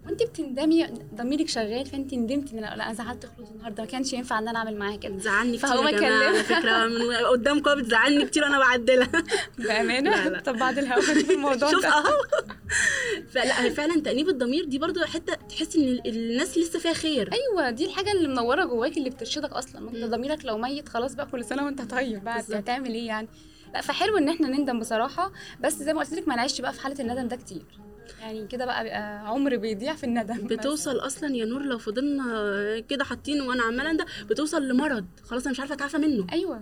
وانت 0.05 0.23
بتندمي 0.23 0.87
ضميرك 1.15 1.47
شغال 1.49 1.85
فانت 1.85 2.13
ندمتي 2.13 2.53
ان 2.55 2.59
لا 2.61 2.75
لا، 2.75 2.85
أنا 2.85 2.93
زعلت 2.93 3.25
خلود 3.25 3.47
النهارده 3.51 3.83
ما 3.83 3.89
كانش 3.89 4.13
ينفع 4.13 4.39
ان 4.39 4.47
أنا 4.47 4.59
اعمل 4.59 4.77
معاها 4.77 4.95
كده. 4.95 5.17
زعلني 5.17 5.57
كتير 5.57 5.69
فهو 5.69 5.89
جماعة 5.89 6.23
على. 6.27 6.43
فكرة 6.43 6.85
من 6.87 7.15
قدامكم 7.15 7.75
بتزعلني 7.75 8.25
كتير 8.25 8.45
أنا 8.45 8.59
بعدلها. 8.59 9.11
بأمانة؟ 9.59 10.23
لا، 10.23 10.29
لا. 10.29 10.39
طب 10.39 10.57
بعد 10.57 10.77
الهوا 10.77 11.01
في 11.01 11.33
الموضوع 11.33 11.71
شوف 11.71 11.85
أهو. 11.85 12.13
فلا 13.29 13.63
هي 13.63 13.71
فعلا 13.71 14.01
تأنيب 14.01 14.29
الضمير 14.29 14.65
دي 14.65 14.77
برضو 14.79 15.05
حتة 15.05 15.33
تحس 15.33 15.75
إن 15.75 15.81
ال- 15.83 16.07
الناس 16.07 16.57
لسه 16.57 16.79
فيها 16.79 16.93
خير. 16.93 17.29
أيوه 17.33 17.69
دي 17.69 17.85
الحاجة 17.85 18.11
اللي 18.11 18.27
منورة 18.27 18.65
جواك 18.65 18.97
اللي 18.97 19.09
بترشدك 19.09 19.51
أصلا. 19.53 19.89
انت 19.89 20.03
ضميرك 20.05 20.45
لو 20.45 20.57
ميت 20.57 20.89
خلاص 20.89 21.13
بقى 21.15 21.25
كل 21.25 21.45
سنة 21.45 21.65
وأنت 21.65 21.81
طيب 21.81 22.23
بقى 22.23 22.35
بالظبط. 22.37 22.55
هتعمل 22.55 22.93
إيه 22.93 23.07
يعني؟ 23.07 23.27
لا 23.73 23.81
فحلو 23.81 24.17
إن 24.17 24.29
إحنا 24.29 24.47
نندم 24.47 24.79
بصراحة. 24.79 25.31
بس 25.61 25.73
زي 25.73 25.93
ما 25.93 25.99
قلت 25.99 26.13
لك 26.13 26.27
ما 26.27 26.35
نعيش 26.35 26.61
بقى 26.61 26.73
في 26.73 26.81
حالة 26.81 26.99
الندم 27.03 27.27
ده 27.27 27.35
كتير. 27.35 27.61
يعني 28.21 28.47
كده 28.47 28.65
بقى 28.65 28.83
بيبقى 28.83 29.27
عمر 29.27 29.55
بيضيع 29.57 29.93
في 29.95 30.03
الندم 30.03 30.35
بس. 30.47 30.53
بتوصل 30.53 30.97
أصلا 30.97 31.35
يا 31.35 31.45
نور 31.45 31.61
لو 31.61 31.77
فضلنا 31.77 32.79
كده 32.79 33.03
حاطين 33.03 33.41
وأنا 33.41 33.63
عمالة 33.63 33.93
ده 33.93 34.05
بتوصل 34.29 34.67
لمرض. 34.67 35.05
خلاص 35.23 35.41
أنا 35.43 35.51
مش 35.51 35.59
عارفة 35.59 35.75
أتعافى 35.75 35.97
منه. 35.97 36.27
أيوه. 36.31 36.61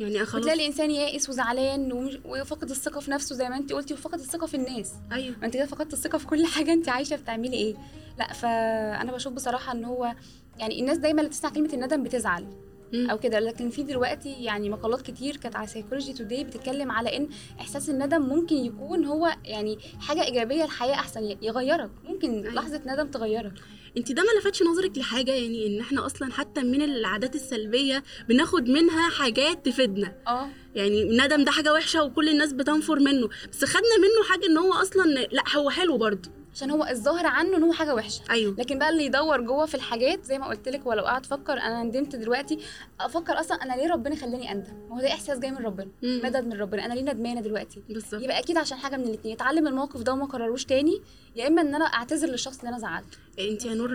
يعني 0.00 0.18
خلاص. 0.18 0.34
وتلاقي 0.34 0.58
الإنسان 0.60 0.90
يائس 0.90 1.28
وزعلان 1.28 1.92
وفقد 2.24 2.70
الثقة 2.70 3.00
في 3.00 3.10
نفسه 3.10 3.34
زي 3.36 3.48
ما 3.48 3.56
انت 3.56 3.72
قلتي 3.72 3.94
وفقد 3.94 4.20
الثقة 4.20 4.46
في 4.46 4.54
الناس. 4.56 4.92
أيوه. 5.12 5.36
ما 5.38 5.46
انت 5.46 5.54
كده 5.54 5.66
فقدت 5.66 5.92
الثقة 5.92 6.18
في 6.18 6.26
كل 6.26 6.46
حاجة 6.46 6.72
انت 6.72 6.88
عايشة 6.88 7.16
بتعملي 7.16 7.56
إيه؟ 7.56 7.74
لا 8.18 8.32
فأنا 8.32 9.12
بشوف 9.12 9.32
بصراحة 9.32 9.72
إن 9.72 9.84
هو 9.84 10.14
يعني 10.58 10.80
الناس 10.80 10.98
دايما 10.98 11.20
اللي 11.20 11.28
بتسمع 11.28 11.50
كلمة 11.50 11.70
الندم 11.74 12.02
بتزعل. 12.02 12.46
أو 12.94 13.18
كده. 13.18 13.40
لكن 13.40 13.70
في 13.70 13.82
دلوقتي 13.82 14.32
يعني 14.32 14.70
مقالات 14.70 15.02
كتير 15.02 15.36
كانت 15.36 15.56
على 15.56 15.66
سايكولوجي 15.66 16.12
توداي 16.12 16.44
بتتكلم 16.44 16.90
على 16.90 17.16
إن 17.16 17.28
إحساس 17.60 17.90
الندم 17.90 18.22
ممكن 18.22 18.56
يكون 18.56 19.04
هو 19.04 19.36
يعني 19.44 19.78
حاجة 20.00 20.24
إيجابية 20.24 20.64
الحياة 20.64 20.94
أحسن 20.94 21.36
يغيرك. 21.42 21.90
ممكن 22.04 22.42
لحظة 22.42 22.82
ندم 22.86 23.10
تغيرك. 23.10 23.52
أنت 23.96 24.12
ده 24.12 24.22
ما 24.22 24.40
لفتش 24.40 24.62
نظرك 24.62 24.98
لحاجة؟ 24.98 25.32
يعني 25.32 25.66
إن 25.66 25.80
إحنا 25.80 26.06
أصلا 26.06 26.32
حتى 26.32 26.62
من 26.62 26.82
العادات 26.82 27.34
السلبية 27.34 28.02
بناخد 28.28 28.68
منها 28.68 29.10
حاجات 29.10 29.66
تفيدنا. 29.66 30.12
آه. 30.28 30.48
يعني 30.74 31.02
الندم 31.02 31.44
ده 31.44 31.50
حاجة 31.50 31.72
وحشة 31.72 32.02
وكل 32.02 32.28
الناس 32.28 32.52
بتنفر 32.52 33.00
منه. 33.00 33.28
بس 33.52 33.64
خدنا 33.64 33.98
منه 33.98 34.28
حاجة 34.28 34.46
إن 34.46 34.58
هو 34.58 34.72
أصلا 34.72 35.04
لا 35.32 35.42
هو 35.56 35.70
حلو 35.70 35.96
برضه. 35.96 36.37
عشان 36.58 36.70
هو 36.70 36.84
الظاهر 36.84 37.26
عنه 37.26 37.56
إن 37.56 37.62
هو 37.62 37.72
حاجة 37.72 37.94
وحشة. 37.94 38.20
أيوه. 38.30 38.54
لكن 38.58 38.78
بقى 38.78 38.88
اللي 38.90 39.04
يدور 39.04 39.40
جوه 39.40 39.66
في 39.66 39.74
الحاجات 39.74 40.24
زي 40.24 40.38
ما 40.38 40.46
قلت 40.46 40.68
لك 40.68 40.86
ولو 40.86 41.04
قعدت 41.04 41.24
أفكر 41.32 41.52
أنا 41.52 41.82
ندمت 41.82 42.16
دلوقتي. 42.16 42.58
أفكر 43.00 43.40
أصلا 43.40 43.56
أنا 43.62 43.72
ليه 43.74 43.88
ربنا 43.92 44.16
خلاني 44.16 44.52
أندم؟ 44.52 44.72
ما 44.90 44.96
هو 44.96 45.00
ده 45.00 45.08
إحساس 45.08 45.38
جاي 45.38 45.50
من 45.50 45.58
ربنا. 45.66 45.88
مدد 46.02 46.46
من 46.46 46.52
ربنا. 46.52 46.84
أنا 46.86 46.94
ليه 46.94 47.02
ندمانة 47.02 47.40
دلوقتي؟ 47.40 47.82
بالظبط. 47.88 48.22
يبقى 48.22 48.38
أكيد 48.38 48.56
عشان 48.58 48.78
حاجة 48.78 48.96
من 48.96 49.04
الاثنين 49.04 49.34
اتعلم 49.34 49.66
الموقف 49.66 50.00
ده 50.02 50.12
وما 50.12 50.26
كرروش 50.26 50.64
تاني 50.64 51.02
يا 51.36 51.46
إما 51.48 51.62
إن 51.62 51.74
أنا 51.74 51.84
أعتذر 51.84 52.28
للشخص 52.28 52.58
اللي 52.58 52.68
أنا 52.68 52.78
زعلته. 52.78 53.18
أنت 53.38 53.64
يا 53.64 53.74
نور 53.74 53.90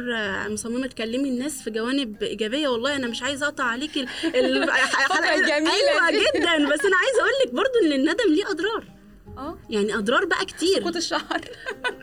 مصممه 0.54 0.88
تكلمي 0.88 1.30
الناس 1.30 1.62
في 1.62 1.70
جوانب 1.72 2.24
إيجابية. 2.24 2.68
والله 2.68 2.96
أنا 2.96 3.08
مش 3.08 3.24
عايزة 3.24 3.46
أقطع 3.46 3.64
عليكي 3.64 4.02
ال- 4.02 4.08
ال- 4.36 4.64
الحلقة 4.70 5.36
الجميلة 5.36 6.08
أيوه. 6.08 6.22
جدا. 6.36 6.74
بس 6.74 6.86
أنا 6.86 6.96
عايزة 6.96 7.20
أقول 7.20 7.34
لك 7.46 7.54
برضو 7.54 7.74
إن 7.86 7.92
الندم 7.92 8.34
ليه 8.36 8.50
أضرار. 8.52 9.03
آه. 9.38 9.58
يعني 9.70 9.96
أضرار 9.96 10.26
بقى 10.26 10.46
كتير. 10.46 10.80
سقوط 10.82 10.96
الشعر. 10.96 11.42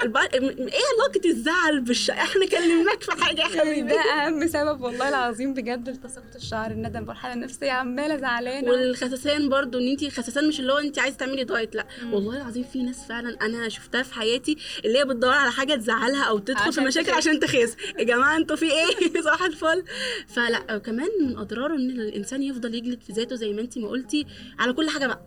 إيه 0.04 0.80
علاقة 0.92 1.20
الزعل 1.26 1.80
بالش 1.80 2.10
إحنا 2.10 2.46
كلمناك 2.46 3.02
في 3.02 3.24
حاجة 3.24 3.40
يا 3.40 3.46
حبيبي. 3.60 3.80
ده 3.88 4.00
أهم 4.00 4.46
سبب 4.46 4.80
والله 4.80 5.08
العظيم 5.08 5.54
بجد 5.54 5.88
لتساقط 5.88 6.34
الشعر 6.36 6.70
الندم 6.70 7.08
والحالة 7.08 7.34
النفسية. 7.34 7.70
عمالة 7.70 8.16
زعلانة. 8.16 8.70
والخسسان 8.70 9.48
برضو 9.48 9.78
إن 9.78 9.88
انت 9.88 10.04
خسسان 10.04 10.48
مش 10.48 10.60
اللي 10.60 10.72
هو 10.72 10.78
انت 10.78 10.98
عايزة 10.98 11.16
تعملي 11.16 11.44
دايت 11.44 11.74
لأ. 11.74 11.86
والله 12.12 12.36
العظيم 12.36 12.64
في 12.64 12.82
ناس 12.82 13.04
فعلا 13.08 13.38
أنا 13.42 13.68
شفتها 13.68 14.02
في 14.02 14.14
حياتي 14.14 14.56
اللي 14.84 14.98
هي 14.98 15.04
بتدور 15.04 15.32
على 15.32 15.50
حاجة 15.52 15.74
تزعلها 15.74 16.24
أو 16.24 16.38
تدخل 16.38 16.72
في 16.72 16.80
مشاكل. 16.80 17.10
عشان 17.12 17.40
تخس. 17.40 17.76
يا 17.98 18.04
جماعة 18.04 18.36
أنتوا 18.36 18.56
في 18.56 18.66
إيه؟ 18.72 19.12
صباح 19.22 19.42
الفل. 19.42 19.84
فلأ 20.28 20.78
كمان 20.78 21.08
من 21.20 21.36
أضراره 21.38 21.74
إن 21.74 21.90
الإنسان 21.90 22.42
يفضل 22.42 22.74
يجلد 22.74 23.02
في 23.02 23.12
ذاته 23.12 23.36
زي 23.36 23.52
ما 23.52 23.60
انت 23.60 23.78
ما 23.78 23.88
قلتي 23.88 24.26
على 24.58 24.72
كل 24.72 24.90
حاجة 24.90 25.06
بقى. 25.06 25.20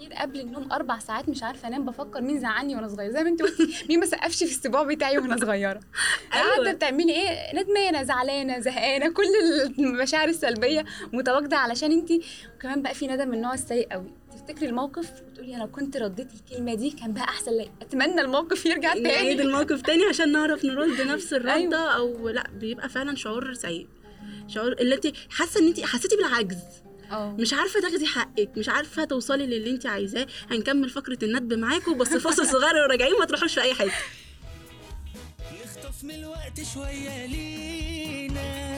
تفكير 0.00 0.12
قبل 0.18 0.40
النوم 0.40 0.72
أربع 0.72 0.98
ساعات 0.98 1.28
مش 1.28 1.42
عارفة 1.42 1.68
أنام 1.68 1.84
بفكر 1.84 2.20
مين 2.20 2.40
زعلني 2.40 2.74
وأنا 2.76 2.88
صغيرة. 2.88 3.12
زي 3.12 3.22
ما 3.22 3.28
أنت 3.28 3.42
قلتي 3.42 3.84
مين 3.88 4.00
ما 4.00 4.06
سقفش 4.06 4.38
في 4.38 4.50
السبوع 4.50 4.82
بتاعي 4.82 5.18
وأنا 5.18 5.36
صغيرة. 5.36 5.80
قاعدة 6.32 6.72
بتعملي 6.72 7.12
إيه؟ 7.12 7.60
ندمانة 7.62 8.02
زعلانة 8.02 8.58
زهقانة 8.58 9.12
كل 9.12 9.22
المشاعر 9.78 10.28
السلبية 10.28 10.84
متواجدة 11.12 11.56
علشان 11.56 11.92
أنت. 11.92 12.10
وكمان 12.56 12.82
بقى 12.82 12.94
في 12.94 13.06
ندم 13.06 13.28
من 13.28 13.34
النوع 13.34 13.54
السيء 13.54 13.88
قوي. 13.92 14.10
تفتكري 14.32 14.68
الموقف؟ 14.68 15.12
وتقولي 15.30 15.54
أنا 15.54 15.62
لو 15.62 15.70
كنت 15.70 15.96
رديت 15.96 16.28
الكلمة 16.34 16.74
دي 16.74 16.90
كان 16.90 17.12
بقى 17.12 17.24
أحسن 17.24 17.52
لي. 17.52 17.70
أتمنى 17.82 18.20
الموقف 18.20 18.66
يرجع 18.66 18.92
تاني. 18.92 19.02
نعيد 19.08 19.40
الموقف 19.40 19.82
تاني 19.82 20.04
عشان 20.04 20.32
نعرف 20.32 20.64
نرد 20.64 21.00
نفس 21.00 21.32
الردة 21.38 21.54
أيوة. 21.54 21.76
أو 21.96 22.28
لأ 22.28 22.44
بيبقى 22.60 22.88
فعلا 22.88 23.16
شعور 23.16 23.54
سيء. 23.54 23.86
شعور 24.48 24.72
اللي 24.72 24.94
أنت 24.94 25.06
حاسة 25.30 25.60
إن 25.60 25.66
أنت 25.66 25.80
حسيتي 25.80 26.16
بالعجز. 26.16 26.58
آه 27.10 27.36
مش 27.38 27.52
عارفة 27.52 27.80
تاخدي 27.80 28.06
حقك 28.06 28.50
مش 28.56 28.68
عارفة 28.68 29.04
توصلي 29.04 29.46
للي 29.46 29.70
انت 29.70 29.86
عايزاه. 29.86 30.26
هنكمل 30.50 30.90
فقرة 30.90 31.18
الندب 31.22 31.58
معاكم 31.58 31.98
بس 31.98 32.08
فاصل 32.08 32.46
صغير 32.52 32.74
وراجعين 32.76 33.18
ما 33.18 33.24
تروحوش 33.24 33.54
في 33.54 33.62
أي 33.62 33.74
حتة. 33.74 33.92
نخطف 35.64 36.04
من 36.04 36.14
الوقت 36.14 36.62
شوية 36.74 37.26
لينا. 37.26 38.70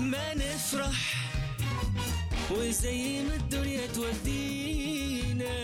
ما 0.00 0.34
نفرح 0.34 1.14
وزي 2.50 3.22
ما 3.22 3.34
الدنيا 3.34 3.86
تودينا. 3.86 5.58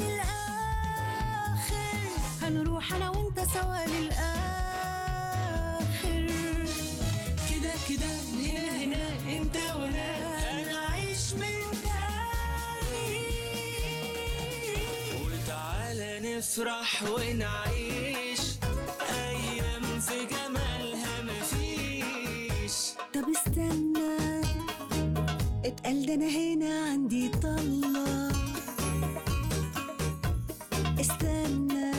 للآخر 0.00 1.98
هنروح 2.42 2.92
أنا 2.94 3.10
نفرح 16.50 17.02
ونعيش. 17.02 18.40
أيام 19.10 20.00
في 20.00 20.26
جمالها 20.26 21.22
مفيش 21.22 22.74
طب 23.14 23.24
استنى 23.36 24.40
اتقال 25.64 26.06
ده 26.06 26.14
أنا 26.14 26.28
هنا 26.28 26.90
عندي 26.90 27.28
طلة. 27.28 28.32
استنى 31.00 31.92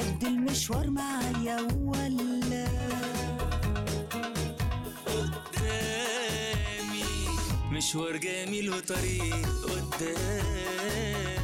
قد 0.00 0.24
المشوار 0.24 0.90
معايا 0.90 1.60
ولا؟ 1.80 2.68
قدامي 5.06 7.04
مشوار 7.72 8.16
جميل 8.16 8.70
وطريق 8.70 9.46
قدامي. 9.64 11.41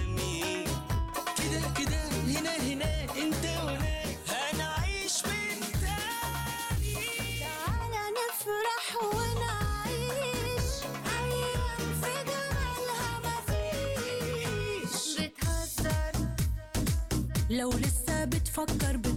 لو 17.58 17.70
لسه 17.70 18.24
بتفكر 18.24 18.96
بتهزر 18.96 19.07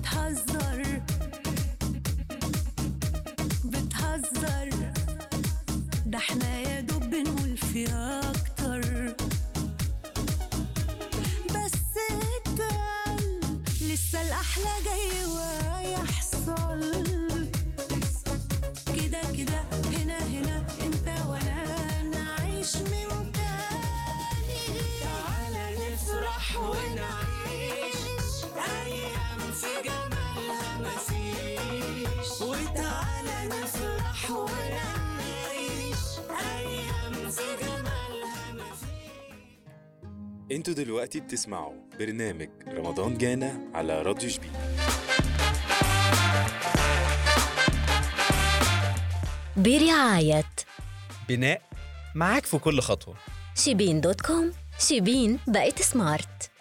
أنتوا 40.52 40.74
دلوقتي 40.74 41.20
بتسمعوا 41.20 41.74
برنامج 42.00 42.50
رمضان 42.68 43.18
جانا 43.18 43.62
على 43.74 44.02
راديو 44.02 44.30
جبين 44.30 44.52
برعاية 49.58 50.50
بناء 51.30 51.62
معاك 52.16 52.46
في 52.46 52.58
كل 52.58 52.80
خطوة. 52.80 53.16
شيبين 53.56 54.02
dot 54.02 54.22
com 54.22 54.52
شيبين 54.80 55.40
بقت 55.48 55.82
smart. 55.82 56.52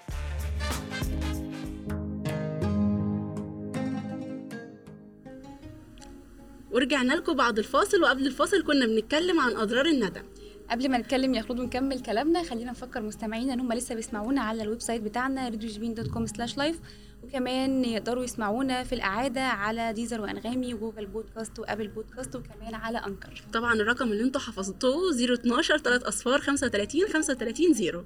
ورجعنا 6.71 7.13
لكم 7.13 7.37
بعد 7.37 7.59
الفاصل 7.59 8.03
وقبل 8.03 8.27
الفاصل 8.27 8.67
كنا 8.67 8.87
بنتكلم 8.87 9.41
عن 9.41 9.57
أضرار 9.57 9.87
الندم. 9.87 10.40
قبل 10.71 10.89
ما 10.91 10.99
نتكلم 10.99 11.35
يا 11.35 11.43
خلود 11.43 11.61
ونكمل 11.61 12.01
كلامنا 12.03 12.43
خلينا 12.43 12.71
نفكر 12.71 13.03
مستمعينا 13.03 13.55
إن 13.55 13.61
هم 13.61 13.73
لسه 13.73 13.95
بيسمعونا 13.95 14.41
على 14.41 14.63
ال 14.63 14.81
website 14.81 15.03
بتاعنا 15.03 15.49
راديو 15.49 15.72
جبين 15.72 15.95
dot 15.95 16.07
com 16.09 16.27
slash 16.27 16.59
live 16.59 16.81
وكمان 17.23 17.85
يقدروا 17.85 18.25
يسمعونا 18.25 18.85
في 18.85 18.95
الإعادة 18.95 19.41
على 19.41 19.93
Deezer 19.93 20.21
وأنغامي 20.21 20.75
و 20.75 20.79
Google 20.79 21.07
Podcast 21.07 21.59
و 21.59 21.64
Apple 21.64 21.89
Podcast 21.89 22.37
وكمان 22.37 22.75
على 22.75 22.99
Anchor 22.99 23.43
طبعا 23.53 23.75
الرقم 23.75 24.13
اللي 24.13 24.23
أنتوا 24.23 24.41
حفظتوه 24.41 25.15
012 25.35 25.79
3 25.79 26.09
أصفار 26.09 26.41
35 26.41 27.09
35 27.13 27.75
0 27.75 28.05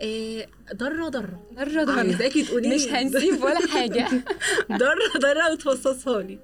إيه 0.00 0.46
ضرة 0.74 1.08
ضرة 1.08 1.42
ضرة 1.54 1.84
ضرة 1.84 1.98
عايزاكي 1.98 2.42
تقولي 2.42 2.74
مش. 2.74 2.88
هنسيب 2.88 3.42
ولا 3.42 3.66
حاجة. 3.66 4.08
ضرة 4.82 5.18
ضرة 5.18 5.52
وتفصصها 5.52 6.22
لي 6.22 6.38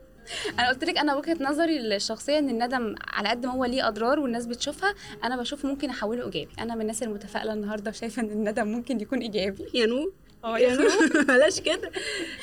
أنا 0.58 0.68
قلت 0.68 0.84
لك 0.84 0.98
أنا 0.98 1.14
وجهة 1.14 1.36
نظري 1.40 1.96
الشخصية 1.96 2.38
إن 2.38 2.48
الندم 2.48 2.94
على 3.08 3.28
قد 3.28 3.46
ما 3.46 3.52
هو 3.52 3.64
ليه 3.64 3.88
أضرار 3.88 4.20
والناس 4.20 4.46
بتشوفها 4.46 4.94
أنا 5.24 5.36
بشوف 5.36 5.64
ممكن 5.64 5.90
أحوله 5.90 6.24
إيجابي. 6.24 6.48
أنا 6.58 6.74
من 6.74 6.80
الناس 6.80 7.02
المتفائلة 7.02 7.52
النهارده 7.52 7.90
وشايفة 7.90 8.22
إن 8.22 8.30
الندم 8.30 8.68
ممكن 8.68 9.00
يكون 9.00 9.18
إيجابي. 9.18 9.64
يا 9.74 9.86
نور. 9.86 10.12
آه 10.44 10.58
يا 10.58 10.68
يا 10.68 10.74
نور 10.76 11.22
بلاش 11.28 11.60
كده. 11.60 11.90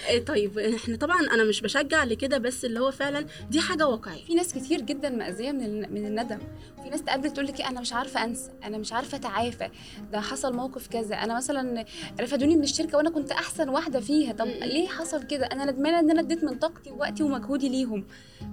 إيه 0.09 0.25
طيب 0.25 0.59
إحنا 0.59 0.95
طبعا 0.97 1.19
أنا 1.21 1.43
مش 1.43 1.61
بشجع 1.61 2.03
لكده 2.03 2.37
بس 2.37 2.65
اللي 2.65 2.79
هو 2.79 2.91
فعلا 2.91 3.25
دي 3.49 3.59
حاجة 3.61 3.87
واقعية. 3.87 4.25
في 4.25 4.35
ناس 4.35 4.53
كتير 4.53 4.81
جدا 4.81 5.09
مأذية 5.09 5.51
من 5.51 5.61
ال- 5.65 5.93
من 5.93 6.05
الندم. 6.05 6.39
وفي 6.79 6.89
ناس 6.89 7.03
تقابل 7.03 7.31
تقول 7.31 7.47
لك 7.47 7.61
أنا 7.61 7.81
مش 7.81 7.93
عارفة 7.93 8.23
أنسى 8.23 8.51
أنا 8.63 8.77
مش 8.77 8.93
عارفة 8.93 9.17
أتعافى 9.17 9.69
ده 10.11 10.21
حصل 10.21 10.53
موقف 10.55 10.87
كذا. 10.87 11.15
أنا 11.15 11.37
مثلا 11.37 11.85
رفدوني 12.21 12.55
من 12.55 12.63
الشركة 12.63 12.97
وأنا 12.97 13.09
كنت 13.09 13.31
أحسن 13.31 13.69
واحدة 13.69 13.99
فيها. 13.99 14.33
طب 14.33 14.47
ليه 14.47 14.87
حصل 14.87 15.23
كده؟ 15.27 15.45
أنا 15.45 15.65
ندمانة 15.71 15.99
إن 15.99 16.11
أنا 16.11 16.19
اديت 16.21 16.43
من 16.43 16.55
طاقتي 16.59 16.91
ووقتي 16.91 17.23
ومجهودي 17.23 17.69
ليهم. 17.69 18.07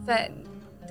ف 0.08 0.10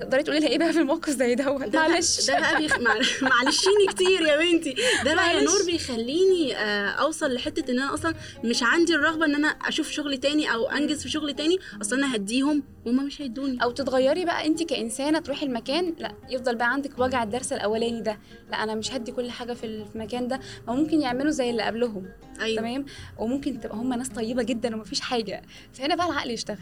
تقدري 0.00 0.22
تقولي 0.22 0.40
لها 0.40 0.48
إيه 0.48 0.58
بقى 0.58 0.72
في 0.72 0.78
الموقف 0.78 1.10
زي 1.10 1.34
دوت؟ 1.34 1.62
ده 1.64 1.88
معلش. 1.88 2.26
ده 2.30 2.40
بقى 2.40 2.58
بيخ... 2.58 2.78
مع- 2.78 3.00
معلشيني 3.22 3.86
كتير 3.88 4.20
يا 4.22 4.36
بنتي. 4.36 4.74
ده 5.04 5.14
بقى 5.14 5.36
يا. 5.36 5.42
نور 5.44 5.62
بيخليني 5.66 6.56
آه، 6.56 6.88
أوصل 6.88 7.34
لحتة 7.34 7.70
إن 7.70 7.78
أنا 7.80 7.94
أصلا 7.94 8.14
مش 8.44 8.62
عندي 8.62 8.94
الرغبة 8.94 9.24
إن 9.26 9.34
أنا 9.34 9.48
أشوف 9.48 9.90
شغل 9.90 10.16
تاني 10.18 10.52
أو 10.52 10.66
أنجز 10.70 11.02
في 11.02 11.08
شغل 11.08 11.34
تاني 11.34 11.58
أصلا 11.82 11.98
أنا 11.98 12.14
هديهم 12.16 12.62
وهم 12.86 13.06
مش 13.06 13.22
هيدوني. 13.22 13.58
أو 13.62 13.70
تتغيري 13.70 14.24
بقى 14.24 14.46
أنت 14.46 14.62
كإنسانة 14.62 15.18
تروحي 15.18 15.46
المكان 15.46 15.94
لا 15.98 16.12
يفضل 16.30 16.54
بقى 16.56 16.72
عندك 16.72 16.98
وجع 16.98 17.22
الدرس 17.22 17.52
الأولاني 17.52 18.00
ده. 18.00 18.18
لا 18.50 18.62
أنا 18.62 18.74
مش 18.74 18.92
هدي 18.92 19.12
كل 19.12 19.30
حاجة 19.30 19.52
في 19.52 19.66
المكان 19.66 20.28
ده. 20.28 20.40
ما 20.68 20.74
ممكن 20.74 21.00
يعملوا 21.00 21.30
زي 21.30 21.50
اللي 21.50 21.62
قبلهم. 21.62 22.06
أيوة. 22.40 22.60
تمام؟ 22.60 22.84
وممكن 23.18 23.60
تبقى 23.60 23.76
هم 23.76 23.92
ناس 23.94 24.08
طيبة 24.08 24.42
جدا 24.42 24.76
ومفيش 24.76 25.00
حاجة. 25.00 25.42
فهنا 25.72 25.94
بقى 25.94 26.06
العقل 26.06 26.30
يشتغل. 26.30 26.58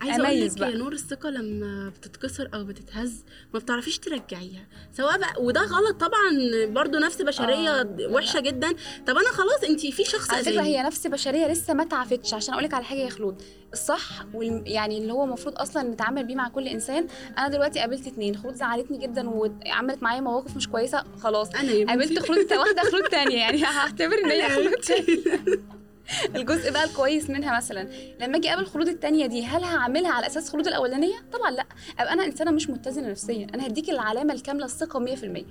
عايزة 0.00 0.26
أقول 0.26 0.40
لك 0.46 0.58
بقى. 0.58 0.70
يا 0.70 0.76
نور 0.76 0.92
الثقة 0.92 1.30
لما 1.30 1.88
بتتكسر 1.88 2.48
أو 2.54 2.64
بتتهز 2.64 3.24
ما 3.54 3.58
بتعرفيش 3.58 3.98
ترجعيها 3.98 4.66
سواء 4.92 5.18
بقى 5.18 5.34
وده 5.42 5.60
غلط 5.60 5.96
طبعا 6.00 6.30
برضو 6.66 6.98
نفس 6.98 7.22
بشرية 7.22 7.80
آه، 7.80 7.96
وحشة 8.10 8.40
جدا. 8.40 8.68
طب 9.06 9.16
أنا 9.16 9.28
خلاص 9.32 9.64
انت 9.68 9.80
في 9.80 10.04
شخص 10.04 10.30
على 10.30 10.44
فكرة. 10.44 10.62
هي 10.62 10.82
نفس 10.82 11.06
بشرية 11.06 11.46
لسه 11.46 11.74
ما 11.74 11.84
تعافتش 11.84 12.34
عشان 12.34 12.54
أقول 12.54 12.64
لك 12.64 12.74
على 12.74 12.84
حاجة 12.84 12.98
يا 12.98 13.10
خلود 13.10 13.42
الصح 13.72 14.24
وال... 14.34 14.62
يعني 14.66 14.98
اللي 14.98 15.12
هو 15.12 15.24
المفروض 15.24 15.54
أصلا 15.58 15.82
نتعامل 15.82 16.24
بيه 16.26 16.34
مع 16.34 16.48
كل 16.48 16.68
إنسان. 16.68 17.06
أنا 17.38 17.48
دلوقتي 17.48 17.78
قابلت 17.80 18.06
اتنين 18.06 18.36
خلود 18.36 18.54
زعلتني 18.54 18.98
جدا 18.98 19.28
وعملت 19.28 20.02
معايا 20.02 20.20
مواقف 20.20 20.56
مش 20.56 20.68
كويسة 20.68 21.04
خلاص. 21.20 21.48
أنا. 21.54 21.86
قابلت 21.88 22.18
خلود 22.18 22.52
واحدة 22.52 22.82
خلود 22.90 23.02
تانية 23.04 23.36
يعني 23.36 23.64
هعتبر 23.64 24.18
إن 24.24 24.30
هي 24.30 24.48
خلود 24.50 24.74
الجزء 26.36 26.70
بقى 26.70 26.84
الكويس 26.84 27.30
منها 27.30 27.56
مثلا 27.56 27.88
لما 28.20 28.36
أجي 28.36 28.48
أقابل 28.48 28.66
خلود 28.66 28.88
التانية 28.88 29.26
دي 29.26 29.42
هل 29.44 29.64
هعملها 29.64 30.12
على 30.12 30.26
أساس 30.26 30.50
خلود 30.50 30.66
الأولانية؟ 30.66 31.16
طبعا 31.32 31.50
لأ. 31.50 31.66
أبقى 31.98 32.12
أنا 32.12 32.24
إنسانة 32.24 32.50
مش 32.50 32.70
متزنة 32.70 33.10
نفسيا. 33.10 33.46
أنا 33.54 33.66
هديكي 33.66 33.92
العلامة 33.92 34.34
الكاملة 34.34 34.64
الثقة 34.64 35.00
100% 35.04 35.44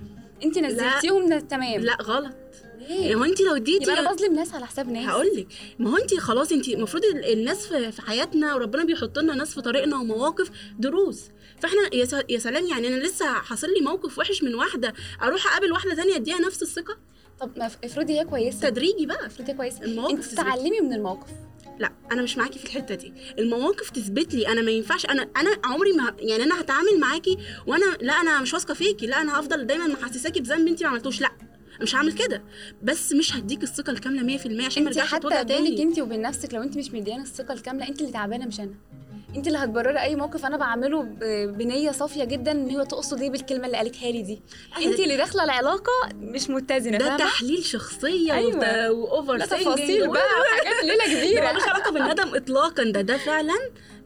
أنت 0.44 0.58
نزلتيهم 0.58 1.38
تمام 1.38 1.80
لا 1.80 1.96
غلط. 2.02 2.32
ليه؟ 2.78 3.14
هو 3.14 3.24
أنت 3.24 3.40
لو 3.40 3.56
اديتي 3.56 3.82
يبقى 3.90 4.00
أنا 4.00 4.12
بظلم 4.12 4.34
ناس 4.34 4.54
على 4.54 4.66
حساب 4.66 4.88
ناس. 4.88 5.08
هقول 5.08 5.26
لك. 5.36 5.46
ما 5.78 5.90
هو 5.90 5.96
أنت 5.96 6.14
خلاص 6.14 6.52
أنت 6.52 6.68
المفروض 6.68 7.04
ال- 7.04 7.32
الناس 7.32 7.66
في 7.66 8.02
حياتنا 8.02 8.54
وربنا 8.54 8.84
بيحط 8.84 9.18
لنا 9.18 9.34
ناس 9.34 9.54
في 9.54 9.60
طريقنا 9.60 9.96
ومواقف 9.96 10.50
دروس. 10.78 11.24
فإحنا 11.60 11.80
يا 12.28 12.38
سلام 12.38 12.66
يعني 12.66 12.88
أنا 12.88 12.96
لسه 12.96 13.32
حاصل 13.32 13.66
لي 13.78 13.80
موقف 13.84 14.18
وحش 14.18 14.42
من 14.42 14.54
واحدة. 14.54 14.94
أروح 15.22 15.46
أقابل 15.46 15.72
واحدة 15.72 15.94
تانية 15.94 16.16
أديها 16.16 16.38
نفس 16.40 16.62
الثقة؟ 16.62 16.96
طب 17.40 17.50
ما 17.58 17.66
افرضي 17.84 18.20
هي 18.20 18.24
كويسة. 18.24 18.68
تدريجي 18.70 19.06
بقى 19.06 19.26
افرضي 19.26 19.52
هي 19.52 19.56
كويسة. 19.56 19.82
المواقف 19.82 20.14
انت. 20.14 20.24
تتعلمي 20.24 20.80
من 20.80 20.92
الموقف. 20.92 21.30
لا 21.78 21.92
أنا 22.12 22.22
مش 22.22 22.38
معاكي 22.38 22.58
في 22.58 22.64
الحتة 22.64 22.94
دي. 22.94 23.12
المواقف 23.38 23.90
تثبت 23.90 24.34
لي 24.34 24.48
أنا 24.48 24.62
ما 24.62 24.70
ينفعش 24.70 25.06
أنا 25.06 25.28
أنا 25.36 25.50
عمري 25.64 25.92
ما 25.92 26.14
يعني 26.18 26.42
أنا 26.42 26.60
هتعامل 26.60 27.00
معاكي 27.00 27.38
وأنا 27.66 27.84
لا 28.00 28.12
أنا 28.12 28.40
مش 28.40 28.54
واثقة 28.54 28.74
فيكي 28.74 29.06
لا 29.06 29.20
أنا 29.22 29.40
هفضل 29.40 29.66
دايما 29.66 29.86
محسساكي 29.86 30.40
بذنب 30.40 30.68
انت 30.68 30.82
ما 30.82 30.88
عملتوش. 30.88 31.20
لا 31.20 31.30
مش 31.82 31.94
هعمل 31.94 32.12
كده. 32.12 32.42
بس 32.82 33.12
مش 33.12 33.36
هديك 33.36 33.62
الثقة 33.62 33.90
الكاملة 33.90 34.38
100% 34.38 34.64
عشان 34.66 34.82
ما 34.84 34.88
انت 34.90 34.98
ارجعش 34.98 35.08
حتى 35.14 35.16
اتوجع 35.16 35.42
بينك 35.42 35.48
تاني 35.68 35.82
انت 35.82 35.98
وبين 35.98 36.22
نفسك 36.22 36.54
لو 36.54 36.62
انت 36.62 36.76
مش 36.76 36.90
مديانة 36.90 37.22
الثقة 37.22 37.54
الكاملة 37.54 37.88
انت 37.88 38.00
اللي 38.00 38.12
تعبانة 38.12 38.46
مش 38.46 38.60
أنا. 38.60 38.74
انت 39.36 39.46
اللي 39.46 39.58
هتبرري 39.58 40.00
اي 40.00 40.16
موقف 40.16 40.46
أنا 40.46 40.56
بعمله 40.56 41.02
بنية 41.46 41.90
صافية 41.90 42.24
جدا 42.24 42.52
ان 42.52 42.70
هو 42.70 42.82
تقصد 42.84 43.20
إيه 43.22 43.30
بالكلمة 43.30 43.66
اللي 43.66 43.76
قالتها 43.76 44.10
لي 44.10 44.22
دي. 44.22 44.40
أيوة. 44.76 44.92
انت 44.92 45.00
اللي 45.00 45.16
داخلة 45.16 45.44
العلاقة 45.44 45.92
مش 46.14 46.50
متزنة 46.50 46.98
ده؟ 46.98 47.16
تحليل 47.16 47.64
شخصية 47.64 48.32
أيوة. 48.32 48.90
واوفر 48.90 49.38
تفاصيل 49.40 50.08
بقى 50.10 50.22
وحاجات 50.40 50.84
ليلة 50.84 51.04
كبيرة. 51.20 51.40
ده 51.44 51.52
ملوش 51.52 51.62
علاقة 51.68 51.90
بالندم 51.92 52.34
اطلاقا. 52.34 52.82
ده 52.84 53.00
ده 53.00 53.16
فعلا 53.16 53.54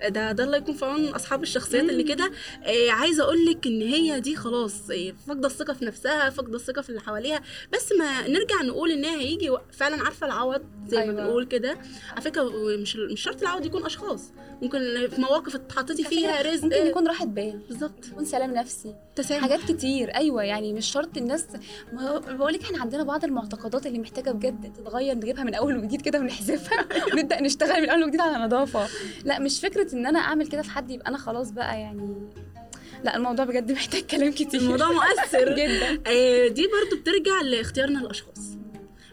ده 0.08 0.32
ده 0.32 0.44
الله 0.44 0.56
يكون 0.56 0.74
في 0.74 0.84
عون 0.84 1.08
أصحاب 1.08 1.42
الشخصيات 1.42 1.84
اللي 1.84 2.02
كده. 2.02 2.30
آه 2.64 2.90
عايزة 2.90 3.22
أقول 3.24 3.46
لك 3.46 3.66
إن 3.66 3.82
هي 3.82 4.20
دي 4.20 4.36
خلاص 4.36 4.90
آه، 4.90 5.12
فاقدة 5.26 5.46
الثقة 5.46 5.72
في 5.72 5.84
نفسها 5.84 6.30
فاقدة 6.30 6.56
الثقة 6.56 6.82
في 6.82 6.88
اللي 6.88 7.00
حواليها. 7.00 7.40
بس 7.72 7.92
ما 7.98 8.28
نرجع 8.28 8.62
نقول 8.62 8.90
إن 8.90 9.04
هي 9.04 9.20
هيجي 9.20 9.56
فعلا 9.72 10.02
عارفة 10.04 10.26
العوض 10.26 10.62
زي 10.86 10.98
أيوة. 10.98 11.14
ما 11.14 11.24
بنقول 11.24 11.44
كده. 11.46 11.78
على 12.12 12.20
فكرة 12.20 12.50
مش 12.78 12.96
مش 12.96 13.20
شرط 13.22 13.40
العوض 13.42 13.66
يكون 13.66 13.84
أشخاص. 13.86 14.32
ممكن 14.62 14.78
في 15.14 15.20
مواقف 15.20 15.54
اتحطيتي 15.54 16.04
فيها 16.04 16.42
رزق. 16.42 16.64
ممكن 16.64 16.86
يكون 16.86 17.06
راحة 17.08 17.24
بال. 17.24 17.60
بالظبط. 17.68 18.06
يكون 18.06 18.24
سلام 18.24 18.54
نفسي. 18.54 18.94
تسامح. 19.16 19.42
حاجات 19.42 19.60
كتير. 19.72 20.14
أيوه 20.16 20.42
يعني 20.42 20.72
مش 20.72 20.86
شرط 20.92 21.16
الناس. 21.16 21.46
بقول 22.28 22.52
لك 22.52 22.62
إحنا 22.62 22.80
عندنا 22.80 23.02
بعض 23.02 23.24
المعتقدات 23.24 23.86
اللي 23.86 23.98
محتاجة 23.98 24.30
بجد 24.30 24.72
تتغير 24.72 25.14
نجيبها 25.14 25.44
من 25.44 25.54
أول 25.54 25.76
وجديد 25.76 26.00
كده 26.02 26.18
ونحذفها 26.20 26.86
ونبدا 27.12 27.40
نشتغل 27.46 27.82
من 27.82 27.90
أول 27.90 28.04
وجديد 28.04 28.20
على 28.20 28.44
نظافة. 28.44 28.88
لا 29.24 29.38
مش 29.38 29.60
فكرة 29.60 29.94
إن 29.94 30.06
أنا 30.06 30.18
أعمل 30.18 30.46
كده 30.46 30.62
في 30.62 30.70
حد 30.70 30.90
يبقى 30.90 31.08
أنا 31.08 31.18
خلاص 31.18 31.50
بقى 31.50 31.80
يعني. 31.80 32.30
لا 33.04 33.16
الموضوع 33.16 33.44
بجد 33.44 33.72
محتاج 33.78 34.02
كلام 34.02 34.32
كتير. 34.32 34.60
الموضوع 34.60 34.92
مؤثر. 34.92 35.52
جدا. 35.58 36.02
آه، 36.06 36.48
دي 36.48 36.62
برضو 36.68 37.02
بترجع 37.02 37.40
لاختيارنا 37.42 38.00
الأشخاص. 38.00 38.52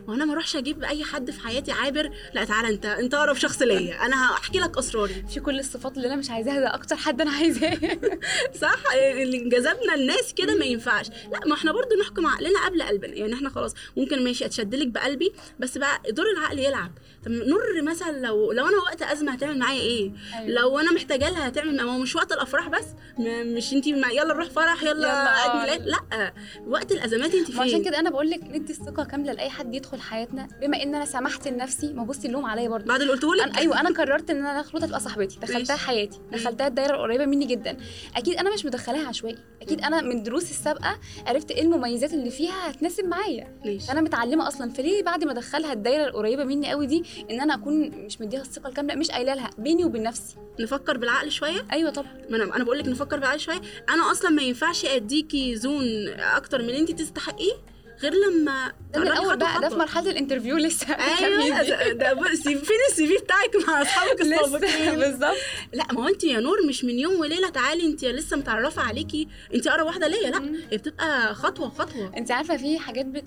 وأنا 0.10 0.26
ما 0.26 0.34
اروحش 0.34 0.55
أجيب 0.55 0.84
اي 0.84 1.03
حد 1.03 1.32
في 1.32 1.41
حياتي 1.47 1.72
عابر 1.72 2.10
لا 2.34 2.43
تعالى 2.45 2.70
انت 2.70 2.86
انت 2.86 3.14
اقرب 3.14 3.36
شخص 3.36 3.62
ليا. 3.62 4.05
أنا 4.05 4.32
هحكي 4.32 4.60
لك 4.60 4.78
اسراري. 4.78 5.26
في 5.30 5.39
كل 5.39 5.60
الصفات 5.60 5.97
اللي 5.97 6.07
أنا 6.07 6.16
مش 6.16 6.30
عايزاها 6.30 6.60
ده 6.60 6.74
أكتر 6.76 6.95
حد 6.95 7.22
أنا 7.22 7.32
عايزاه. 7.32 7.78
صح؟ 8.62 8.84
آه، 8.95 9.24
اللي 9.24 9.38
جذبنا 9.49 9.95
الناس 9.95 10.34
كده 10.34 10.55
ما 10.55 10.66
ينفعش. 10.66 11.10
لا 11.10 11.39
ما 11.45 11.53
إحنا 11.53 11.72
برضو 11.72 11.95
نحكم 12.01 12.28
عقلنا 12.28 12.66
قبل 12.66 12.84
قلبنا. 12.84 13.14
يعني 13.16 13.34
إحنا 13.34 13.49
خلاص 13.49 13.74
ممكن 13.97 14.24
ماشي 14.24 14.45
اتشد 14.45 14.76
لك 14.76 14.88
بقلبي 14.88 15.34
بس 15.60 15.78
بقى 15.78 16.01
دور 16.10 16.26
العقل 16.38 16.60
يلعب. 16.60 16.91
طب 17.26 17.32
نور 17.32 17.82
مثلا 17.82 18.12
لو 18.20 18.51
لو 18.51 18.68
أنا 18.68 18.78
وقت 18.78 19.01
ازمة 19.01 19.32
هتعمل 19.32 19.60
معايا 19.60 19.82
إيه؟ 19.82 20.12
أيوة. 20.36 20.49
لو 20.49 20.80
أنا 20.80 20.91
محتاجة 20.91 21.30
لها 21.30 21.47
هتعمل 21.47 21.76
ما 21.76 21.95
هو 21.95 21.97
مش 21.99 22.16
وقت 22.16 22.32
الافراح 22.32 22.68
بس. 22.68 22.86
مش 23.20 23.74
انت 23.74 23.88
يلا 23.88 24.24
نروح 24.34 24.49
فرح 24.49 24.84
يلا, 24.84 24.91
يلا، 24.91 25.30
عيد 25.30 25.51
آه. 25.51 25.62
ميلاد. 25.62 25.88
لا 25.88 26.34
وقت 26.68 26.91
الازمات 26.91 27.36
انت 27.36 27.47
فين؟ 27.47 27.57
وعشان 27.60 27.84
كده 27.84 27.99
أنا 27.99 28.10
بقول 28.10 28.30
لك 28.30 28.43
ندي 28.43 28.74
الثقة 28.74 29.03
كاملة 29.03 29.34
لأي 29.34 29.49
حد 29.49 29.76
يدخل 29.76 29.99
حياتنا 30.02 30.47
بما 30.62 30.84
إن 30.84 30.95
أنا 30.95 31.06
سمحت 31.06 31.47
لنفسي 31.47 31.93
ما 31.93 32.04
بصي 32.04 32.28
اللوم 32.28 32.45
عليا 32.45 32.70
برضه. 32.70 32.86
بعد 32.86 33.02
اللي 33.02 33.14
قلته 33.14 33.36
لك 33.36 33.58
أيوه 33.58 33.80
أنا 33.80 33.89
قررت 33.89 34.30
إن 34.30 34.45
أنا 34.45 34.62
خلود 34.64 34.86
تبقى 34.88 35.00
صاحبتي. 35.00 35.39
دخلتها. 35.39 35.76
حياتي. 35.76 36.20
دخلتها 36.32 36.68
الدايرة 36.68 36.95
القريبة 36.95 37.26
مني 37.26 37.45
جدا. 37.45 37.78
أكيد 38.16 38.36
أنا 38.36 38.54
مش 38.54 38.66
مدخلاها 38.66 39.08
عشوائي. 39.08 39.38
أكيد 39.62 39.82
أنا 39.82 40.02
من 40.02 40.24
دروسي 40.24 40.52
السابقة 40.52 41.00
عرفت 41.28 41.52
إيه 41.52 41.62
المميزات 41.62 42.14
اللي 42.14 42.30
فيها 42.30 42.70
هتناسب 42.70 43.06
معايا. 43.06 43.60
فانا 43.88 44.02
متعلمة 44.02 44.47
أصلا. 44.47 44.72
فليه 44.72 45.04
بعد 45.04 45.24
ما 45.24 45.32
ادخلها 45.32 45.74
الدايرة 45.74 46.04
القريبة 46.08 46.43
مني 46.43 46.70
قوي 46.72 46.86
دي 46.88 47.04
إن 47.32 47.41
أنا 47.41 47.54
أكون 47.54 47.89
مش 47.89 48.22
مديها 48.22 48.41
الثقة 48.41 48.70
الكاملة 48.70 48.95
مش 48.95 49.12
قايلة 49.12 49.34
لها 49.34 49.50
بيني 49.58 49.86
وبين 49.86 50.04
نفسي. 50.04 50.36
نفكر 50.60 50.97
بالعقل 50.97 51.32
شوية؟ 51.32 51.66
أيوه 51.72 51.89
طبعا. 51.91 52.12
ما 52.30 52.38
أنا 52.38 52.56
أنا 52.56 52.64
بقول 52.64 52.80
لك 52.80 52.88
نفكر 52.88 53.18
بالعقل 53.18 53.39
شوية. 53.39 53.62
أنا 53.89 54.12
أصلا 54.12 54.30
ما 54.30 54.41
ينفعش 54.41 54.86
أديكي 54.86 55.56
zone 55.55 56.07
أكتر 56.10 56.62
من 56.62 56.70
انت 56.70 56.91
تستحقيه؟ 56.91 57.54
غير 58.02 58.14
لما 58.14 58.68
ده 58.93 59.00
من 59.00 59.06
تقربي 59.06 59.20
الأول 59.20 59.38
بقى 59.38 59.62
ده 59.62 59.70
في. 59.70 59.76
مرحلة 59.76 60.12
ال 60.11 60.16
interview 60.16 60.57
لسه 60.58 60.88
أيوه 60.93 61.62
ده- 61.91 62.16
فين 62.43 62.58
ال 62.89 63.07
CV 63.07 63.17
بتاعك 63.24 63.68
مع 63.68 63.82
أصحابك 63.82 64.22
السابقين؟ 64.22 64.95
بالظبط. 65.00 65.36
لا 65.74 65.86
ما 65.93 66.04
هو 66.04 66.08
انت 66.08 66.24
يا 66.24 66.39
نور 66.39 66.58
مش 66.68 66.84
من 66.86 67.00
يوم 67.00 67.20
وليلة 67.20 67.50
تعالي 67.50 67.86
انت 67.86 68.06
لسه 68.06 68.38
متعرفة 68.38 68.82
عليكي 68.82 69.28
انت 69.56 69.68
أقرب 69.68 69.86
واحدة 69.86 70.08
ليا. 70.08 70.30
لا 70.30 70.52
هي 70.72 70.78
بتبقى 70.78 71.36
خطوة 71.36 71.70
خطوة. 71.70 72.12
انت 72.18 72.32
عارفة 72.32 72.58
في 72.58 72.80
حاجات 72.80 73.06
بت 73.06 73.24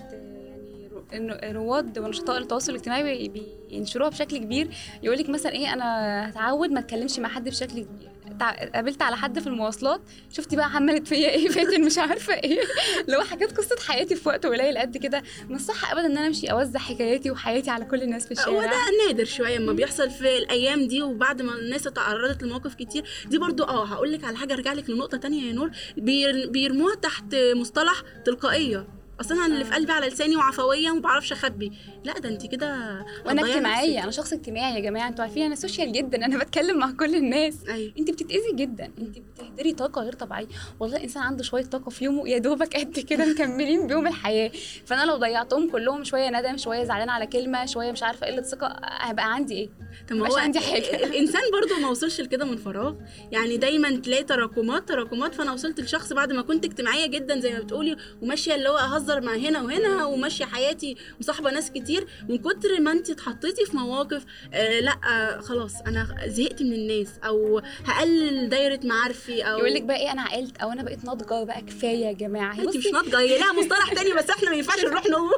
يعني 1.11 1.51
رواد 1.53 1.99
ونشطاء 1.99 2.37
التواصل 2.37 2.71
الاجتماعي 2.71 3.27
بي- 3.27 3.47
بينشروها 3.69 4.09
بشكل 4.09 4.37
كبير. 4.37 4.67
يقول 5.03 5.17
لك 5.17 5.29
مثلا 5.29 5.51
إيه 5.51 5.73
أنا 5.73 6.29
هتعود 6.29 6.69
ما 6.71 6.79
أتكلمش 6.79 7.19
مع 7.19 7.29
حد 7.29 7.49
بشكل 7.49 7.73
كبير. 7.83 8.09
قابلت 8.41 9.01
على 9.01 9.17
حد 9.17 9.39
في 9.39 9.47
المواصلات 9.47 10.01
شفتي 10.31 10.55
بقى 10.55 10.65
عملت 10.75 11.07
فيا 11.07 11.29
إيه 11.29 11.49
فاتن 11.49 11.81
مش 11.85 11.97
عارفة 11.97 12.33
إيه. 12.33 12.59
هو 13.17 13.21
حاجات 13.21 13.57
قصة 13.57 13.75
حياتي 13.87 14.15
في 14.15 14.29
وقت 14.29 14.45
قليل 14.45 14.77
قد 14.77 14.97
كده. 14.97 15.23
مش 15.49 15.61
صح 15.61 15.91
ابدا 15.91 16.05
إن 16.05 16.17
أنا 16.17 16.27
أمشي 16.27 16.47
أوزع 16.47 16.79
حكاياتي 16.79 17.31
وحياتي 17.31 17.69
على 17.69 17.85
كل 17.85 18.01
الناس 18.01 18.25
في 18.25 18.31
الشارع. 18.31 18.49
هو 18.49 18.61
ده 18.61 19.07
نادر 19.07 19.25
شوية 19.25 19.57
اما 19.57 19.73
بيحصل 19.73 20.09
في 20.09 20.37
الأيام 20.37 20.87
دي 20.87 21.01
وبعد 21.01 21.41
ما 21.41 21.55
الناس 21.55 21.87
اتعرضت 21.87 22.43
لمواقف 22.43 22.75
كتير. 22.75 23.03
دي 23.25 23.37
برضو 23.37 23.63
آه 23.63 23.85
هقول 23.85 24.11
لك 24.13 24.23
على 24.23 24.37
حاجة 24.37 24.53
أرجع 24.53 24.73
لك 24.73 24.89
لنقطة 24.89 25.17
تانية 25.17 25.47
يا 25.47 25.53
نور. 25.53 25.71
بير- 25.97 26.49
بيرموها 26.49 26.95
تحت 26.95 27.35
مصطلح 27.55 28.01
تلقائية. 28.25 28.87
أصل 29.21 29.33
أنا 29.33 29.45
اللي 29.45 29.65
في 29.65 29.73
قلبي 29.73 29.91
على 29.91 30.07
لساني 30.07 30.35
وعفوية 30.35 30.91
وما 30.91 31.01
بعرفش 31.01 31.31
أخبي. 31.31 31.71
لا 32.03 32.19
ده 32.19 32.29
انت 32.29 32.45
كده 32.45 32.99
وأنا 33.25 33.41
اجتماعية. 33.41 34.03
أنا 34.03 34.11
شخص 34.11 34.33
اجتماعي 34.33 34.75
يا 34.75 34.79
جماعة. 34.79 35.07
أنتوا 35.07 35.23
عارفين 35.23 35.43
أنا 35.43 35.55
social 35.55 35.91
جدا. 35.91 36.25
أنا 36.25 36.37
بتكلم 36.37 36.77
مع 36.79 36.91
كل 36.91 37.15
الناس. 37.15 37.55
أيوة. 37.67 37.93
انت 37.99 38.11
بتتأذي 38.11 38.53
جدا. 38.55 38.91
انت 38.99 39.17
بتهدري 39.19 39.73
طاقة 39.73 40.01
غير 40.01 40.13
طبيعية. 40.13 40.47
والله 40.79 40.97
الإنسان 40.97 41.23
عنده 41.23 41.43
شوية 41.43 41.63
طاقة 41.63 41.89
في 41.89 42.05
يومه 42.05 42.29
يا 42.29 42.37
دوبك 42.37 42.77
قد 42.77 42.99
كده 42.99 43.25
مكملين 43.25 43.87
بيهم 43.87 44.07
الحياة. 44.07 44.51
فأنا 44.85 45.05
لو 45.05 45.17
ضيعتهم 45.17 45.69
كلهم 45.69 46.03
شوية 46.03 46.29
ندم 46.29 46.57
شوية 46.57 46.83
زعلان 46.83 47.09
على 47.09 47.27
كلمة 47.27 47.65
شوية 47.65 47.91
مش 47.91 48.03
عارفة 48.03 48.27
قله 48.27 48.41
ثقه 48.41 48.79
هيبقى 48.83 49.33
عندي 49.33 49.53
إيه؟ 49.53 49.69
طب 50.09 50.17
هو 50.17 50.37
عندي 50.37 50.59
حاجة. 50.59 50.95
الإنسان 51.05 51.41
برضو 51.53 51.81
ما 51.81 51.89
وصلش 51.89 52.21
لكده 52.21 52.45
من 52.45 52.57
فراغ. 52.57 52.95
يعني 53.31 53.57
دايما 53.57 53.89
تلاقي 53.95 54.23
تراكمات 54.23 54.87
تراكمات. 54.89 55.35
فأنا 55.35 55.51
وصلت 55.53 55.79
لشخص 55.79 56.13
بعد 56.13 56.33
ما 56.33 56.41
كنت 56.41 56.65
اجتماعية 56.65 57.05
جدا 57.05 57.39
زي 57.39 57.53
ما 57.53 57.59
بتقولي 57.59 57.97
وماشية 58.21 58.55
اللي 58.55 58.69
هو 58.69 58.77
اهزر 59.03 59.21
مع 59.21 59.35
هنا 59.35 59.61
وهنا 59.61 60.05
وماشية 60.05 60.45
حياتي 60.45 60.95
مصاحبة 61.19 61.51
ناس 61.51 61.71
كتير. 61.71 62.07
من 62.29 62.37
كتر 62.37 62.79
ما 62.81 62.91
انت 62.91 63.09
اتحطيتي 63.09 63.65
في 63.65 63.77
مواقف 63.77 64.25
آه 64.53 64.79
لا 64.79 64.91
آه 65.11 65.39
خلاص 65.39 65.81
أنا 65.87 66.07
زهقت 66.27 66.61
من 66.61 66.73
الناس 66.73 67.07
أو 67.25 67.61
هقلل 67.85 68.49
دايرة 68.49 68.79
معارفي 68.83 69.41
أو 69.41 69.57
يقول 69.57 69.73
لك 69.73 69.81
بقى 69.83 69.97
إيه 69.97 70.11
أنا 70.11 70.21
عقلت 70.21 70.57
أو 70.57 70.71
أنا 70.71 70.83
بقيت 70.83 71.05
ناضجة 71.05 71.43
بقى 71.43 71.61
كفاية 71.61 72.05
يا 72.05 72.11
جماعة. 72.11 72.59
أنت 72.59 72.77
مش 72.77 72.87
ناضجة 72.87 73.19
هي 73.19 73.39
لها 73.39 73.53
مصطلح 73.53 73.93
تاني 73.93 74.13
بس 74.13 74.29
إحنا 74.29 74.49
ما 74.49 74.55
ينفعش 74.55 74.85
نروح 74.85 75.05
نقول. 75.05 75.33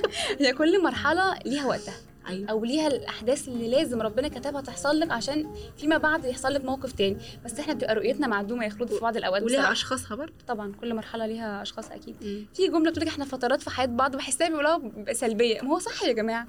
هي 0.40 0.52
كل 0.52 0.82
مرحلة 0.82 1.38
ليها 1.46 1.66
وقتها. 1.66 1.94
أيوة. 2.28 2.50
أو 2.50 2.64
ليها 2.64 2.86
الأحداث 2.86 3.48
اللي 3.48 3.68
لازم 3.70 4.02
ربنا 4.02 4.28
كتبها 4.28 4.60
تحصل 4.60 5.00
لك 5.00 5.10
عشان 5.10 5.54
فيما 5.78 5.96
بعد 5.96 6.24
يحصل 6.24 6.54
لك 6.54 6.64
موقف 6.64 6.92
تاني. 6.92 7.16
بس 7.44 7.60
إحنا 7.60 7.74
بتبقى 7.74 7.94
رؤيتنا 7.94 8.26
معدومة 8.26 8.64
يا 8.64 8.68
خلود 8.70 8.88
في 8.88 9.00
بعض 9.00 9.16
الأوقات 9.16 9.42
وليها. 9.42 9.72
أشخاصها 9.72 10.14
برضه. 10.16 10.32
طبعا 10.48 10.72
كل 10.80 10.94
مرحلة 10.94 11.26
ليها 11.26 11.62
أشخاص 11.62 11.90
أكيد. 11.90 12.16
في 12.54 12.68
جملة 12.68 12.90
بتقول 12.90 13.06
لك 13.06 13.12
إحنا 13.12 13.24
فترات 13.24 13.62
في 13.62 13.70
حياة 13.70 13.86
بعض 13.86 14.16
بحسها 14.16 14.48
بيقولوها 14.48 14.80
سلبية. 15.12 15.60
ما 15.60 15.70
هو 15.74 15.78
صح 15.78 16.02
يا 16.02 16.12
جماعة. 16.12 16.46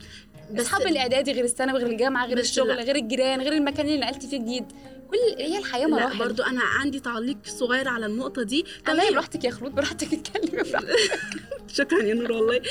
بس- 0.53 0.61
أصحاب 0.61 0.81
الإعدادي 0.87 1.31
غير 1.31 1.43
الثانوي 1.43 1.79
غير 1.79 1.87
الجامعة 1.87 2.25
غير 2.25 2.37
الشغل 2.39 2.67
لا. 2.67 2.83
غير 2.83 2.95
الجيران 2.95 3.41
غير 3.41 3.53
المكان 3.53 3.85
اللي 3.85 3.97
نقلت 3.97 4.25
فيه 4.25 4.37
جديد. 4.37 4.65
كل 5.11 5.41
هي 5.43 5.57
الحياة 5.57 5.87
مراحل. 5.87 6.17
برضو 6.19 6.43
أنا 6.43 6.61
عندي 6.63 6.99
تعليق 6.99 7.37
صغير 7.45 7.87
على 7.87 8.05
النقطة 8.05 8.43
دي. 8.43 8.65
تمام. 8.85 9.11
براحتك 9.13 9.43
يا 9.43 9.51
خلود 9.51 9.75
براحتك 9.75 10.13
اتكلمي 10.13 10.63
براحتك 10.63 11.19
شكرا 11.77 12.03
يا 12.03 12.13
نور 12.13 12.31
والله. 12.31 12.61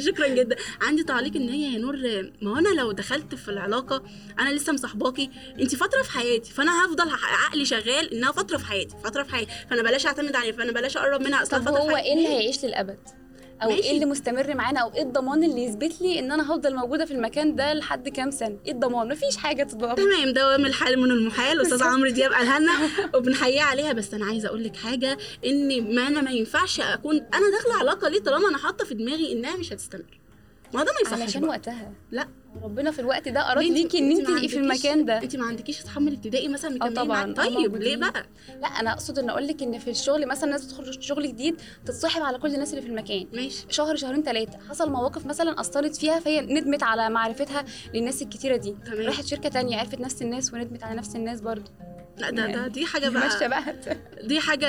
شكرا 0.00 0.28
جدا. 0.28 0.56
عندي 0.80 1.02
تعليق 1.02 1.36
إن 1.36 1.48
هي 1.48 1.72
يا 1.74 1.78
نور 1.78 1.94
ما 2.50 2.56
هو 2.56 2.58
أنا 2.58 2.80
لو 2.80 2.92
دخلت 2.92 3.34
في 3.34 3.48
العلاقة 3.48 4.02
أنا 4.40 4.50
لسه 4.50 4.72
مصاحباكي 4.72 5.30
انت 5.60 5.74
فترة 5.74 6.02
في 6.02 6.10
حياتي 6.10 6.52
فأنا 6.52 6.84
هفضل 6.86 7.10
عقلي 7.46 7.64
شغال 7.64 8.14
إنها 8.14 8.32
فترة 8.32 8.56
في 8.56 8.66
حياتي 8.66 8.96
فترة 9.04 9.22
في 9.22 9.30
حياتي 9.34 9.50
فأنا 9.70 9.82
بلاش 9.82 10.06
أعتمد 10.06 10.36
عليها 10.36 10.52
فأنا 10.52 10.72
بلاش 10.72 10.96
أقرب 10.96 11.20
منها 11.22 11.42
أصلا 11.42 11.58
طب 11.58 11.64
فترة 11.64 11.78
هو 11.80 11.96
إيه 11.96 12.12
اللي 12.12 12.28
هيعيش 12.28 12.64
للأبد؟ 12.64 12.98
أو 13.62 13.70
ماشي. 13.70 13.82
إيه 13.82 13.90
اللي 13.94 14.06
مستمر 14.06 14.54
معانا؟ 14.54 14.80
أو 14.80 14.94
إيه 14.94 15.02
الضمان 15.02 15.44
اللي 15.44 15.64
يثبت 15.64 16.00
لي 16.00 16.18
إن 16.18 16.32
أنا 16.32 16.46
هفضل 16.52 16.76
موجودة 16.76 17.04
في 17.04 17.10
المكان 17.10 17.54
ده 17.56 17.72
لحد 17.74 18.08
كام 18.08 18.30
سنة؟ 18.30 18.58
إيه 18.66 18.72
الضمان؟ 18.72 19.08
مفيش 19.08 19.36
حاجة 19.36 19.62
تضمن. 19.62 19.94
تمام 19.94 20.30
دوام 20.32 20.66
الحال 20.66 20.98
من 21.00 21.10
المحال 21.10 21.60
أستاذ 21.60 21.82
عمرو 21.82 22.10
دياب 22.10 22.32
قالها 22.32 22.58
لنا 22.58 22.72
وبنحييه 23.14 23.60
عليها 23.62 23.92
بس 23.92 24.14
أنا 24.14 24.26
عايزة 24.26 24.48
أقول 24.48 24.64
لك 24.64 24.76
حاجة 24.76 25.18
إن 25.46 25.94
ما 25.94 26.06
أنا 26.06 26.20
ما 26.20 26.30
ينفعش 26.30 26.80
أكون 26.80 27.16
أنا 27.16 27.50
داخلة 27.50 27.74
علاقة 27.80 28.08
ليه 28.08 28.20
طالما 28.20 28.48
أنا 28.48 28.58
حاطة 28.58 28.84
في 28.84 28.94
دماغي 28.94 29.32
إنها 29.32 29.56
مش 29.56 29.72
هتستمر؟ 29.72 30.20
ما 30.74 30.84
ده 30.84 30.92
ما 30.92 31.00
يصحش 31.08 31.20
علشان 31.22 31.40
بقى. 31.40 31.50
وقتها. 31.50 31.92
لا. 32.10 32.28
ربنا 32.62 32.90
في 32.90 32.98
الوقت 32.98 33.28
ده 33.28 33.52
أراد 33.52 33.64
ليه 33.64 33.72
ليكي 33.72 33.98
إن 33.98 34.10
أنت 34.10 34.26
تبقي 34.28 34.48
في 34.48 34.56
المكان 34.56 35.04
ده؟ 35.04 35.22
أنت 35.22 35.36
ما 35.36 35.46
عندكيش 35.46 35.80
أصحاب 35.82 36.02
من 36.02 36.08
الابتدائي 36.08 36.48
مثلا 36.48 36.70
مكملين 36.70 36.94
طبعا. 36.94 37.24
معاك 37.26 37.38
آه 37.38 37.42
طيب 37.44 37.52
ليه 37.58 37.68
موجودين. 37.68 38.00
بقى؟ 38.00 38.26
لا 38.60 38.66
أنا 38.68 38.92
أقصد 38.92 39.18
إن 39.18 39.30
أقول 39.30 39.46
لك 39.46 39.62
إن 39.62 39.78
في 39.78 39.90
الشغل 39.90 40.26
مثلا 40.26 40.50
ناس 40.50 40.66
تدخل 40.68 41.02
شغل 41.02 41.28
جديد 41.28 41.60
تتصاحب 41.86 42.22
على 42.22 42.38
كل 42.38 42.54
الناس 42.54 42.70
اللي 42.70 42.82
في 42.82 42.88
المكان. 42.88 43.26
ماشي. 43.32 43.64
شهر 43.70 43.96
شهرين 43.96 44.22
ثلاثة 44.22 44.58
حصل 44.70 44.90
مواقف 44.90 45.26
مثلا 45.26 45.60
أثرت 45.60 45.96
فيها 45.96 46.20
فهي 46.20 46.40
ندمت 46.40 46.82
على 46.82 47.10
معرفتها 47.10 47.64
للناس 47.94 48.22
الكتيرة 48.22 48.56
دي. 48.56 48.76
تمام. 48.86 49.06
راحت 49.06 49.26
شركة 49.26 49.48
تانية 49.48 49.76
عرفت 49.78 50.00
نفس 50.00 50.22
الناس 50.22 50.54
وندمت 50.54 50.84
على 50.84 50.98
نفس 50.98 51.16
الناس 51.16 51.40
برضه. 51.40 51.70
لا 52.18 52.30
ده 52.30 52.46
ده 52.46 52.66
دي 52.66 52.86
حاجة 52.86 53.10
ماشية 53.10 53.46
بقى. 53.46 53.62
بقى 53.64 53.96
دي 54.22 54.40
حاجة 54.40 54.68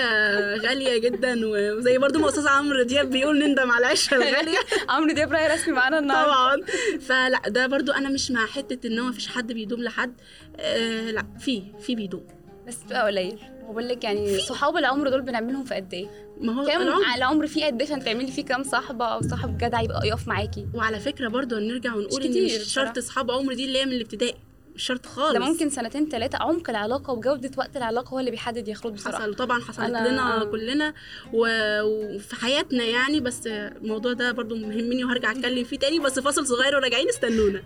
غالية 0.55 0.97
جدا 0.97 1.39
وزي 1.45 1.97
برضو 1.97 2.19
ما 2.19 2.29
أستاذ 2.29 2.47
عمرو 2.47 2.83
دياب 2.83 3.09
بيقول 3.09 3.39
نندم 3.39 3.71
على 3.71 3.85
العشره 3.85 4.17
الغاليه 4.17 4.57
عمرو 4.89 5.11
دياب 5.13 5.31
راي 5.31 5.47
رسمي 5.47 5.73
معانا 5.73 5.99
النهارده. 5.99 6.31
طبعا. 6.33 6.61
فلا 7.01 7.41
ده 7.49 7.67
برضو 7.71 7.91
أنا 7.91 8.09
مش 8.09 8.31
مع 8.31 8.45
حتة 8.45 8.87
إن 8.87 8.99
هو 8.99 9.07
مفيش 9.09 9.27
حد 9.27 9.51
بيدوم 9.51 9.83
لحد 9.83 10.13
آه 10.59 11.11
لا 11.11 11.25
في 11.39 11.63
في 11.79 11.95
بيدوم. 11.95 12.27
بس 12.67 12.83
بتبقى 12.83 13.05
قليل. 13.05 13.39
بقول 13.69 13.87
لك 13.87 14.03
يعني 14.03 14.39
صحاب 14.39 14.77
العمر 14.77 15.09
دول 15.09 15.21
بنعملهم 15.21 15.63
في 15.63 15.73
قد 15.75 15.93
إيه؟ 15.93 16.07
ما 16.41 16.53
هو 16.61 16.65
كام 16.65 16.81
العمر- 16.81 17.15
العمر 17.15 17.47
فيه 17.47 17.65
قد 17.65 17.81
إيه؟ 17.81 17.87
عشان 17.87 18.03
تعملي 18.03 18.31
فيه 18.31 18.45
كام 18.45 18.63
صاحبة 18.63 19.05
أو 19.05 19.21
صاحب 19.21 19.57
جدع 19.57 19.81
يبقى 19.81 20.07
يقف 20.07 20.27
معاكي. 20.27 20.67
وعلى 20.73 20.99
فكرة 20.99 21.27
برضو 21.27 21.55
نرجع 21.59 21.95
ونقول 21.95 22.19
مش 22.21 22.25
ان 22.37 22.45
مش 22.45 22.51
شرط. 22.73 22.97
اصحاب 22.97 23.31
عمر 23.31 23.53
دي 23.53 23.65
اللي 23.65 23.79
هي 23.79 23.85
من 23.85 23.91
الابتدائي. 23.91 24.35
مش 24.81 24.87
شرط 24.87 25.05
خالص. 25.05 25.33
ده 25.33 25.39
ممكن 25.39 25.69
سنتين 25.69 26.09
ثلاثة 26.09 26.37
عمق 26.37 26.69
العلاقة 26.69 27.13
وجودة 27.13 27.51
وقت 27.57 27.77
العلاقة 27.77 28.09
هو 28.13 28.19
اللي 28.19 28.31
بيحدد 28.31 28.67
يخرج 28.67 28.93
بصراحه 28.93 29.17
حصل 29.23 29.33
طبعا 29.35 29.61
حصلت 29.61 29.79
أنا- 29.79 30.07
لنا 30.07 30.41
آه. 30.41 30.43
كلنا 30.43 30.93
و- 31.33 31.81
وفي 32.15 32.35
حياتنا 32.35 32.83
يعني 32.83 33.19
بس 33.19 33.47
الموضوع 33.47 34.13
ده 34.13 34.31
برضو 34.31 34.55
مهمني 34.55 35.03
وهرجع 35.05 35.31
أتكلم 35.31 35.63
فيه 35.63 35.79
تاني 35.79 35.99
بس 35.99 36.19
فاصل 36.19 36.47
صغير 36.47 36.75
وراجعين 36.75 37.09
استنونا. 37.09 37.63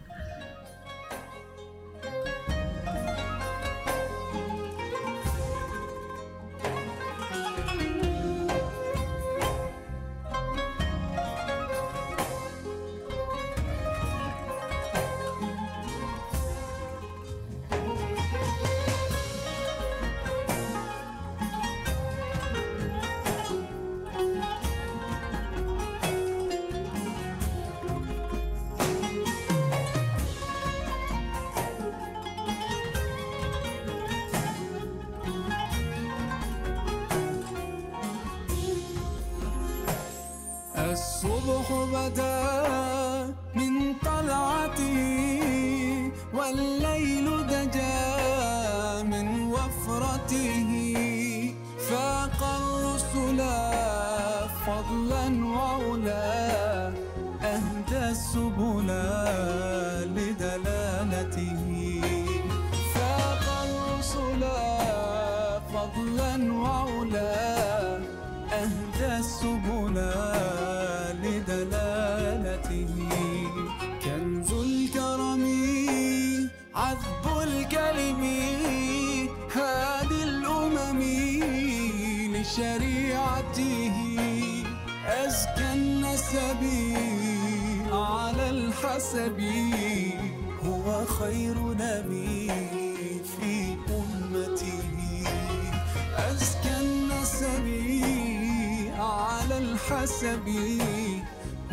الحسب 99.92 100.48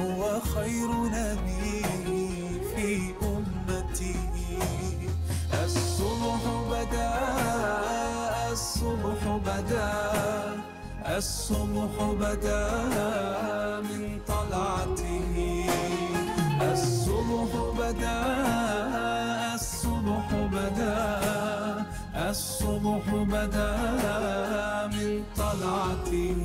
هو 0.00 0.40
خير 0.40 0.88
نبي 0.92 1.82
في 2.76 3.14
أمتي. 3.22 4.14
الصبح 5.64 6.42
بدا 6.70 7.14
الصبح 8.52 9.22
بدا 9.46 9.92
الصبح 11.16 11.94
بدا 12.20 12.60
من 13.80 14.20
طلعته 14.28 15.66
الصبح 16.72 17.52
بدا 17.78 18.20
الصبح 19.54 20.26
بدا 20.52 20.96
الصبح 22.30 23.04
بدا 23.14 23.72
من 24.92 25.24
طلعته 25.36 26.42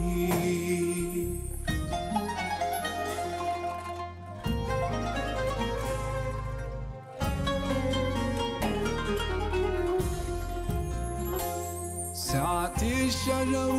الشجر 13.28 13.75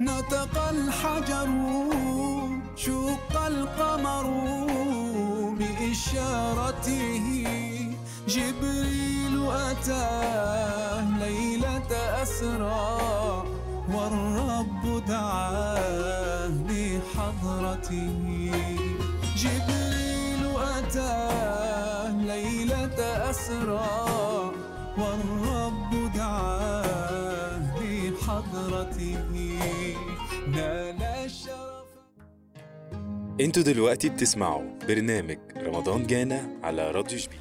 نطق 0.00 0.54
الحجر 0.68 1.48
شق 2.76 3.34
القمر 3.46 4.26
بإشارته. 5.58 7.26
جبريل 8.28 9.34
أتى 9.50 10.08
ليلة 11.20 11.90
أسرى 12.22 13.44
والرب 13.94 15.04
دعاه 15.08 16.50
لحضرته 16.68 18.52
جبريل 19.36 20.42
أتى 20.76 21.14
ليلة 22.26 22.98
أسرى 23.30 23.90
والرب 24.98 25.55
لحضرته 28.76 29.58
نال 30.48 31.02
الشرف. 31.02 31.88
أنتوا 33.40 33.62
دلوقتي 33.62 34.08
بتسمعوا 34.08 34.78
برنامج 34.88 35.38
رمضان 35.56 36.06
جانا 36.06 36.60
على 36.62 36.90
راديو 36.90 37.18
شبين 37.18 37.40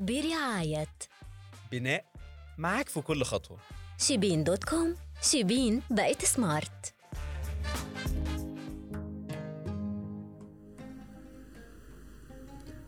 برعاية. 0.00 0.86
بناء 1.72 2.04
معاك 2.58 2.88
في 2.88 3.00
كل 3.00 3.22
خطوة. 3.22 3.58
شيبين 3.98 4.44
dot 4.44 4.64
com. 4.64 4.96
شيبين 5.22 5.82
بقت 5.90 6.24
smart 6.24 6.94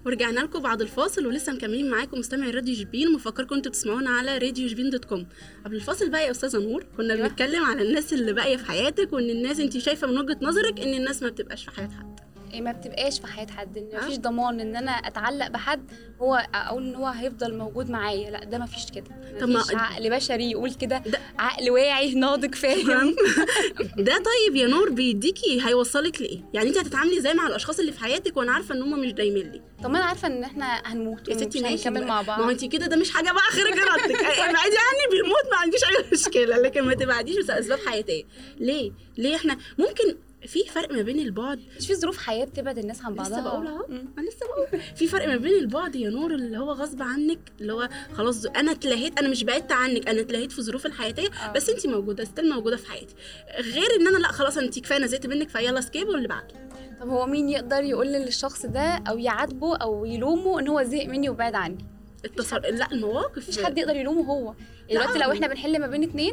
ورجعنا 0.07 0.41
لكم 0.41 0.59
بعد 0.63 0.83
الفاصل 0.83 1.27
ولسه 1.27 1.53
مكملين 1.53 1.91
معاكم 1.91 2.19
مستمعي 2.19 2.51
راديو 2.51 2.75
شيبين. 2.75 3.09
ومفكركم 3.09 3.55
أنتوا 3.55 3.73
تسمعونا 3.73 4.11
على 4.11 4.39
راديو 4.39 4.69
شيبين 4.69 4.91
dot 4.91 5.05
com. 5.05 5.27
قبل 5.65 5.77
الفاصل 5.77 6.11
بقى 6.11 6.25
يا 6.27 6.31
أستاذة 6.31 6.59
نور 6.59 6.85
كنا 6.97 7.15
أيوة. 7.15 7.29
بنتكلم 7.29 7.65
على 7.65 7.83
الناس 7.89 8.13
اللي 8.13 8.33
باقية 8.33 8.57
في 8.57 8.65
حياتك 8.65 9.13
وإن 9.13 9.31
الناس 9.31 9.61
انت 9.61 9.79
شايفة 9.79 10.07
من 10.07 10.19
وجهة 10.19 10.37
نظرك 10.43 10.81
إن 10.81 10.95
الناس 10.95 11.23
ما 11.23 11.29
بتبقاش 11.29 11.65
في 11.69 11.81
إيه 11.81 12.12
ما 12.61 12.73
بتبقاش 12.73 13.21
في 13.21 13.27
حياة 13.27 13.47
حد 13.57 13.79
إن 13.79 13.89
مفيش 13.95 14.17
ضمان 14.19 14.61
إن 14.61 14.77
أنا 14.77 14.91
أتعلق 14.93 15.49
بحد 15.49 15.91
هو 16.21 16.47
أقول 16.55 16.83
إن 16.83 16.95
هو 16.95 17.07
هيفضل 17.07 17.59
موجود 17.59 17.91
معايا 17.91 18.31
لأ 18.31 18.45
ده 18.45 18.59
مفيش 18.59 18.91
كده. 18.91 19.05
طب 19.41 19.49
ما- 19.49 19.61
مفيش 19.61 19.75
عقل 19.75 20.11
بشري 20.11 20.51
يقول 20.51 20.75
كده 20.75 21.03
عقل 21.39 21.71
واعي 21.71 22.15
ناضج 22.25 22.55
فاهم؟ 22.55 23.17
ده 24.07 24.13
طيب 24.17 24.57
يا 24.57 24.67
نور 24.67 24.91
بيديكي 24.91 25.61
هيوصلك 25.67 26.21
لإيه؟ 26.23 26.41
يعني 26.55 26.69
أنت 26.69 26.79
هتتعاملي 26.79 27.19
إزاي 27.19 27.35
مع 27.35 27.47
الأشخاص 27.47 27.79
اللي 27.79 27.93
في 27.93 28.01
حياتك 28.01 28.37
وأنا 28.37 28.53
عارفة 28.53 28.75
إن 28.75 28.83
هم 28.83 29.01
مش 29.01 29.13
دايمين 29.13 29.51
لي؟ 29.53 29.61
طب 29.85 29.91
ما 29.91 29.99
أنا 29.99 30.07
عارفة 30.07 30.29
إن 30.29 30.45
إحنا 30.45 30.83
هنموت 30.85 31.29
يا 31.29 31.35
ستي 31.37 31.61
ماشي. 31.63 31.89
هنكمل. 31.89 32.07
مع 32.07 32.23
بعض. 32.23 32.39
ما 32.41 32.47
هو 32.47 32.51
أنت 32.51 32.65
كده 32.65 32.87
ده 32.87 32.97
مش 32.97 33.11
حاجة 33.11 33.33
بقى 33.33 33.43
خارج 33.43 33.79
ارادتك 33.79 34.23
ابعدي 34.49 34.77
عني 34.79 35.11
بالموت 35.11 35.45
ما 35.51 35.57
عنديش 35.57 35.81
أي 35.85 36.05
مشكلة 36.13 36.57
لكن 36.59 36.83
ما 36.83 36.95
تبعديش 36.95 37.37
بس 37.37 37.51
أسباب 37.51 37.79
حياتية. 37.87 38.25
ليه؟ 38.61 38.93
ليه 39.19 39.37
إحنا 39.37 39.57
ممكن 39.79 40.17
في 40.47 40.65
فرق 40.65 40.93
ما 40.93 41.03
بين 41.03 41.19
البعد. 41.19 41.61
مش 41.79 41.87
في 41.87 41.95
ظروف 41.95 42.19
حياة 42.19 42.45
بتبعد 42.45 42.79
الناس 42.79 43.05
عن 43.05 43.15
بعضها؟ 43.15 43.41
لسه 43.41 43.51
بقول 43.51 43.67
اهو 43.67 43.85
أنا 44.19 44.29
لسه 44.29 44.47
بقول 44.47 44.81
في 44.97 45.07
فرق 45.07 45.29
ما 45.29 45.37
بين 45.37 45.55
البعد 45.55 45.97
يا 45.97 46.11
نور 46.11 46.35
اللي 46.35 46.59
هو 46.59 46.73
غصب 46.73 47.03
عنك 47.03 47.39
اللي 47.61 47.73
هو 47.73 47.89
خلاص 48.13 48.47
أنا 48.47 48.73
اتلهيت 48.73 49.19
أنا 49.19 49.29
مش 49.29 49.45
بعدت 49.45 49.73
عنك 49.73 50.09
أنا 50.09 50.21
اتلهيت 50.21 50.53
في 50.53 50.59
الظروف 50.59 50.87
الحياتية 50.87 51.29
آه. 51.29 51.53
بس 51.53 51.71
انت 51.71 51.87
موجودة 51.87 52.25
still 52.25 52.49
موجودة 52.51 52.77
في 52.77 52.91
حياتي. 52.91 53.15
غير 53.61 53.87
إن 54.01 54.07
أنا 54.07 54.19
لأ 54.19 54.33
خلاص 54.33 54.59
انت 54.59 54.79
كفاية 54.79 54.99
أنا 54.99 55.07
زهقت 55.07 55.27
منك 55.27 55.49
فيلا 55.49 55.81
skip 55.81 56.09
واللي 56.09 56.29
بعده. 56.29 56.55
طب 57.01 57.09
هو 57.09 57.27
مين 57.27 57.49
يقدر 57.49 57.83
يقول 57.83 58.07
للشخص 58.07 58.67
ده 58.67 58.81
أو 59.09 59.19
يعاتبه 59.19 59.77
أو 59.77 60.05
يلومه 60.05 60.61
إن 60.61 60.69
هو 60.69 60.83
زهق 60.83 61.07
مني 61.07 61.29
وبعد 61.29 61.55
عني؟ 61.55 61.79
التصر... 62.25 62.59
لا 62.59 62.93
المواقف 62.93 63.39
مفيش 63.39 63.63
حد 63.65 63.79
يقدر 63.79 63.97
يلومه 63.97 64.23
هو. 64.23 64.55
دلوقتي 64.91 65.19
لو 65.19 65.33
إحنا 65.33 65.47
بنحل 65.47 65.79
ما 65.81 65.87
بين 65.87 66.03
اتنين 66.03 66.33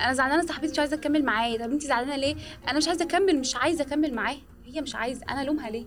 أنا 0.00 0.12
زعلانة 0.12 0.46
صاحبتي 0.46 0.70
مش 0.72 0.78
عايزة 0.78 0.96
تكمل 0.96 1.24
معايا. 1.24 1.58
طب 1.66 1.70
انت 1.72 1.82
زعلانة 1.82 2.16
ليه؟ 2.16 2.36
أنا 2.68 2.78
مش 2.78 2.88
عايزة 2.88 3.04
اكمل 3.04 3.36
مش 3.40 3.56
عايزة 3.56 3.84
اكمل 3.84 4.14
معاها 4.14 4.38
هي 4.74 4.80
مش 4.80 4.94
عايزه 4.94 5.20
أنا 5.30 5.42
الومها 5.42 5.70
ليه؟ 5.70 5.84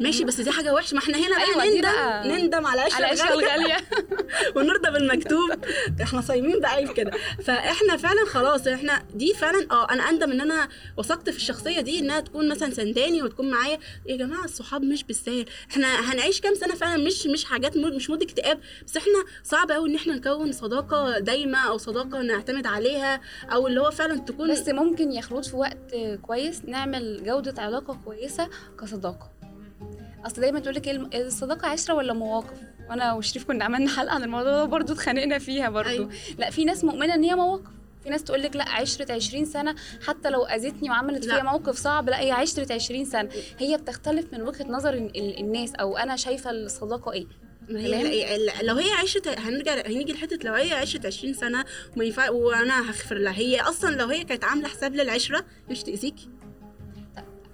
ماشي 0.00 0.24
بس 0.24 0.40
دي 0.40 0.50
حاجة 0.50 0.74
وحشة. 0.74 0.94
ما 0.94 1.00
إحنا 1.00 1.18
هنا 1.18 1.28
بقى 1.36 1.44
أيوة، 1.46 1.64
دي 1.64 1.70
نندم 1.80 1.88
بقى- 1.88 2.26
نندم 2.26 2.66
على 2.66 2.80
على 2.80 2.98
العشرة 2.98 3.32
الغالية. 3.34 3.76
ونرضى 4.56 4.90
بالمكتوب. 4.90 5.50
إحنا 6.02 6.20
صايمين 6.20 6.66
عيب 6.66 6.92
كده. 6.92 7.10
فاحنا 7.44 7.96
فعلا 7.96 8.24
خلاص 8.26 8.66
إحنا 8.66 9.02
دي 9.14 9.34
فعلا 9.34 9.66
آه 9.70 9.90
أنا 9.90 10.02
أندم 10.08 10.30
إن 10.30 10.40
أنا 10.40 10.68
وثقت 10.96 11.30
في 11.30 11.36
الشخصية 11.36 11.80
دي 11.80 11.98
إنها 11.98 12.20
تكون 12.20 12.48
مثلا 12.48 12.70
سنداني 12.74 13.22
وتكون 13.22 13.50
معايا. 13.50 13.78
يا 14.06 14.16
جماعة 14.16 14.44
الصحاب 14.44 14.82
مش 14.82 15.04
بالسهل. 15.04 15.44
إحنا 15.70 16.12
هنعيش 16.12 16.40
كام 16.40 16.54
سنة 16.54 16.74
فعلا؟ 16.74 17.04
مش 17.04 17.26
مش 17.26 17.44
حاجات 17.44 17.76
mood 17.76 17.92
مش 17.94 18.10
mood 18.10 18.22
اكتئاب. 18.22 18.60
بس 18.86 18.96
إحنا 18.96 19.24
صعب 19.44 19.70
قوي 19.72 19.90
إن 19.90 19.94
إحنا 19.94 20.14
نكون 20.16 20.52
صداقة 20.52 21.18
دايمة 21.18 21.58
أو 21.68 21.78
صداقة 21.78 22.22
نعتمد 22.22 22.66
عليها 22.66 23.20
أو 23.52 23.66
اللي 23.66 23.80
هو 23.80 23.90
فعلا 23.90 24.18
تكون 24.18 24.50
بس 24.52 24.68
ممكن 24.68 25.20
خلود 25.20 25.44
في 25.44 25.56
وقت 25.56 25.94
كويس 26.22 26.62
نعمل 26.64 27.22
جودة 27.24 27.62
علاقة 27.62 27.98
كويسة. 28.04 28.15
كصداقة. 28.80 29.30
أصل 30.26 30.40
دايما 30.40 30.60
تقول 30.60 30.74
لك 30.74 30.88
الصداقة 31.14 31.68
عشرة 31.68 31.94
ولا 31.94 32.12
مواقف؟ 32.12 32.58
وأنا 32.90 33.12
وشريف 33.14 33.44
كنا 33.44 33.64
عملنا 33.64 33.90
حلقة 33.96 34.14
عن 34.14 34.22
الموضوع 34.22 34.50
ده 34.52 34.64
برضه 34.64 34.92
اتخانقنا 34.94 35.38
فيها 35.38 35.68
برضه 35.70 35.90
أيوة. 35.90 36.10
لا 36.38 36.50
في 36.50 36.64
ناس 36.64 36.84
مؤمنة 36.84 37.14
إن 37.14 37.24
هي 37.24 37.34
مواقف. 37.34 37.70
في 38.02 38.10
ناس 38.10 38.24
تقول 38.24 38.42
لك 38.42 38.56
لا 38.56 38.68
عشرة 38.68 39.12
20 39.12 39.44
سنة 39.44 39.74
حتى 40.06 40.30
لو 40.30 40.44
أذتني 40.44 40.90
وعملت 40.90 41.26
لا. 41.26 41.34
فيها 41.34 41.42
موقف 41.52 41.76
صعب 41.78 42.08
لا 42.08 42.20
هي 42.20 42.32
عشرة 42.32 42.72
20 42.72 43.04
سنة. 43.04 43.28
هي 43.58 43.76
بتختلف 43.76 44.26
من 44.32 44.42
وجهة 44.42 44.64
نظر 44.68 44.94
ال- 44.94 45.16
ال- 45.16 45.38
الناس 45.40 45.74
أو 45.74 45.96
أنا 45.96 46.16
شايفة 46.16 46.50
الصداقة 46.50 47.12
إيه. 47.12 47.26
هي 47.70 48.38
لو 48.62 48.74
هي 48.74 48.90
عشت 48.92 49.28
هنرجع 49.28 49.86
هنيجي 49.86 50.12
لحتة 50.12 50.38
لو 50.48 50.54
هي 50.54 50.72
عشت 50.72 51.06
20 51.06 51.34
سنة 51.34 51.64
وما 51.96 52.04
ينفع 52.04 52.30
وأنا 52.30 52.90
هغفر 52.90 53.18
لها. 53.18 53.32
هي 53.32 53.60
أصلا 53.60 53.96
لو 53.96 54.06
هي 54.06 54.24
كانت 54.24 54.44
عاملة 54.44 54.68
حساب 54.68 54.94
للعشرة 54.94 55.44
مش 55.70 55.82
تأذيكي. 55.82 56.28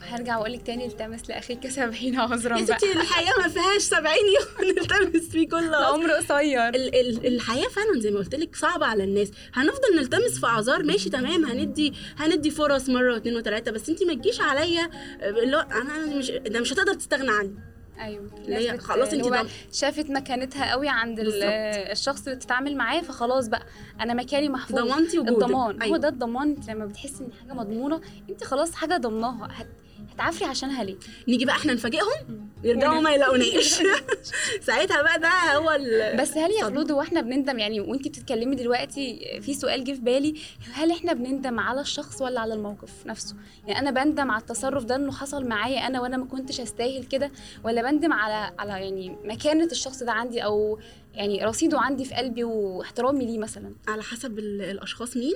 هرجع 0.02 0.36
واقول 0.36 0.52
لك 0.52 0.62
تاني 0.66 0.86
التمس 0.86 1.28
لاخيك 1.30 1.68
سبعين 1.68 2.16
عذرا 2.20 2.58
يا 2.58 2.64
بقى. 2.64 2.78
ستي 2.78 2.92
الحياة 2.92 3.32
ما 3.42 3.48
فيهاش 3.48 3.82
70 3.82 4.04
يوم 4.14 4.68
نلتمس 4.78 5.28
فيه 5.28 5.48
كل 5.48 5.64
العمر 5.64 6.10
قصير. 6.10 6.68
ال- 6.68 6.94
ال- 7.00 7.26
الحياة 7.26 7.68
فعلا 7.68 8.00
زي 8.00 8.10
ما 8.10 8.18
قلت 8.18 8.34
لك 8.34 8.56
صعبة 8.56 8.86
على 8.86 9.04
الناس. 9.04 9.30
هنفضل 9.54 9.96
نلتمس 9.96 10.38
في 10.40 10.46
أعذار 10.46 10.82
ماشي 10.82 11.10
تمام 11.10 11.44
هندي 11.44 11.92
هندي 12.18 12.50
فرص 12.50 12.88
مرة 12.88 13.12
واثنين 13.14 13.36
وثلاثه 13.36 13.70
بس 13.70 13.88
انت 13.88 14.02
ما 14.02 14.14
تجيش 14.14 14.40
عليا 14.40 14.90
اللي 15.22 15.56
هو 15.56 15.60
أنا 15.60 16.06
مش 16.16 16.30
ده 16.30 16.60
مش 16.60 16.72
هتقدر 16.72 16.94
تستغنى 16.94 17.30
عني. 17.30 17.54
أيوه. 18.00 18.30
اللي 18.44 18.56
هي 18.56 18.78
خلاص 18.78 19.12
انت 19.12 19.24
هو 19.26 19.46
شافت 19.72 20.10
مكانتها 20.10 20.70
قوي 20.70 20.88
عند. 20.88 21.18
الشخص 21.22 22.22
اللي 22.24 22.36
بتتعامل 22.36 22.76
معاه 22.76 23.00
فخلاص 23.00 23.48
بقى 23.48 23.62
أنا 24.00 24.14
مكاني 24.14 24.48
محفوظ. 24.48 24.78
ضمنتي 24.80 25.18
وجودك. 25.18 25.42
الضمان. 25.42 25.74
هو 25.76 25.82
أيوة. 25.82 25.98
ده 25.98 26.08
الضمان. 26.08 26.48
انت 26.50 26.70
لما 26.70 26.86
بتحسي 26.86 27.24
إن 27.24 27.32
حاجة 27.40 27.52
مضمونة 27.58 28.00
انت 28.30 28.44
خلاص 28.44 28.74
حاجة 28.74 28.96
ضمناها. 28.96 29.48
هت... 29.52 29.66
هتعافري 30.14 30.48
عشانها 30.48 30.84
ليه؟ 30.84 30.96
نيجي 31.28 31.44
بقى 31.44 31.56
إحنا 31.56 31.72
نفاجئهم 31.74 32.48
يرجعوا 32.64 33.00
ما 33.00 33.10
يلاقوناش 33.10 33.82
ساعتها 34.66 35.02
بقى 35.02 35.20
ده 35.20 35.28
هو 35.56 35.70
ال- 35.70 36.16
بس 36.16 36.36
هل 36.36 36.50
يا 36.50 36.64
خلود 36.64 36.92
هو 36.92 37.00
إحنا 37.00 37.20
بندم 37.20 37.58
يعني 37.58 37.80
وانت 37.80 38.08
بتتكلمي 38.08 38.56
دلوقتي 38.56 39.38
في 39.42 39.54
سؤال 39.54 39.84
جه 39.84 39.92
في 39.92 40.00
بالي 40.00 40.34
هل 40.74 40.90
إحنا 40.90 41.12
بنندم 41.12 41.60
على 41.60 41.80
الشخص 41.80 42.22
ولا 42.22 42.40
على 42.40 42.54
الموقف 42.54 43.06
نفسه؟ 43.06 43.36
يعني 43.66 43.78
أنا 43.88 43.90
بندم 44.04 44.30
على 44.30 44.40
التصرف 44.40 44.84
ده 44.84 44.96
إنه 44.96 45.12
حصل 45.12 45.44
معايا 45.46 45.86
أنا 45.86 46.00
وأنا 46.00 46.16
ما 46.16 46.24
كنتش 46.24 46.60
أستاهل 46.60 47.04
كده 47.04 47.30
ولا 47.64 47.82
بندم 47.82 48.12
على 48.12 48.54
على 48.58 48.70
يعني 48.72 49.16
مكانة 49.24 49.64
الشخص 49.64 50.02
ده 50.02 50.12
عندي 50.12 50.44
أو 50.44 50.78
يعني 51.14 51.44
رصيده 51.44 51.80
عندي 51.80 52.04
في 52.04 52.14
قلبي 52.14 52.44
واحترامي 52.44 53.24
ليه 53.26 53.38
مثلا؟ 53.38 53.74
على 53.88 54.02
حسب 54.02 54.38
ال- 54.38 54.62
الأشخاص 54.62 55.16
مين؟ 55.16 55.34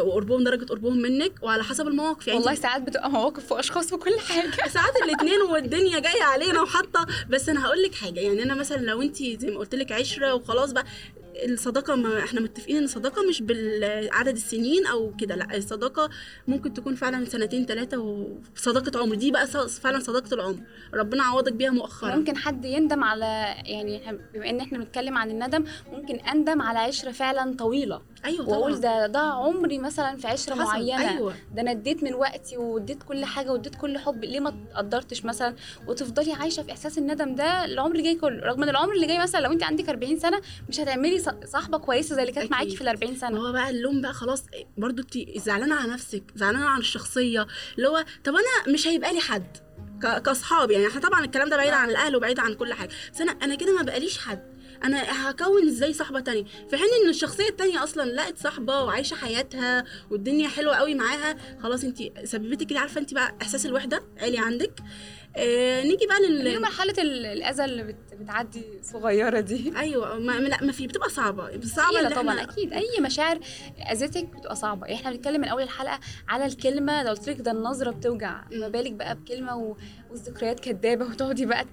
وقربهم 0.00 0.44
درجة 0.44 0.64
قربهم 0.64 0.96
منك 0.96 1.32
وعلى 1.42 1.64
حسب 1.64 1.88
المواقف. 1.88 2.26
يعني 2.28 2.38
والله 2.38 2.54
ساعات 2.54 2.82
بتبقى 2.82 3.10
مواقف 3.10 3.52
وأشخاص 3.52 3.92
وكل 3.92 4.20
حاجة. 4.20 4.68
ساعات 4.74 4.92
الاثنين 5.04 5.40
والدنيا 5.42 5.98
جاية 5.98 6.22
علينا 6.22 6.62
وحاطة. 6.62 7.06
بس 7.28 7.48
أنا 7.48 7.66
هقول 7.66 7.82
لك 7.82 7.94
حاجة 7.94 8.20
يعني 8.20 8.42
أنا 8.42 8.54
مثلا 8.54 8.76
لو 8.76 9.02
انت 9.02 9.16
زي 9.16 9.50
ما 9.50 9.58
قلت 9.58 9.74
لك 9.74 9.92
عشرة 9.92 10.34
وخلاص 10.34 10.72
بقى 10.72 10.84
الصداقة 11.44 11.94
ما 11.94 12.18
إحنا 12.18 12.40
متفقين 12.40 12.76
إن 12.76 12.84
الصداقة 12.84 13.22
مش 13.22 13.42
بالعدد 13.42 14.36
السنين 14.36 14.86
أو 14.86 15.14
كده 15.20 15.34
لأ 15.34 15.56
الصداقة 15.56 16.10
ممكن 16.48 16.74
تكون 16.74 16.94
فعلا 16.94 17.24
سنتين 17.24 17.66
ثلاثة 17.66 17.98
وصداقة 18.56 19.00
عمر. 19.00 19.14
دي 19.14 19.30
بقى 19.30 19.46
فعلا 19.68 19.98
صداقة 19.98 20.34
العمر. 20.34 20.58
ربنا 20.94 21.22
عوضك 21.24 21.52
بيها 21.52 21.70
مؤخرا. 21.70 22.16
ممكن 22.16 22.36
حد 22.36 22.64
يندم 22.64 23.04
على 23.04 23.54
يعني 23.64 24.18
بما 24.34 24.50
إن 24.50 24.60
إحنا 24.60 24.78
بنتكلم 24.78 25.18
عن 25.18 25.30
الندم 25.30 25.64
ممكن 25.92 26.14
أندم 26.14 26.62
على 26.62 26.78
عشرة 26.78 27.12
فعلا 27.12 27.56
طويلة. 27.56 28.02
أيوه 28.24 28.48
وأقول. 28.48 28.80
ده 28.80 29.06
ده 29.06 29.18
عمري 29.18 29.78
مثلا 29.78 30.16
في 30.16 30.26
عشرة 30.26 30.54
حصل، 30.54 30.64
معينة. 30.64 31.10
أيوة. 31.10 31.34
ده 31.54 31.62
أنا 31.62 31.70
اديت 31.70 32.02
من 32.04 32.14
وقتي 32.14 32.56
واديت 32.56 33.02
كل 33.02 33.24
حاجة 33.24 33.52
واديت 33.52 33.74
كل 33.74 33.98
حب. 33.98 34.24
ليه 34.24 34.40
ما 34.40 34.54
قدرتش 34.76 35.24
مثلا 35.24 35.54
وتفضلي 35.88 36.32
عايشة 36.32 36.62
في 36.62 36.72
إحساس 36.72 36.98
الندم 36.98 37.34
ده 37.34 37.64
العمر 37.64 37.90
اللي 37.90 38.02
جاي 38.02 38.14
كله؟ 38.14 38.40
رغم 38.46 38.62
إن 38.62 38.68
العمر 38.68 38.92
اللي 38.92 39.06
جاي 39.06 39.18
مثلا 39.18 39.40
لو 39.40 39.52
أنت 39.52 39.62
عندك 39.62 39.88
40 39.88 40.18
سنة 40.18 40.40
مش 40.68 40.80
هتعملي 40.80 41.18
صاحبة 41.44 41.78
كويسة 41.78 42.14
زي 42.16 42.22
اللي 42.22 42.32
كانت 42.32 42.50
معاكي 42.50 42.76
في 42.76 42.82
ال 42.82 42.88
40 42.88 43.16
سنه 43.16 43.38
هو 43.40 43.52
بقى 43.52 43.70
اللوم 43.70 44.00
بقى 44.00 44.12
خلاص 44.12 44.44
برضو 44.78 45.02
انت 45.02 45.38
زعلانة 45.38 45.74
على 45.74 45.92
نفسك 45.92 46.22
زعلانة 46.36 46.64
على 46.66 46.80
الشخصية 46.80 47.46
اللي 47.76 47.88
هو 47.88 48.04
طب 48.24 48.32
أنا 48.34 48.74
مش 48.74 48.88
هيبقى 48.88 49.12
لي 49.14 49.20
حد 49.20 49.56
كأصحاب 50.02 50.70
يعني. 50.70 50.86
إحنا 50.86 51.00
طبعا 51.00 51.24
الكلام 51.24 51.48
ده 51.48 51.56
بعيد 51.56 51.72
عن 51.72 51.90
الأهل 51.90 52.16
وبعيد 52.16 52.38
عن 52.40 52.54
كل 52.54 52.72
حاجة. 52.72 52.90
بس 53.14 53.20
أنا 53.20 53.32
أنا 53.32 53.54
كده 53.54 53.76
ما 53.76 53.82
بقاليش 53.82 54.18
حد. 54.18 54.54
أنا 54.84 55.30
هكون 55.30 55.68
إزاي 55.68 55.92
صاحبة 55.92 56.20
تانية؟ 56.20 56.44
في 56.44 56.76
حين 56.76 56.86
إن 57.04 57.10
الشخصية 57.10 57.48
التانية 57.48 57.84
أصلا 57.84 58.10
لقت 58.12 58.38
صاحبة 58.38 58.82
وعايشة 58.82 59.14
حياتها 59.14 59.84
والدنيا 60.10 60.48
حلوة 60.48 60.76
قوي 60.76 60.94
معاها 60.94 61.36
خلاص 61.62 61.84
انت 61.84 61.98
سببتي 62.24 62.64
كده 62.64 62.80
عارفة 62.80 63.00
انت 63.00 63.14
بقى 63.14 63.34
إحساس 63.42 63.66
الوحدة؟ 63.66 64.02
عالي 64.20 64.38
عندك. 64.38 64.72
آه 65.36 65.82
نيجي 65.82 66.06
بقى 66.06 66.20
لل 66.20 66.38
اللي 66.38 66.50
هي 66.50 66.58
مرحله 66.58 66.94
ال- 66.98 67.26
الأذى 67.26 67.64
اللي 67.64 67.82
بت- 67.82 68.14
بتعدي 68.20 68.64
صغيرة 68.82 69.40
دي. 69.40 69.72
أيوه 69.78 70.18
ما 70.18 70.32
لا 70.32 70.64
ما 70.64 70.72
في 70.72 70.86
بتبقى 70.86 71.10
صعبة. 71.10 71.50
صعبة 71.50 71.66
صعبة 71.66 71.98
اللي 71.98 72.10
طبعا 72.10 72.28
احنا- 72.40 72.42
أكيد. 72.52 72.72
أي 72.72 73.00
مشاعر 73.00 73.38
اذتك 73.92 74.24
بتبقى 74.24 74.56
صعبة. 74.56 74.94
إحنا 74.94 75.10
بنتكلم 75.10 75.40
من 75.40 75.48
أول 75.48 75.62
الحلقة 75.62 76.00
على 76.28 76.46
الكلمة 76.46 77.02
لو 77.02 77.08
قلت 77.10 77.28
لك 77.28 77.40
ده 77.40 77.50
النظرة 77.50 77.90
بتوجع. 77.90 78.40
ما 78.52 78.68
بالك 78.68 78.92
بقى 78.92 79.14
بكلمة 79.14 79.56
و... 79.56 79.76
والذكريات 80.10 80.60
كدابة 80.60 81.04
وتقعدي 81.06 81.46
بقى 81.46 81.66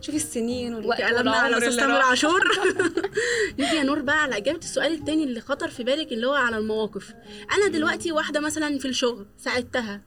تشوفي 0.00 0.16
السنين 0.16 0.74
والوقت 0.74 1.00
قلبنا 1.02 1.30
على 1.36 1.58
أستاذ 1.58 1.76
تامر. 1.76 2.00
عاشور. 2.00 2.40
نيجي 3.58 3.76
يا 3.76 3.82
نور 3.82 4.00
بقى 4.00 4.22
على 4.22 4.36
إجابة 4.36 4.58
السؤال 4.58 4.92
التاني 4.92 5.24
اللي 5.24 5.40
خطر 5.40 5.68
في 5.68 5.82
بالك 5.84 6.12
اللي 6.12 6.26
هو 6.26 6.34
على 6.34 6.58
المواقف. 6.58 7.14
أنا 7.56 7.68
دلوقتي 7.68 8.12
واحدة 8.12 8.40
مثلا 8.40 8.78
في 8.78 8.88
الشغل 8.88 9.26
ساعدتها. 9.38 10.00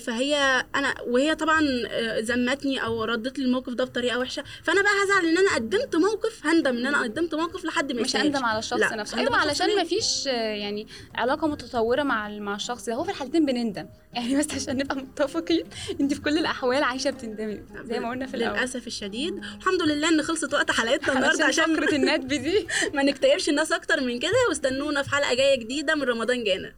فهي 0.00 0.64
أنا 0.74 0.94
وهي 1.06 1.34
طبعا 1.34 1.60
آه، 1.90 2.20
ذمتني 2.20 2.84
أو 2.84 3.04
ردت 3.04 3.38
لي 3.38 3.44
الموقف 3.44 3.72
ده 3.72 3.84
بطريقة 3.84 4.18
وحشة. 4.18 4.44
فأنا 4.62 4.82
بقى 4.82 4.92
هزعل 5.04 5.26
إن 5.26 5.38
أنا 5.38 5.54
قدمت 5.54 5.96
موقف 5.96 6.46
هندم 6.46 6.76
إن 6.76 6.86
أنا 6.86 7.02
قدمت 7.02 7.34
موقف 7.34 7.64
لحد 7.64 7.92
ما 7.92 8.02
مش. 8.02 8.16
اندم 8.16 8.44
على 8.44 8.58
الشخص 8.58 8.80
لا، 8.80 8.96
نفسه. 8.96 9.20
هندم 9.20 9.34
أيوه 9.34 9.44
الشخص 9.50 9.60
علشان؟ 9.62 9.76
ما 9.76 9.84
فيش 9.84 10.26
يعني 10.26 10.86
علاقة 11.14 11.48
متطورة 11.48 12.02
مع 12.02 12.28
مع 12.28 12.54
الشخص. 12.54 12.86
ده 12.86 12.94
هو 12.94 13.04
في 13.04 13.10
الحالتين 13.10 13.46
بنندم. 13.46 13.86
يعني 14.14 14.36
بس 14.38 14.54
عشان 14.54 14.76
نبقى 14.76 14.96
متفقين 14.96 15.64
انت 16.00 16.14
في 16.14 16.20
كل 16.20 16.38
الأحوال 16.38 16.82
عايشة 16.82 17.10
بتندمي 17.10 17.62
زي 17.84 18.00
ما 18.00 18.10
قلنا 18.10 18.26
في 18.26 18.34
الأول. 18.36 18.56
للأسف 18.58 18.86
الشديد. 18.86 19.34
الحمد 19.58 19.82
لله 19.82 20.08
إن 20.08 20.22
خلصت 20.22 20.54
وقت 20.54 20.70
حلقتنا 20.70 21.12
النهارده 21.14 21.44
عشان 21.44 21.76
فقرة 21.76 21.94
الندب 21.94 22.28
دي. 22.28 22.66
ما 22.94 23.02
نكتئبش 23.02 23.48
الناس 23.48 23.72
أكتر 23.72 24.00
من 24.00 24.18
كده. 24.18 24.30
واستنونا 24.48 25.02
في 25.02 25.10
حلقة 25.10 25.34
جاية 25.34 25.58
جديدة 25.60 25.94
من 25.94 26.02
رمضان 26.02 26.44
جانا. 26.44 26.74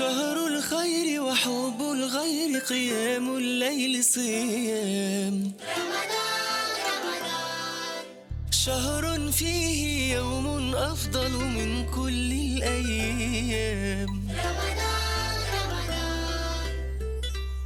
شهر 0.00 0.46
الخير 0.46 1.22
وحب 1.22 1.80
الغير 1.80 2.58
قيام 2.58 3.36
الليل 3.36 4.04
صيام. 4.04 5.52
شهر 8.50 9.32
فيه 9.32 10.14
يوم 10.14 10.74
أفضل 10.74 11.30
من 11.30 11.90
كل 11.96 12.32
الأيام. 12.32 14.28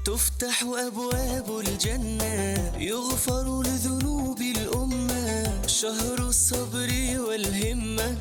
تفتح 0.04 0.62
أبواب 0.62 1.58
الجنة 1.58 2.72
يغفر 2.78 3.62
لذنوب 3.62 4.40
الأمة. 4.40 5.66
شهر 5.66 6.18
الصبر 6.18 6.90
والهمة. 7.26 8.16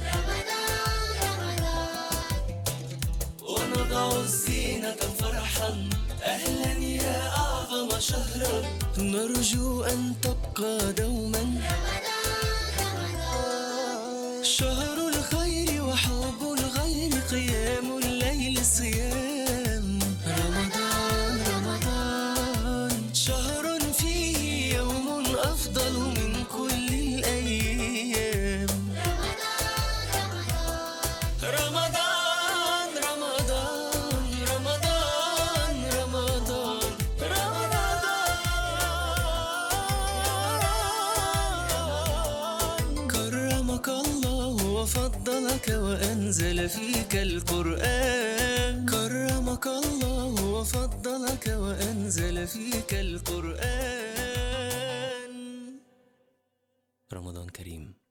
أهلا 6.26 6.74
يا 6.80 7.30
أعظم 7.38 7.90
نرجو 8.98 9.84
أن 9.84 10.14
تبقى 10.22 10.94
دوما. 10.94 11.44
القرآن. 47.16 48.86
كرمك 48.86 49.68
الله 49.68 50.46
وفضلك 50.46 51.48
وأنزل 51.48 52.48
فيك 52.48 52.94
القرآن. 52.94 54.14
رمضان 57.14 57.50
كريم. 57.50 58.03